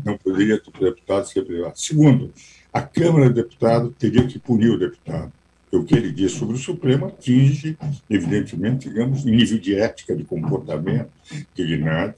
Não 0.05 0.17
poderia 0.17 0.59
ter 0.59 0.71
deputado 0.71 1.25
ser 1.25 1.43
privado. 1.43 1.79
Segundo, 1.79 2.31
a 2.71 2.81
Câmara 2.81 3.27
de 3.27 3.35
Deputados 3.35 3.91
teria 3.97 4.25
que 4.27 4.37
punir 4.37 4.69
o 4.69 4.77
deputado 4.77 5.31
o 5.71 5.83
que 5.83 5.95
ele 5.95 6.11
diz 6.11 6.31
sobre 6.31 6.55
o 6.55 6.59
Supremo 6.59 7.05
atinge, 7.05 7.77
evidentemente, 8.09 8.89
digamos, 8.89 9.23
nível 9.23 9.59
de 9.59 9.75
ética, 9.75 10.15
de 10.15 10.23
comportamento, 10.23 11.09
dignidade, 11.55 12.15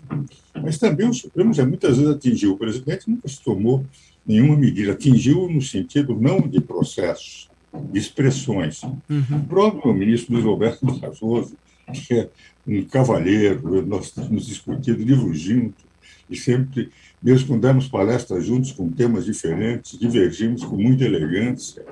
mas 0.56 0.78
também 0.78 1.10
o 1.10 1.14
Supremo 1.14 1.54
já 1.54 1.66
muitas 1.66 1.98
vezes 1.98 2.14
atingiu. 2.14 2.54
O 2.54 2.58
presidente 2.58 3.10
nunca 3.10 3.28
se 3.28 3.42
tomou 3.42 3.86
nenhuma 4.26 4.56
medida, 4.56 4.94
atingiu 4.94 5.50
no 5.50 5.62
sentido 5.62 6.16
não 6.16 6.42
de 6.48 6.62
processos, 6.62 7.50
de 7.92 8.00
expressões. 8.00 8.84
Uhum. 8.84 9.38
O 9.38 9.46
próprio 9.46 9.94
ministro 9.94 10.34
Luiz 10.34 10.46
Roberto 10.46 10.86
Barroso, 10.86 11.56
que 11.92 12.14
é 12.14 12.30
um 12.66 12.84
cavalheiro, 12.86 13.86
nós 13.86 14.12
temos 14.12 14.46
discutido 14.46 15.34
juntos, 15.34 15.84
e 16.30 16.38
sempre, 16.38 16.90
mesmo 17.22 17.48
quando 17.48 17.62
demos 17.62 17.88
palestras 17.90 18.46
juntos 18.46 18.72
com 18.72 18.90
temas 18.90 19.26
diferentes, 19.26 20.00
divergimos 20.00 20.64
com 20.64 20.78
muita 20.78 21.04
elegância. 21.04 21.84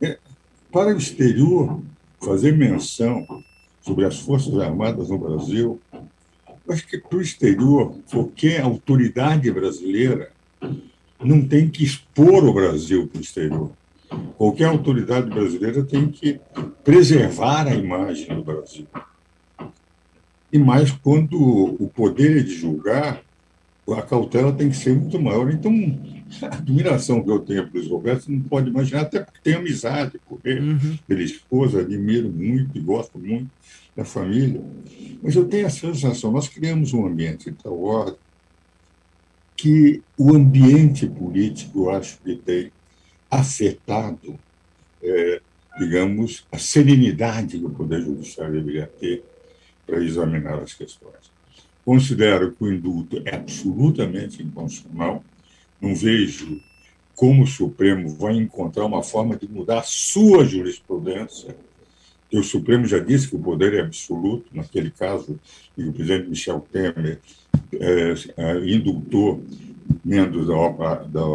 É, 0.00 0.18
para 0.74 0.92
o 0.92 0.98
exterior, 0.98 1.80
fazer 2.20 2.50
menção 2.50 3.24
sobre 3.80 4.04
as 4.04 4.18
Forças 4.18 4.58
Armadas 4.58 5.08
no 5.08 5.16
Brasil, 5.16 5.80
acho 6.68 6.84
que 6.88 6.98
para 6.98 7.16
o 7.16 7.22
exterior, 7.22 7.94
qualquer 8.10 8.60
autoridade 8.60 9.48
brasileira 9.52 10.32
não 11.22 11.46
tem 11.46 11.68
que 11.68 11.84
expor 11.84 12.44
o 12.44 12.52
Brasil 12.52 13.06
para 13.06 13.18
o 13.18 13.22
exterior. 13.22 13.70
Qualquer 14.36 14.64
autoridade 14.64 15.30
brasileira 15.30 15.84
tem 15.84 16.08
que 16.08 16.40
preservar 16.82 17.68
a 17.68 17.74
imagem 17.76 18.34
do 18.34 18.42
Brasil. 18.42 18.86
E 20.52 20.58
mais 20.58 20.90
quando 20.90 21.36
o 21.40 21.88
poder 21.94 22.38
é 22.38 22.42
de 22.42 22.52
julgar, 22.52 23.22
a 23.88 24.02
cautela 24.02 24.52
tem 24.52 24.70
que 24.70 24.76
ser 24.76 24.96
muito 24.96 25.20
maior. 25.20 25.52
Então, 25.52 25.72
a 26.42 26.46
admiração 26.56 27.22
que 27.22 27.30
eu 27.30 27.40
tenho 27.40 27.68
para 27.68 27.80
os 27.80 27.88
Roberto, 27.88 28.30
não 28.30 28.40
pode 28.40 28.70
imaginar, 28.70 29.02
até 29.02 29.20
porque 29.20 29.40
tenho 29.42 29.58
amizade 29.58 30.18
por 30.28 30.40
ele, 30.44 30.72
uhum. 30.72 30.98
pela 31.06 31.22
esposa, 31.22 31.80
admiro 31.80 32.30
muito 32.30 32.76
e 32.76 32.80
gosto 32.80 33.18
muito 33.18 33.50
da 33.96 34.04
família. 34.04 34.62
Mas 35.22 35.34
eu 35.34 35.46
tenho 35.46 35.66
a 35.66 35.70
sensação, 35.70 36.32
nós 36.32 36.48
criamos 36.48 36.92
um 36.92 37.06
ambiente 37.06 37.50
de 37.50 37.56
tal 37.56 37.80
ordem 37.82 38.16
que 39.56 40.02
o 40.18 40.34
ambiente 40.34 41.06
político, 41.06 41.84
eu 41.84 41.90
acho 41.90 42.18
que 42.18 42.36
tem 42.36 42.72
afetado, 43.30 44.38
é, 45.02 45.40
digamos, 45.78 46.46
a 46.50 46.58
serenidade 46.58 47.58
que 47.58 47.64
o 47.64 47.70
Poder 47.70 48.02
Judiciário 48.02 48.54
deveria 48.54 48.86
ter 48.86 49.24
para 49.86 50.02
examinar 50.02 50.58
as 50.58 50.74
questões. 50.74 51.32
Considero 51.84 52.52
que 52.52 52.64
o 52.64 52.72
indulto 52.72 53.22
é 53.24 53.36
absolutamente 53.36 54.42
inconstitucional. 54.42 55.22
Não 55.84 55.94
vejo 55.94 56.60
como 57.14 57.44
o 57.44 57.46
Supremo 57.46 58.08
vai 58.08 58.34
encontrar 58.36 58.86
uma 58.86 59.02
forma 59.02 59.36
de 59.36 59.46
mudar 59.46 59.84
sua 59.84 60.44
jurisprudência. 60.44 61.54
E 62.32 62.38
o 62.38 62.42
Supremo 62.42 62.86
já 62.86 62.98
disse 62.98 63.28
que 63.28 63.36
o 63.36 63.38
poder 63.38 63.74
é 63.74 63.80
absoluto, 63.80 64.46
naquele 64.52 64.90
caso, 64.90 65.38
e 65.76 65.84
o 65.84 65.92
presidente 65.92 66.28
Michel 66.28 66.66
Temer 66.72 67.20
é, 67.72 68.14
é, 68.36 68.58
indultou 68.66 69.42
membros 70.04 70.48
da, 70.48 70.94
da, 71.04 71.26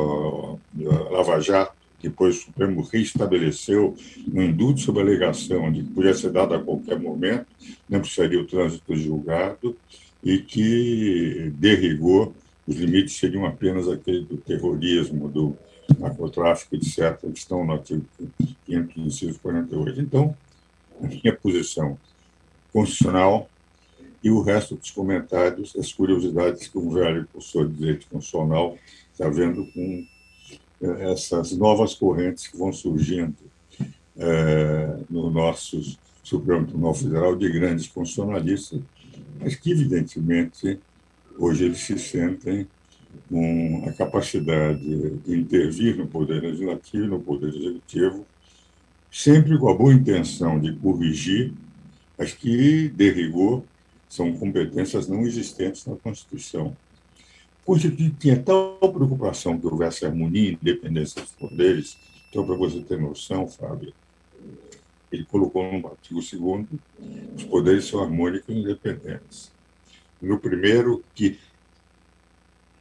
da 0.73 1.09
Lava 1.11 1.39
Jato, 1.39 1.73
depois 2.01 2.37
o 2.37 2.41
Supremo 2.45 2.81
reestabeleceu 2.81 3.95
no 4.27 4.41
indulto 4.41 4.81
sob 4.81 4.99
a 4.99 5.03
alegação 5.03 5.71
de 5.71 5.83
que 5.83 5.91
podia 5.91 6.13
ser 6.13 6.31
dado 6.31 6.55
a 6.55 6.59
qualquer 6.59 6.99
momento, 6.99 7.45
não 7.87 7.99
precisaria 7.99 8.41
o 8.41 8.45
trânsito 8.45 8.95
julgado, 8.95 9.75
e 10.23 10.39
que, 10.39 11.53
de 11.55 11.75
rigor, 11.75 12.33
os 12.69 12.75
limites 12.75 13.15
seriam 13.15 13.47
apenas 13.47 13.87
aquele 13.87 14.23
do 14.23 14.37
terrorismo, 14.37 15.27
do 15.27 15.57
narcotráfico, 15.97 16.75
etc., 16.75 17.17
que 17.19 17.39
estão 17.39 17.65
no 17.65 17.73
artigo 17.73 18.05
548. 18.65 19.99
Então, 19.99 20.37
a 21.01 21.07
minha 21.07 21.35
posição 21.35 21.97
constitucional 22.71 23.49
e 24.23 24.29
o 24.29 24.43
resto 24.43 24.75
dos 24.75 24.91
comentários, 24.91 25.75
as 25.75 25.91
curiosidades 25.91 26.67
que 26.67 26.77
um 26.77 26.91
velho 26.91 27.27
professor 27.31 27.67
de 27.67 27.73
direito 27.73 28.05
constitucional 28.07 28.77
está 29.11 29.27
vendo 29.27 29.65
com 29.73 30.05
eh, 30.83 31.11
essas 31.11 31.51
novas 31.53 31.95
correntes 31.95 32.47
que 32.47 32.55
vão 32.55 32.71
surgindo 32.71 33.35
é, 34.15 34.97
no 35.09 35.31
nosso 35.31 35.97
Supremo 36.21 36.67
Tribunal 36.67 36.93
Federal 36.93 37.35
de 37.35 37.49
grandes 37.49 37.87
constitucionalistas 37.87 38.79
mas 39.39 39.55
que, 39.55 39.71
evidentemente, 39.71 40.79
hoje 41.39 41.65
eles 41.65 41.79
se 41.79 41.97
sentem 41.97 42.67
com 43.29 43.83
a 43.87 43.93
capacidade 43.93 44.79
de 44.81 45.35
intervir 45.35 45.97
no 45.97 46.07
Poder 46.07 46.41
Legislativo 46.41 47.05
e 47.05 47.07
no 47.07 47.19
Poder 47.19 47.49
Executivo, 47.49 48.25
sempre 49.11 49.57
com 49.57 49.69
a 49.69 49.73
boa 49.73 49.93
intenção 49.93 50.59
de 50.59 50.73
corrigir 50.73 51.53
as 52.17 52.33
que, 52.33 52.89
de 52.89 53.11
rigor, 53.11 53.63
são 54.07 54.33
competências 54.33 55.07
não 55.07 55.21
existentes 55.21 55.85
na 55.85 55.95
Constituição. 55.95 56.75
A 57.63 57.65
Constituição 57.65 58.15
tinha 58.19 58.37
tal 58.37 58.77
preocupação 58.91 59.57
que 59.57 59.65
houvesse 59.65 60.05
harmonia 60.05 60.49
e 60.49 60.53
independência 60.53 61.21
dos 61.21 61.31
poderes, 61.31 61.97
então, 62.29 62.45
para 62.45 62.55
você 62.55 62.79
ter 62.81 62.99
noção, 62.99 63.47
Fábio, 63.47 63.91
ele 65.11 65.25
colocou 65.25 65.63
no 65.63 65.87
artigo 65.87 66.21
2 66.21 66.67
os 67.35 67.43
poderes 67.45 67.85
são 67.85 68.03
harmônicos 68.03 68.53
e 68.53 68.59
independentes. 68.59 69.51
No 70.21 70.37
primeiro, 70.37 71.03
que 71.15 71.39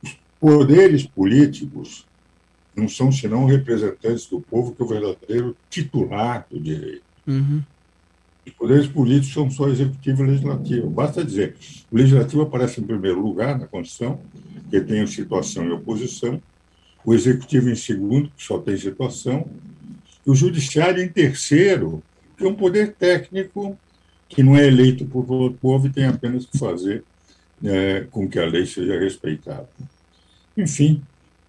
os 0.02 0.16
poderes 0.40 1.06
políticos 1.06 2.06
não 2.74 2.88
são 2.88 3.10
senão 3.10 3.44
representantes 3.44 4.26
do 4.26 4.40
povo, 4.40 4.74
que 4.74 4.82
é 4.82 4.84
o 4.84 4.88
verdadeiro 4.88 5.56
titular 5.68 6.46
do 6.50 6.60
direito. 6.60 7.02
Uhum. 7.26 7.62
Os 8.46 8.52
poderes 8.52 8.86
políticos 8.86 9.34
são 9.34 9.50
só 9.50 9.68
executivo 9.68 10.24
e 10.24 10.28
legislativo. 10.28 10.88
Basta 10.88 11.24
dizer, 11.24 11.56
o 11.90 11.96
legislativo 11.96 12.42
aparece 12.42 12.80
em 12.80 12.84
primeiro 12.84 13.20
lugar 13.20 13.58
na 13.58 13.66
Constituição, 13.66 14.20
que 14.70 14.80
tem 14.80 15.06
situação 15.06 15.66
e 15.66 15.70
oposição, 15.70 16.40
o 17.04 17.14
executivo 17.14 17.68
em 17.68 17.74
segundo, 17.74 18.30
que 18.36 18.42
só 18.42 18.58
tem 18.58 18.76
situação, 18.76 19.46
e 20.26 20.30
o 20.30 20.34
judiciário 20.34 21.02
em 21.02 21.08
terceiro, 21.08 22.02
que 22.36 22.44
é 22.44 22.48
um 22.48 22.54
poder 22.54 22.94
técnico 22.94 23.76
que 24.28 24.42
não 24.42 24.56
é 24.56 24.66
eleito 24.66 25.04
por 25.06 25.24
povo 25.54 25.86
e 25.86 25.90
tem 25.90 26.04
apenas 26.04 26.46
que 26.46 26.58
fazer 26.58 27.02
é, 27.64 28.06
com 28.10 28.28
que 28.28 28.38
a 28.38 28.46
lei 28.46 28.66
seja 28.66 28.98
respeitada. 28.98 29.68
Enfim, 30.56 31.02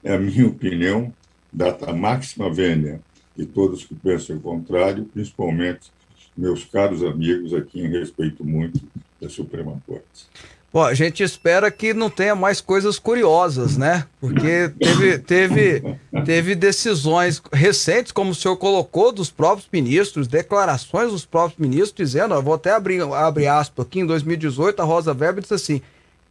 é 0.04 0.14
a 0.14 0.20
minha 0.20 0.48
opinião, 0.48 1.14
data 1.52 1.92
máxima 1.94 2.52
vênia 2.52 3.02
de 3.36 3.46
todos 3.46 3.86
que 3.86 3.96
pensam 3.96 4.38
o 4.38 4.42
contrário, 4.42 5.06
principalmente 5.06 5.92
meus 6.38 6.64
caros 6.64 7.04
amigos 7.04 7.54
a 7.54 7.62
quem 7.62 7.90
respeito 7.90 8.46
muito 8.46 8.80
da 9.22 9.30
Suprema 9.30 9.82
Corte. 9.86 10.28
Bom, 10.72 10.84
a 10.84 10.94
gente 10.94 11.24
espera 11.24 11.72
que 11.72 11.96
não 11.96 12.12
tenha 12.12 12.36
mais 12.36 12.62
coisas 12.62 13.00
curiosas, 13.00 13.76
né? 13.76 14.06
Porque 14.22 14.70
teve, 14.80 15.18
teve, 15.18 15.84
teve 16.24 16.54
decisões 16.54 17.42
recentes, 17.52 18.12
como 18.12 18.32
o 18.32 18.36
senhor 18.36 18.56
colocou, 18.56 19.12
dos 19.12 19.32
próprios 19.32 19.68
ministros, 19.74 20.28
declarações 20.28 21.12
dos 21.12 21.26
próprios 21.26 21.60
ministros, 21.60 21.96
dizendo, 21.96 22.36
eu 22.36 22.44
vou 22.44 22.54
até 22.54 22.72
abrir, 22.72 23.02
abrir 23.02 23.48
aspas 23.48 23.84
aqui, 23.84 24.02
em 24.02 24.06
2018, 24.06 24.80
a 24.80 24.86
Rosa 24.86 25.12
Weber 25.12 25.42
disse 25.42 25.56
assim, 25.56 25.82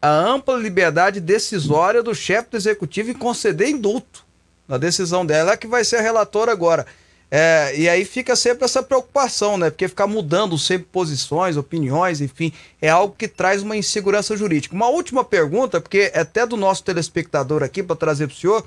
a 0.01 0.09
ampla 0.09 0.57
liberdade 0.57 1.21
decisória 1.21 2.03
do 2.03 2.15
chefe 2.15 2.51
do 2.51 2.57
executivo 2.57 3.11
em 3.11 3.15
conceder 3.15 3.69
indulto. 3.69 4.27
Na 4.67 4.77
decisão 4.77 5.25
dela, 5.25 5.57
que 5.57 5.67
vai 5.67 5.83
ser 5.83 5.97
a 5.97 6.03
relatora 6.03 6.53
agora. 6.53 6.87
É, 7.31 7.75
e 7.77 7.89
aí 7.89 8.05
fica 8.05 8.35
sempre 8.35 8.65
essa 8.65 8.83
preocupação, 8.83 9.59
né? 9.59 9.71
Porque 9.71 9.89
ficar 9.89 10.07
mudando 10.07 10.59
sempre 10.59 10.89
posições, 10.91 11.57
opiniões, 11.57 12.21
enfim, 12.21 12.53
é 12.81 12.89
algo 12.89 13.15
que 13.17 13.29
traz 13.29 13.63
uma 13.63 13.77
insegurança 13.77 14.37
jurídica. 14.37 14.75
Uma 14.75 14.89
última 14.89 15.25
pergunta, 15.25 15.81
porque 15.81 16.11
é 16.13 16.21
até 16.21 16.47
do 16.47 16.57
nosso 16.57 16.83
telespectador 16.85 17.63
aqui, 17.63 17.83
para 17.83 17.97
trazer 17.97 18.27
para 18.27 18.35
o 18.35 18.37
senhor. 18.37 18.67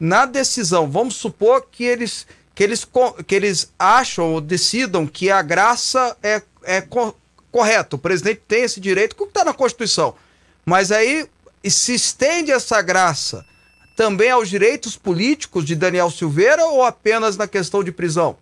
Na 0.00 0.26
decisão, 0.26 0.90
vamos 0.90 1.14
supor 1.14 1.66
que 1.70 1.84
eles, 1.84 2.26
que 2.54 2.64
eles, 2.64 2.86
que 3.26 3.34
eles 3.34 3.72
acham 3.78 4.34
ou 4.34 4.40
decidam 4.40 5.06
que 5.06 5.30
a 5.30 5.42
graça 5.42 6.16
é, 6.22 6.42
é 6.64 6.80
co 6.80 7.14
correta, 7.52 7.96
o 7.96 7.98
presidente 7.98 8.40
tem 8.48 8.62
esse 8.62 8.80
direito, 8.80 9.14
que 9.14 9.24
está 9.24 9.44
na 9.44 9.52
Constituição. 9.52 10.14
Mas 10.64 10.92
aí 10.92 11.26
se 11.64 11.94
estende 11.94 12.50
essa 12.50 12.80
graça 12.80 13.44
também 13.96 14.30
aos 14.30 14.48
direitos 14.48 14.96
políticos 14.96 15.64
de 15.64 15.74
Daniel 15.74 16.10
Silveira 16.10 16.64
ou 16.66 16.82
apenas 16.82 17.36
na 17.36 17.46
questão 17.46 17.82
de 17.82 17.92
prisão? 17.92 18.36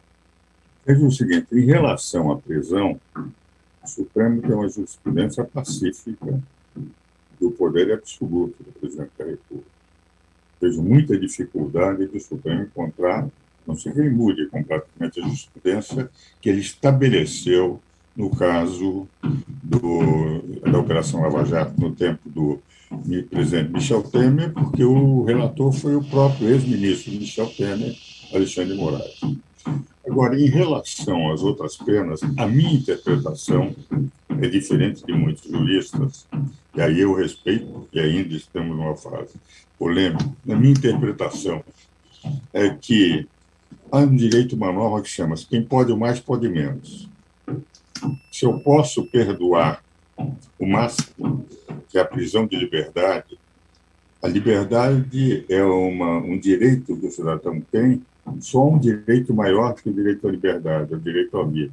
Veja 0.86 1.04
o 1.04 1.10
seguinte: 1.10 1.46
em 1.52 1.66
relação 1.66 2.30
à 2.30 2.38
prisão, 2.38 3.00
o 3.16 3.88
Supremo 3.88 4.40
tem 4.40 4.52
uma 4.52 4.68
jurisprudência 4.68 5.44
pacífica 5.44 6.40
do 7.40 7.50
poder 7.50 7.92
absoluto 7.92 8.62
do 8.62 8.72
presidente 8.72 9.10
da 9.18 9.24
República. 9.24 9.70
Vejo 10.60 10.82
muita 10.82 11.18
dificuldade 11.18 12.06
do 12.06 12.20
Supremo 12.20 12.64
encontrar, 12.64 13.26
não 13.66 13.74
sei 13.74 13.92
que 13.92 14.02
mude 14.10 14.46
completamente 14.46 15.20
a 15.20 15.22
jurisprudência 15.22 16.10
que 16.40 16.50
ele 16.50 16.60
estabeleceu 16.60 17.80
no 18.16 18.30
caso 18.30 19.06
do, 19.62 20.42
da 20.70 20.78
Operação 20.78 21.22
Lava 21.22 21.44
Jato, 21.44 21.80
no 21.80 21.92
tempo 21.92 22.28
do 22.28 22.58
presidente 23.30 23.72
Michel 23.72 24.02
Temer, 24.02 24.52
porque 24.52 24.84
o 24.84 25.22
relator 25.24 25.72
foi 25.72 25.94
o 25.94 26.02
próprio 26.02 26.48
ex-ministro 26.48 27.12
Michel 27.12 27.46
Temer, 27.46 27.96
Alexandre 28.32 28.76
Moraes. 28.76 29.20
Agora, 30.06 30.38
em 30.38 30.46
relação 30.46 31.30
às 31.30 31.42
outras 31.42 31.76
penas, 31.76 32.20
a 32.36 32.46
minha 32.46 32.72
interpretação 32.72 33.74
é 34.40 34.48
diferente 34.48 35.04
de 35.06 35.12
muitos 35.12 35.48
juristas, 35.48 36.26
e 36.74 36.80
aí 36.80 37.00
eu 37.00 37.14
respeito, 37.14 37.88
e 37.92 38.00
ainda 38.00 38.34
estamos 38.34 38.76
numa 38.76 38.96
fase 38.96 39.34
polêmica. 39.78 40.28
Na 40.44 40.56
minha 40.56 40.72
interpretação, 40.72 41.62
é 42.52 42.70
que 42.70 43.26
há 43.90 43.98
um 43.98 44.16
direito, 44.16 44.56
uma 44.56 44.72
norma 44.72 45.00
que 45.00 45.08
chama 45.08 45.36
quem 45.48 45.62
pode 45.62 45.94
mais, 45.94 46.18
pode 46.18 46.48
menos. 46.48 47.08
Se 48.30 48.44
eu 48.44 48.58
posso 48.60 49.04
perdoar 49.06 49.82
o 50.58 50.66
máximo, 50.66 51.44
que 51.88 51.98
é 51.98 52.00
a 52.00 52.04
prisão 52.04 52.46
de 52.46 52.56
liberdade, 52.56 53.38
a 54.22 54.28
liberdade 54.28 55.46
é 55.48 55.62
uma, 55.64 56.18
um 56.18 56.38
direito 56.38 56.96
que 56.96 57.06
o 57.06 57.10
cidadão 57.10 57.60
tem, 57.72 58.02
só 58.38 58.68
um 58.68 58.78
direito 58.78 59.32
maior 59.32 59.74
que 59.74 59.88
o 59.88 59.92
direito 59.92 60.28
à 60.28 60.30
liberdade, 60.30 60.92
é 60.92 60.96
o 60.96 61.00
direito 61.00 61.38
à 61.38 61.44
vida. 61.44 61.72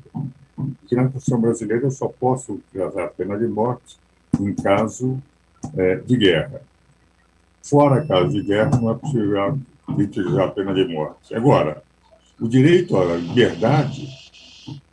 Aqui 0.86 0.95
na 0.95 1.03
Constituição 1.03 1.41
brasileira 1.41 1.86
eu 1.86 1.91
só 1.91 2.07
posso 2.07 2.59
tratar 2.71 3.05
a 3.05 3.07
pena 3.09 3.38
de 3.38 3.47
morte 3.47 3.97
em 4.39 4.53
caso 4.53 5.21
é, 5.75 5.97
de 5.97 6.17
guerra. 6.17 6.61
Fora 7.61 8.05
caso 8.07 8.32
de 8.32 8.41
guerra, 8.41 8.80
não 8.80 8.91
é 8.91 8.95
possível 8.95 9.59
utilizar 9.89 10.47
a 10.47 10.51
pena 10.51 10.73
de 10.73 10.86
morte. 10.86 11.36
Agora, 11.36 11.84
o 12.39 12.47
direito 12.47 12.95
à 12.97 13.15
liberdade 13.15 14.07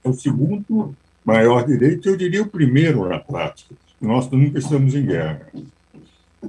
é 0.02 0.08
o 0.08 0.12
segundo 0.12 0.94
maior 1.24 1.66
direito, 1.66 2.08
eu 2.08 2.16
diria 2.16 2.42
o 2.42 2.48
primeiro 2.48 3.08
na 3.08 3.18
prática. 3.18 3.74
Nós 4.00 4.30
nunca 4.30 4.58
estamos 4.58 4.94
em 4.94 5.06
guerra. 5.06 5.46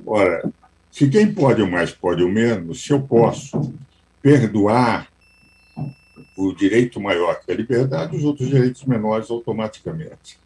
Ora, 0.05 0.51
se 0.91 1.07
quem 1.09 1.33
pode 1.33 1.61
o 1.61 1.69
mais 1.69 1.91
pode 1.91 2.23
o 2.23 2.29
menos, 2.29 2.83
se 2.83 2.91
eu 2.91 3.01
posso 3.01 3.73
perdoar 4.21 5.07
o 6.37 6.53
direito 6.53 6.99
maior 6.99 7.39
que 7.39 7.51
é 7.51 7.53
a 7.53 7.57
liberdade, 7.57 8.15
os 8.15 8.23
outros 8.23 8.49
direitos 8.49 8.83
menores 8.83 9.29
automaticamente. 9.29 10.37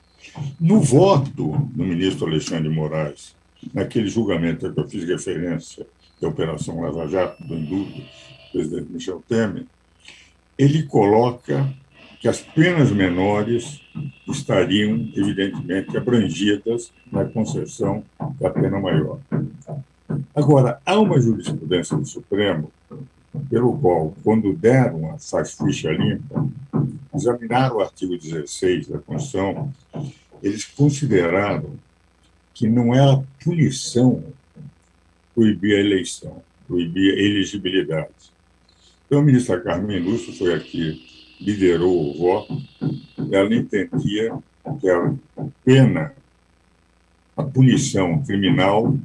No 0.60 0.80
voto 0.80 1.32
do 1.32 1.84
ministro 1.84 2.28
Alexandre 2.28 2.70
Moraes, 2.70 3.36
naquele 3.74 4.08
julgamento 4.08 4.72
que 4.72 4.80
eu 4.80 4.88
fiz 4.88 5.04
referência 5.04 5.88
da 6.22 6.28
Operação 6.28 6.82
Lava 6.82 7.08
Jato, 7.08 7.44
do 7.44 7.56
indulto 7.56 7.92
do 7.92 8.52
presidente 8.52 8.92
Michel 8.92 9.24
Temer, 9.28 9.66
ele 10.58 10.84
coloca 10.84 11.74
que 12.20 12.28
as 12.28 12.42
penas 12.42 12.92
menores 12.92 13.82
estariam, 14.28 15.10
evidentemente, 15.16 15.98
abrangidas 15.98 16.92
na 17.10 17.26
concessão 17.26 18.04
da 18.40 18.50
pena 18.50 18.80
maior. 18.80 19.20
Agora, 20.36 20.82
há 20.86 21.00
uma 21.00 21.20
jurisprudência 21.20 21.96
do 21.96 22.06
Supremo 22.06 22.72
pelo 23.50 23.78
qual, 23.78 24.14
quando 24.24 24.54
deram 24.54 25.14
a 25.14 25.46
ficha 25.46 25.92
limpa, 25.92 26.48
examinaram 27.14 27.78
o 27.78 27.82
artigo 27.82 28.18
16 28.18 28.88
da 28.88 29.00
Constituição, 29.00 29.74
eles 30.44 30.66
consideraram 30.66 31.72
que 32.54 32.68
não 32.68 32.94
era 32.94 33.24
punição 33.42 34.24
proibir 35.34 35.78
a 35.78 35.80
eleição, 35.80 36.42
proibir 36.68 37.14
a 37.14 37.22
elegibilidade. 37.22 38.10
Então, 39.06 39.20
a 39.20 39.24
ministra 39.24 39.60
Carmen 39.62 40.00
Lúcio 40.00 40.34
foi 40.34 40.54
aqui, 40.54 41.19
liderou 41.40 42.12
o 42.12 42.18
voto, 42.18 42.62
ela 43.32 43.54
entendia 43.54 44.34
que 44.80 44.90
a 44.90 45.14
pena 45.64 46.14
a 47.40 47.44
punição 47.44 48.22
criminal 48.24 48.98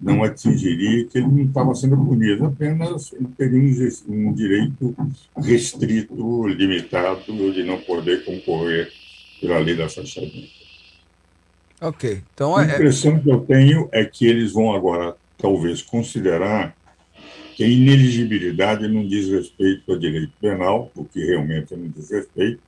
não 0.00 0.22
atingiria, 0.22 1.04
que 1.04 1.18
ele 1.18 1.26
não 1.26 1.44
estava 1.44 1.74
sendo 1.74 1.96
punido, 1.98 2.46
apenas 2.46 3.12
ele 3.12 3.28
teria 3.36 3.58
um, 4.08 4.28
um 4.28 4.32
direito 4.32 4.96
restrito, 5.36 6.48
limitado, 6.48 7.52
de 7.52 7.62
não 7.62 7.78
poder 7.82 8.24
concorrer 8.24 8.90
pela 9.38 9.58
lei 9.58 9.76
da 9.76 9.86
fachadinha. 9.86 10.48
Ok. 11.80 12.22
Então, 12.32 12.56
a 12.56 12.64
é- 12.64 12.74
impressão 12.74 13.18
que 13.18 13.30
eu 13.30 13.40
tenho 13.40 13.88
é 13.92 14.02
que 14.04 14.26
eles 14.26 14.52
vão 14.52 14.72
agora, 14.72 15.14
talvez, 15.36 15.82
considerar 15.82 16.74
que 17.54 17.62
a 17.62 17.68
ineligibilidade 17.68 18.88
não 18.88 19.06
diz 19.06 19.28
respeito 19.28 19.92
ao 19.92 19.98
direito 19.98 20.32
penal, 20.40 20.90
o 20.94 21.04
que 21.04 21.24
realmente 21.24 21.74
não 21.74 21.88
diz 21.88 22.10
respeito, 22.10 22.60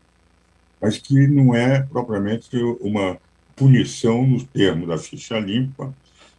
mas 0.80 0.99
que 0.99 1.26
não 1.26 1.55
é 1.55 1.82
propriamente 1.82 2.57
uma 2.80 3.18
punição 3.57 4.24
nos 4.26 4.45
termos 4.45 4.87
da 4.87 4.97
ficha 4.97 5.39
limpa, 5.41 5.93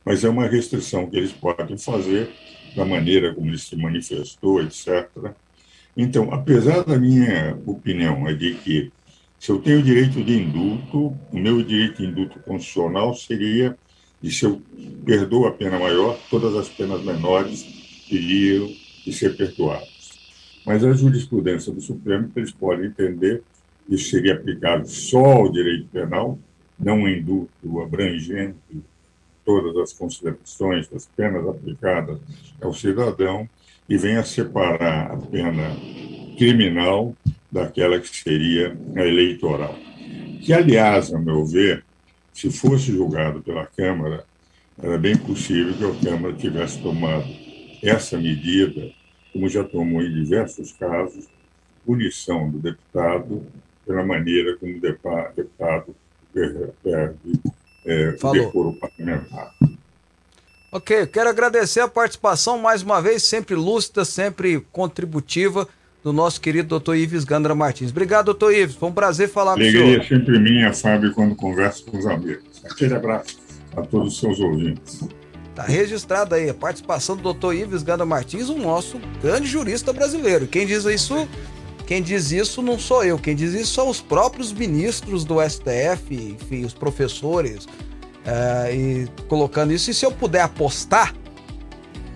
mas 0.06 0.24
é 0.24 0.30
uma 0.30 0.48
restrição 0.48 1.10
que 1.10 1.18
eles 1.18 1.34
podem 1.34 1.78
fazer 1.78 2.30
da 2.76 2.86
maneira 2.86 3.34
como 3.34 3.48
ele 3.48 3.58
se 3.58 3.76
manifestou, 3.76 4.62
etc. 4.62 5.10
Então, 5.96 6.32
apesar 6.32 6.84
da 6.84 6.98
minha 6.98 7.58
opinião 7.66 8.28
é 8.28 8.34
de 8.34 8.54
que 8.54 8.92
se 9.40 9.52
eu 9.52 9.60
tenho 9.60 9.84
direito 9.84 10.24
de 10.24 10.38
indulto, 10.38 11.14
o 11.32 11.38
meu 11.38 11.62
direito 11.62 12.02
de 12.02 12.08
indulto 12.08 12.40
constitucional 12.40 13.14
seria 13.14 13.78
de 14.22 14.32
se 14.32 14.46
eu 14.46 14.62
perdoo 15.06 15.48
a 15.48 15.52
pena 15.52 15.78
maior, 15.78 16.18
todas 16.30 16.56
as 16.56 16.70
penas 16.70 17.04
menores 17.04 17.87
teriam 18.08 18.68
de 19.06 19.14
ser 19.14 19.36
perdoadas. 19.36 20.12
Mas 20.66 20.84
a 20.84 20.94
jurisprudência 20.94 21.72
do 21.72 21.80
Supremo, 21.80 22.30
eles 22.36 22.52
podem 22.52 22.88
entender, 22.88 23.42
isso 23.88 24.10
seria 24.10 24.34
aplicado 24.34 24.88
só 24.88 25.24
ao 25.24 25.52
direito 25.52 25.88
penal, 25.88 26.38
não 26.78 27.08
indulto 27.08 27.82
abrangente 27.82 28.58
todas 29.46 29.78
as 29.78 29.94
considerações 29.94 30.90
das 30.90 31.08
penas 31.16 31.48
aplicadas 31.48 32.20
ao 32.62 32.74
cidadão 32.74 33.50
e 33.88 33.98
venha 33.98 34.24
separar 34.26 35.12
a 35.12 35.18
pena 35.18 35.74
criminal 36.38 37.16
daquela 37.50 37.98
que 38.00 38.10
seria 38.10 38.78
a 38.96 39.06
eleitoral. 39.06 39.74
Que, 40.44 40.52
aliás, 40.52 41.14
a 41.14 41.20
meu 41.20 41.46
ver, 41.46 41.84
se 42.34 42.52
fosse 42.52 42.92
julgado 42.92 43.42
pela 43.42 43.66
Câmara, 43.66 44.26
era 44.78 44.98
bem 44.98 45.18
possível 45.18 45.74
que 45.74 46.08
a 46.08 46.12
Câmara 46.12 46.34
tivesse 46.34 46.82
tomado 46.82 47.26
essa 47.82 48.18
medida, 48.18 48.92
como 49.34 49.48
já 49.50 49.64
tomou 49.64 50.02
em 50.02 50.14
diversos 50.14 50.72
casos, 50.74 51.28
punição 51.86 52.50
do 52.50 52.60
deputado 52.60 53.46
pela 53.86 54.04
maneira 54.06 54.58
como 54.58 54.78
o 54.78 54.82
deputado 54.82 55.96
perde 56.84 57.40
é, 57.86 58.12
decoro 58.12 58.74
parlamentar. 58.74 59.54
Ok, 60.70 61.08
quero 61.08 61.30
agradecer 61.30 61.80
a 61.80 61.88
participação 61.88 62.60
mais 62.60 62.84
uma 62.84 63.02
vez, 63.02 63.24
sempre 63.24 63.56
lúcida, 63.56 64.04
sempre 64.04 64.60
contributiva, 64.72 65.68
do 66.04 66.14
nosso 66.14 66.40
querido 66.40 66.70
doutor 66.70 66.96
Ives 66.96 67.24
Gandra 67.24 67.56
Martins. 67.56 67.92
Obrigado, 67.92 68.26
doutor 68.26 68.54
Ives, 68.54 68.76
foi 68.76 68.90
um 68.90 68.94
prazer 68.94 69.30
falar 69.30 69.54
Alegria 69.54 69.72
com 69.72 69.78
o 69.78 69.82
senhor. 69.82 70.00
Alegria 70.00 70.18
sempre 70.18 70.40
minha, 70.40 70.74
Fábio, 70.74 71.14
quando 71.14 71.36
converso 71.36 71.86
com 71.86 71.98
os 71.98 72.06
amigos. 72.06 72.64
Aquele 72.64 72.94
abraço 72.94 73.38
a 73.76 73.82
todos 73.82 74.14
os 74.14 74.20
seus 74.20 74.40
ouvintes. 74.40 75.02
Está 75.58 75.64
registrado 75.64 76.36
aí 76.36 76.48
a 76.52 76.54
participação 76.54 77.18
do 77.18 77.24
doutor 77.24 77.56
Ives 77.56 77.82
Gandra 77.82 78.06
Martins, 78.06 78.48
o 78.48 78.60
nosso 78.60 79.00
grande 79.20 79.48
jurista 79.48 79.92
brasileiro. 79.92 80.46
Quem 80.46 80.68
diz 80.68 80.86
isso 80.86 81.28
quem 81.88 82.00
diz 82.00 82.32
isso 82.32 82.62
não 82.62 82.78
sou 82.78 83.04
eu, 83.04 83.18
quem 83.18 83.36
diz 83.36 83.54
isso 83.54 83.74
são 83.74 83.90
os 83.90 84.00
próprios 84.00 84.52
ministros 84.52 85.24
do 85.24 85.38
STF, 85.42 86.14
enfim, 86.14 86.64
os 86.64 86.76
professores, 86.76 87.66
uh, 87.66 88.72
e 88.72 89.08
colocando 89.28 89.74
isso. 89.74 89.90
E 89.90 89.94
se 89.96 90.06
eu 90.06 90.12
puder 90.12 90.42
apostar, 90.42 91.16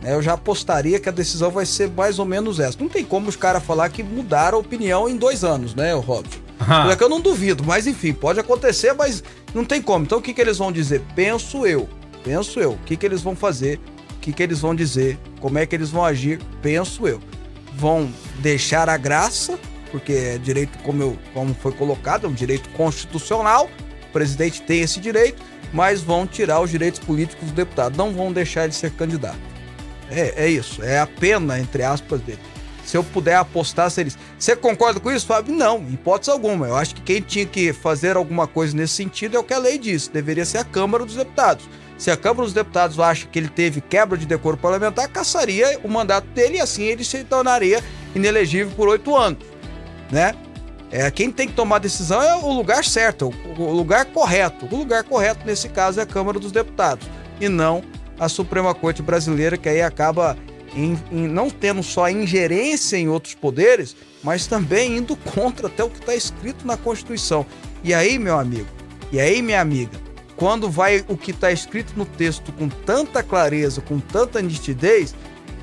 né, 0.03 0.13
eu 0.13 0.21
já 0.21 0.33
apostaria 0.33 0.99
que 0.99 1.09
a 1.09 1.11
decisão 1.11 1.49
vai 1.49 1.65
ser 1.65 1.89
mais 1.89 2.19
ou 2.19 2.25
menos 2.25 2.59
essa. 2.59 2.77
Não 2.79 2.89
tem 2.89 3.03
como 3.03 3.27
os 3.27 3.35
caras 3.35 3.63
falar 3.63 3.89
que 3.89 4.03
mudaram 4.03 4.57
a 4.57 4.61
opinião 4.61 5.09
em 5.09 5.15
dois 5.15 5.43
anos, 5.43 5.73
né, 5.73 5.93
Robson? 5.93 6.37
Ah. 6.59 6.91
É 6.91 6.95
que 6.95 7.03
eu 7.03 7.09
não 7.09 7.21
duvido, 7.21 7.63
mas 7.63 7.87
enfim, 7.87 8.13
pode 8.13 8.39
acontecer, 8.39 8.93
mas 8.93 9.23
não 9.51 9.65
tem 9.65 9.81
como. 9.81 10.05
Então 10.05 10.19
o 10.19 10.21
que, 10.21 10.31
que 10.31 10.41
eles 10.41 10.59
vão 10.59 10.71
dizer? 10.71 11.01
Penso 11.15 11.65
eu, 11.65 11.89
penso 12.23 12.59
eu. 12.59 12.71
O 12.71 12.79
que, 12.79 12.95
que 12.95 13.05
eles 13.05 13.21
vão 13.21 13.35
fazer? 13.35 13.79
O 14.15 14.19
que, 14.21 14.31
que 14.31 14.43
eles 14.43 14.59
vão 14.59 14.75
dizer? 14.75 15.17
Como 15.39 15.57
é 15.57 15.65
que 15.65 15.75
eles 15.75 15.89
vão 15.89 16.05
agir? 16.05 16.39
Penso 16.61 17.07
eu 17.07 17.19
vão 17.75 18.11
deixar 18.39 18.89
a 18.89 18.97
graça, 18.97 19.57
porque 19.91 20.13
é 20.13 20.37
direito, 20.37 20.77
como, 20.79 21.01
eu, 21.01 21.17
como 21.33 21.53
foi 21.53 21.71
colocado, 21.71 22.25
é 22.25 22.29
um 22.29 22.33
direito 22.33 22.69
constitucional, 22.69 23.69
o 24.09 24.11
presidente 24.11 24.61
tem 24.61 24.81
esse 24.81 24.99
direito, 24.99 25.41
mas 25.73 26.01
vão 26.01 26.27
tirar 26.27 26.59
os 26.61 26.69
direitos 26.69 26.99
políticos 26.99 27.49
do 27.49 27.53
deputado, 27.53 27.97
não 27.97 28.13
vão 28.13 28.31
deixar 28.31 28.65
ele 28.65 28.73
ser 28.73 28.91
candidato. 28.91 29.39
É, 30.09 30.45
é 30.45 30.49
isso, 30.49 30.83
é 30.83 30.99
a 30.99 31.07
pena, 31.07 31.59
entre 31.59 31.83
aspas, 31.83 32.19
dele. 32.21 32.39
Se 32.85 32.97
eu 32.97 33.03
puder 33.03 33.35
apostar, 33.35 33.89
seria 33.89 34.09
isso. 34.09 34.17
Você 34.37 34.55
concorda 34.55 34.99
com 34.99 35.11
isso, 35.11 35.25
Fábio? 35.25 35.53
Não, 35.53 35.87
hipótese 35.89 36.31
alguma. 36.31 36.67
Eu 36.67 36.75
acho 36.75 36.95
que 36.95 37.01
quem 37.01 37.21
tinha 37.21 37.45
que 37.45 37.71
fazer 37.71 38.17
alguma 38.17 38.47
coisa 38.47 38.75
nesse 38.75 38.95
sentido 38.95 39.37
é 39.37 39.39
o 39.39 39.43
que 39.43 39.53
a 39.53 39.59
lei 39.59 39.77
diz, 39.77 40.07
deveria 40.07 40.43
ser 40.43 40.57
a 40.57 40.63
Câmara 40.65 41.05
dos 41.05 41.15
Deputados. 41.15 41.69
Se 42.01 42.09
a 42.09 42.17
Câmara 42.17 42.45
dos 42.45 42.53
Deputados 42.53 42.99
acha 42.99 43.27
que 43.27 43.37
ele 43.37 43.47
teve 43.47 43.79
quebra 43.79 44.17
de 44.17 44.25
decoro 44.25 44.57
parlamentar, 44.57 45.07
cassaria 45.07 45.79
o 45.83 45.87
mandato 45.87 46.25
dele 46.29 46.57
e 46.57 46.59
assim 46.59 46.81
ele 46.81 47.03
se 47.03 47.23
tornaria 47.23 47.79
inelegível 48.15 48.73
por 48.75 48.87
oito 48.87 49.15
anos, 49.15 49.45
né? 50.11 50.33
É, 50.89 51.11
quem 51.11 51.31
tem 51.31 51.47
que 51.47 51.53
tomar 51.53 51.75
a 51.75 51.79
decisão 51.79 52.19
é 52.19 52.35
o 52.37 52.51
lugar 52.51 52.83
certo, 52.83 53.31
o 53.55 53.71
lugar 53.71 54.05
correto. 54.05 54.67
O 54.71 54.79
lugar 54.79 55.03
correto 55.03 55.45
nesse 55.45 55.69
caso 55.69 55.99
é 55.99 56.03
a 56.03 56.05
Câmara 56.07 56.39
dos 56.39 56.51
Deputados 56.51 57.07
e 57.39 57.47
não 57.47 57.83
a 58.19 58.27
Suprema 58.27 58.73
Corte 58.73 59.03
Brasileira, 59.03 59.55
que 59.55 59.69
aí 59.69 59.83
acaba 59.83 60.35
em, 60.75 60.99
em 61.11 61.27
não 61.27 61.51
tendo 61.51 61.83
só 61.83 62.09
ingerência 62.09 62.97
em 62.97 63.09
outros 63.09 63.35
poderes, 63.35 63.95
mas 64.23 64.47
também 64.47 64.97
indo 64.97 65.15
contra 65.15 65.67
até 65.67 65.83
o 65.83 65.89
que 65.91 65.99
está 65.99 66.15
escrito 66.15 66.65
na 66.65 66.77
Constituição. 66.77 67.45
E 67.83 67.93
aí, 67.93 68.17
meu 68.17 68.39
amigo, 68.39 68.69
e 69.11 69.19
aí, 69.19 69.39
minha 69.43 69.61
amiga, 69.61 70.10
quando 70.41 70.71
vai 70.71 71.05
o 71.07 71.15
que 71.15 71.29
está 71.29 71.51
escrito 71.51 71.93
no 71.95 72.03
texto 72.03 72.51
com 72.53 72.67
tanta 72.67 73.21
clareza, 73.21 73.79
com 73.79 73.99
tanta 73.99 74.41
nitidez, 74.41 75.13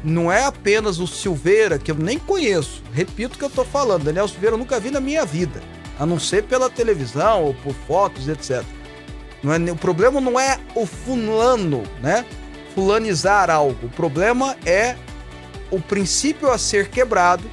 não 0.05 0.31
é 0.31 0.45
apenas 0.45 1.01
o 1.01 1.07
Silveira, 1.09 1.81
que 1.81 1.91
eu 1.91 1.97
nem 1.97 2.17
conheço, 2.17 2.81
repito 2.93 3.35
o 3.35 3.39
que 3.39 3.45
eu 3.45 3.49
estou 3.49 3.65
falando, 3.65 4.05
Daniel 4.05 4.29
Silveira 4.29 4.55
eu 4.55 4.59
nunca 4.59 4.79
vi 4.79 4.93
na 4.93 5.01
minha 5.01 5.25
vida, 5.25 5.61
a 5.99 6.07
não 6.07 6.21
ser 6.21 6.45
pela 6.45 6.71
televisão 6.71 7.43
ou 7.43 7.55
por 7.55 7.75
fotos, 7.89 8.29
etc. 8.29 8.63
Não 9.43 9.53
é, 9.53 9.59
o 9.59 9.75
problema 9.75 10.21
não 10.21 10.39
é 10.39 10.61
o 10.77 10.87
fulano, 10.87 11.83
né? 12.01 12.25
Fulanizar 12.73 13.51
algo. 13.51 13.87
O 13.87 13.91
problema 13.91 14.57
é 14.65 14.95
o 15.73 15.81
princípio 15.81 16.53
a 16.53 16.57
ser 16.57 16.89
quebrado, 16.89 17.51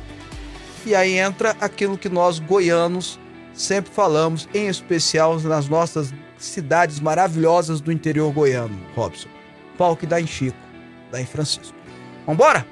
e 0.85 0.93
aí 0.93 1.17
entra 1.17 1.57
aquilo 1.59 1.97
que 1.97 2.07
nós 2.07 2.37
goianos 2.37 3.19
sempre 3.51 3.91
falamos, 3.91 4.47
em 4.53 4.67
especial 4.67 5.39
nas 5.39 5.67
nossas 5.67 6.13
cidades 6.37 6.99
maravilhosas 6.99 7.81
do 7.81 7.91
interior 7.91 8.31
goiano, 8.31 8.77
Robson. 8.95 9.29
Pau 9.77 9.95
que 9.95 10.05
dá 10.05 10.19
em 10.19 10.27
Chico, 10.27 10.57
dá 11.11 11.21
em 11.21 11.25
Francisco. 11.25 11.75
Vambora? 12.25 12.65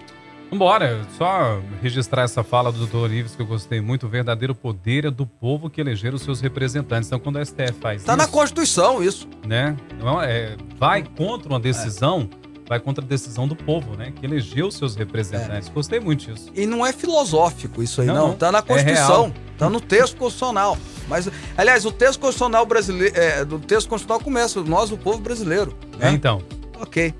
Vambora, 0.49 1.01
só 1.17 1.59
registrar 1.81 2.23
essa 2.23 2.43
fala 2.43 2.71
do 2.71 2.77
doutor 2.77 3.11
Ives 3.11 3.35
que 3.35 3.41
eu 3.41 3.45
gostei 3.45 3.81
muito. 3.81 4.05
O 4.05 4.09
verdadeiro 4.09 4.53
poder 4.53 5.05
é 5.05 5.11
do 5.11 5.25
povo 5.25 5.67
que 5.67 5.81
eleger 5.81 6.13
os 6.13 6.21
seus 6.21 6.41
representantes. 6.41 7.07
Então, 7.07 7.19
quando 7.19 7.37
a 7.37 7.45
STF 7.45 7.73
faz 7.81 8.03
tá 8.03 8.13
isso. 8.13 8.17
na 8.21 8.27
Constituição 8.27 9.03
isso. 9.03 9.27
Né? 9.47 9.75
Não, 9.99 10.21
é, 10.21 10.55
vai 10.77 11.03
contra 11.03 11.49
uma 11.49 11.59
decisão. 11.59 12.29
É 12.39 12.42
vai 12.67 12.79
contra 12.79 13.03
a 13.03 13.07
decisão 13.07 13.47
do 13.47 13.55
povo, 13.55 13.95
né? 13.95 14.13
Que 14.15 14.25
elegeu 14.25 14.71
seus 14.71 14.95
representantes. 14.95 15.69
É. 15.69 15.71
Gostei 15.71 15.99
muito 15.99 16.25
disso. 16.31 16.49
E 16.55 16.65
não 16.65 16.85
é 16.85 16.93
filosófico 16.93 17.83
isso 17.83 18.01
aí, 18.01 18.07
não. 18.07 18.29
não. 18.29 18.33
Tá 18.33 18.51
na 18.51 18.59
é 18.59 18.61
Constituição, 18.61 19.27
é 19.27 19.57
tá 19.57 19.69
no 19.69 19.81
texto 19.81 20.17
constitucional. 20.17 20.77
Mas, 21.07 21.29
aliás, 21.57 21.85
o 21.85 21.91
texto 21.91 22.19
constitucional 22.19 22.65
brasileiro, 22.65 23.15
é, 23.17 23.43
do 23.43 23.59
texto 23.59 23.87
constitucional 23.87 24.23
começa, 24.23 24.61
nós, 24.61 24.91
o 24.91 24.97
povo 24.97 25.19
brasileiro. 25.19 25.75
Né? 25.97 26.09
É, 26.09 26.11
então. 26.11 26.41
Ok. 26.79 27.13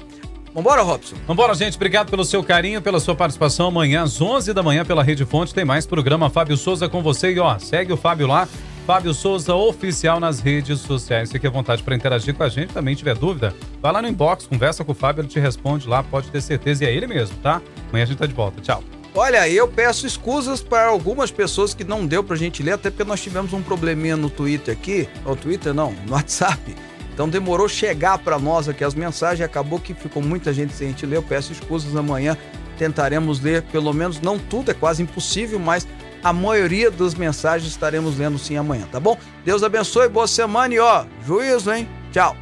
Vambora, 0.54 0.84
Robson. 0.84 1.16
Vambora, 1.28 1.56
gente. 1.56 1.76
Obrigado 1.76 2.12
pelo 2.12 2.24
seu 2.24 2.44
carinho, 2.44 2.82
pela 2.82 3.00
sua 3.00 3.16
participação. 3.16 3.68
Amanhã, 3.68 4.04
às 4.04 4.22
11 4.22 4.54
da 4.54 4.62
manhã, 4.62 4.86
pela 4.86 5.04
Rede 5.04 5.26
Fonte, 5.26 5.54
tem 5.54 5.66
mais 5.66 5.86
programa 5.86 6.30
Fábio 6.30 6.56
Souza 6.56 6.88
com 6.88 7.02
você. 7.02 7.34
E, 7.34 7.40
ó, 7.40 7.58
segue 7.58 7.92
o 7.92 7.98
Fábio 7.98 8.28
lá. 8.28 8.48
Fábio 8.86 9.14
Souza 9.14 9.56
Oficial 9.56 10.20
nas 10.20 10.42
redes 10.42 10.82
sociais. 10.82 11.32
Fique 11.32 11.48
à 11.48 11.50
vontade 11.50 11.82
para 11.82 11.96
interagir 11.96 12.36
com 12.36 12.44
a 12.44 12.50
gente. 12.50 12.74
Também 12.74 12.94
tiver 12.96 13.16
dúvida, 13.16 13.56
vai 13.82 13.94
lá 13.94 14.02
no 14.02 14.10
inbox, 14.10 14.46
conversa 14.46 14.84
com 14.84 14.92
o 14.92 14.96
Fábio, 14.96 15.22
ele 15.22 15.30
te 15.30 15.40
responde 15.40 15.88
lá, 15.88 16.04
pode 16.04 16.30
ter 16.30 16.42
certeza. 16.42 16.84
E 16.84 16.88
é 16.88 16.94
ele 16.94 17.08
mesmo, 17.08 17.38
tá? 17.38 17.62
Amanhã 17.90 18.04
a 18.04 18.08
gente 18.08 18.18
tá 18.18 18.26
de 18.26 18.34
volta. 18.34 18.60
Tchau. 18.62 18.84
Olha, 19.16 19.48
eu 19.48 19.70
peço 19.70 20.06
escusas 20.06 20.62
para 20.62 20.88
algumas 20.88 21.32
pessoas 21.32 21.74
que 21.74 21.86
não 21.86 22.06
deu 22.06 22.24
pra 22.24 22.36
gente 22.36 22.62
ler, 22.62 22.74
até 22.74 22.90
porque 22.90 23.06
nós 23.06 23.22
tivemos 23.22 23.54
um 23.54 23.62
probleminha 23.62 24.18
no 24.18 24.30
Twitter 24.30 24.76
aqui. 24.76 25.08
No 25.26 25.36
Twitter 25.36 25.74
não, 25.74 25.94
no 26.06 26.14
WhatsApp. 26.14 26.76
Então 27.14 27.30
demorou 27.30 27.70
chegar 27.70 28.18
para 28.18 28.38
nós 28.38 28.68
aqui 28.68 28.84
as 28.84 28.96
mensagens, 28.96 29.46
acabou 29.46 29.80
que 29.80 29.94
ficou 29.94 30.22
muita 30.22 30.52
gente 30.52 30.74
sem 30.74 30.88
a 30.88 30.90
gente 30.90 31.06
ler. 31.06 31.18
Eu 31.18 31.24
peço 31.24 31.54
escusas 31.54 31.96
amanhã. 31.96 32.36
Tentaremos 32.78 33.40
ler, 33.40 33.62
pelo 33.62 33.94
menos 33.94 34.20
não 34.20 34.38
tudo, 34.38 34.72
é 34.72 34.74
quase 34.74 35.04
impossível, 35.04 35.60
mas 35.60 35.88
a 36.24 36.32
maioria 36.32 36.90
das 36.90 37.14
mensagens 37.14 37.70
estaremos 37.70 38.18
lendo 38.18 38.40
sim 38.40 38.56
amanhã, 38.56 38.88
tá 38.92 39.00
bom? 39.00 39.18
Deus 39.44 39.62
abençoe, 39.64 40.08
boa 40.08 40.28
semana 40.28 40.74
e 40.74 40.80
ó, 40.80 41.06
juízo, 41.26 41.72
hein? 41.72 41.88
Tchau. 42.12 42.36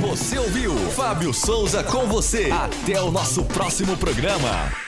Você 0.00 0.36
ouviu 0.38 0.74
Fábio 0.90 1.32
Souza 1.32 1.84
com 1.84 2.06
você. 2.06 2.50
Até 2.50 3.00
o 3.00 3.10
nosso 3.10 3.44
próximo 3.44 3.96
programa. 3.96 4.81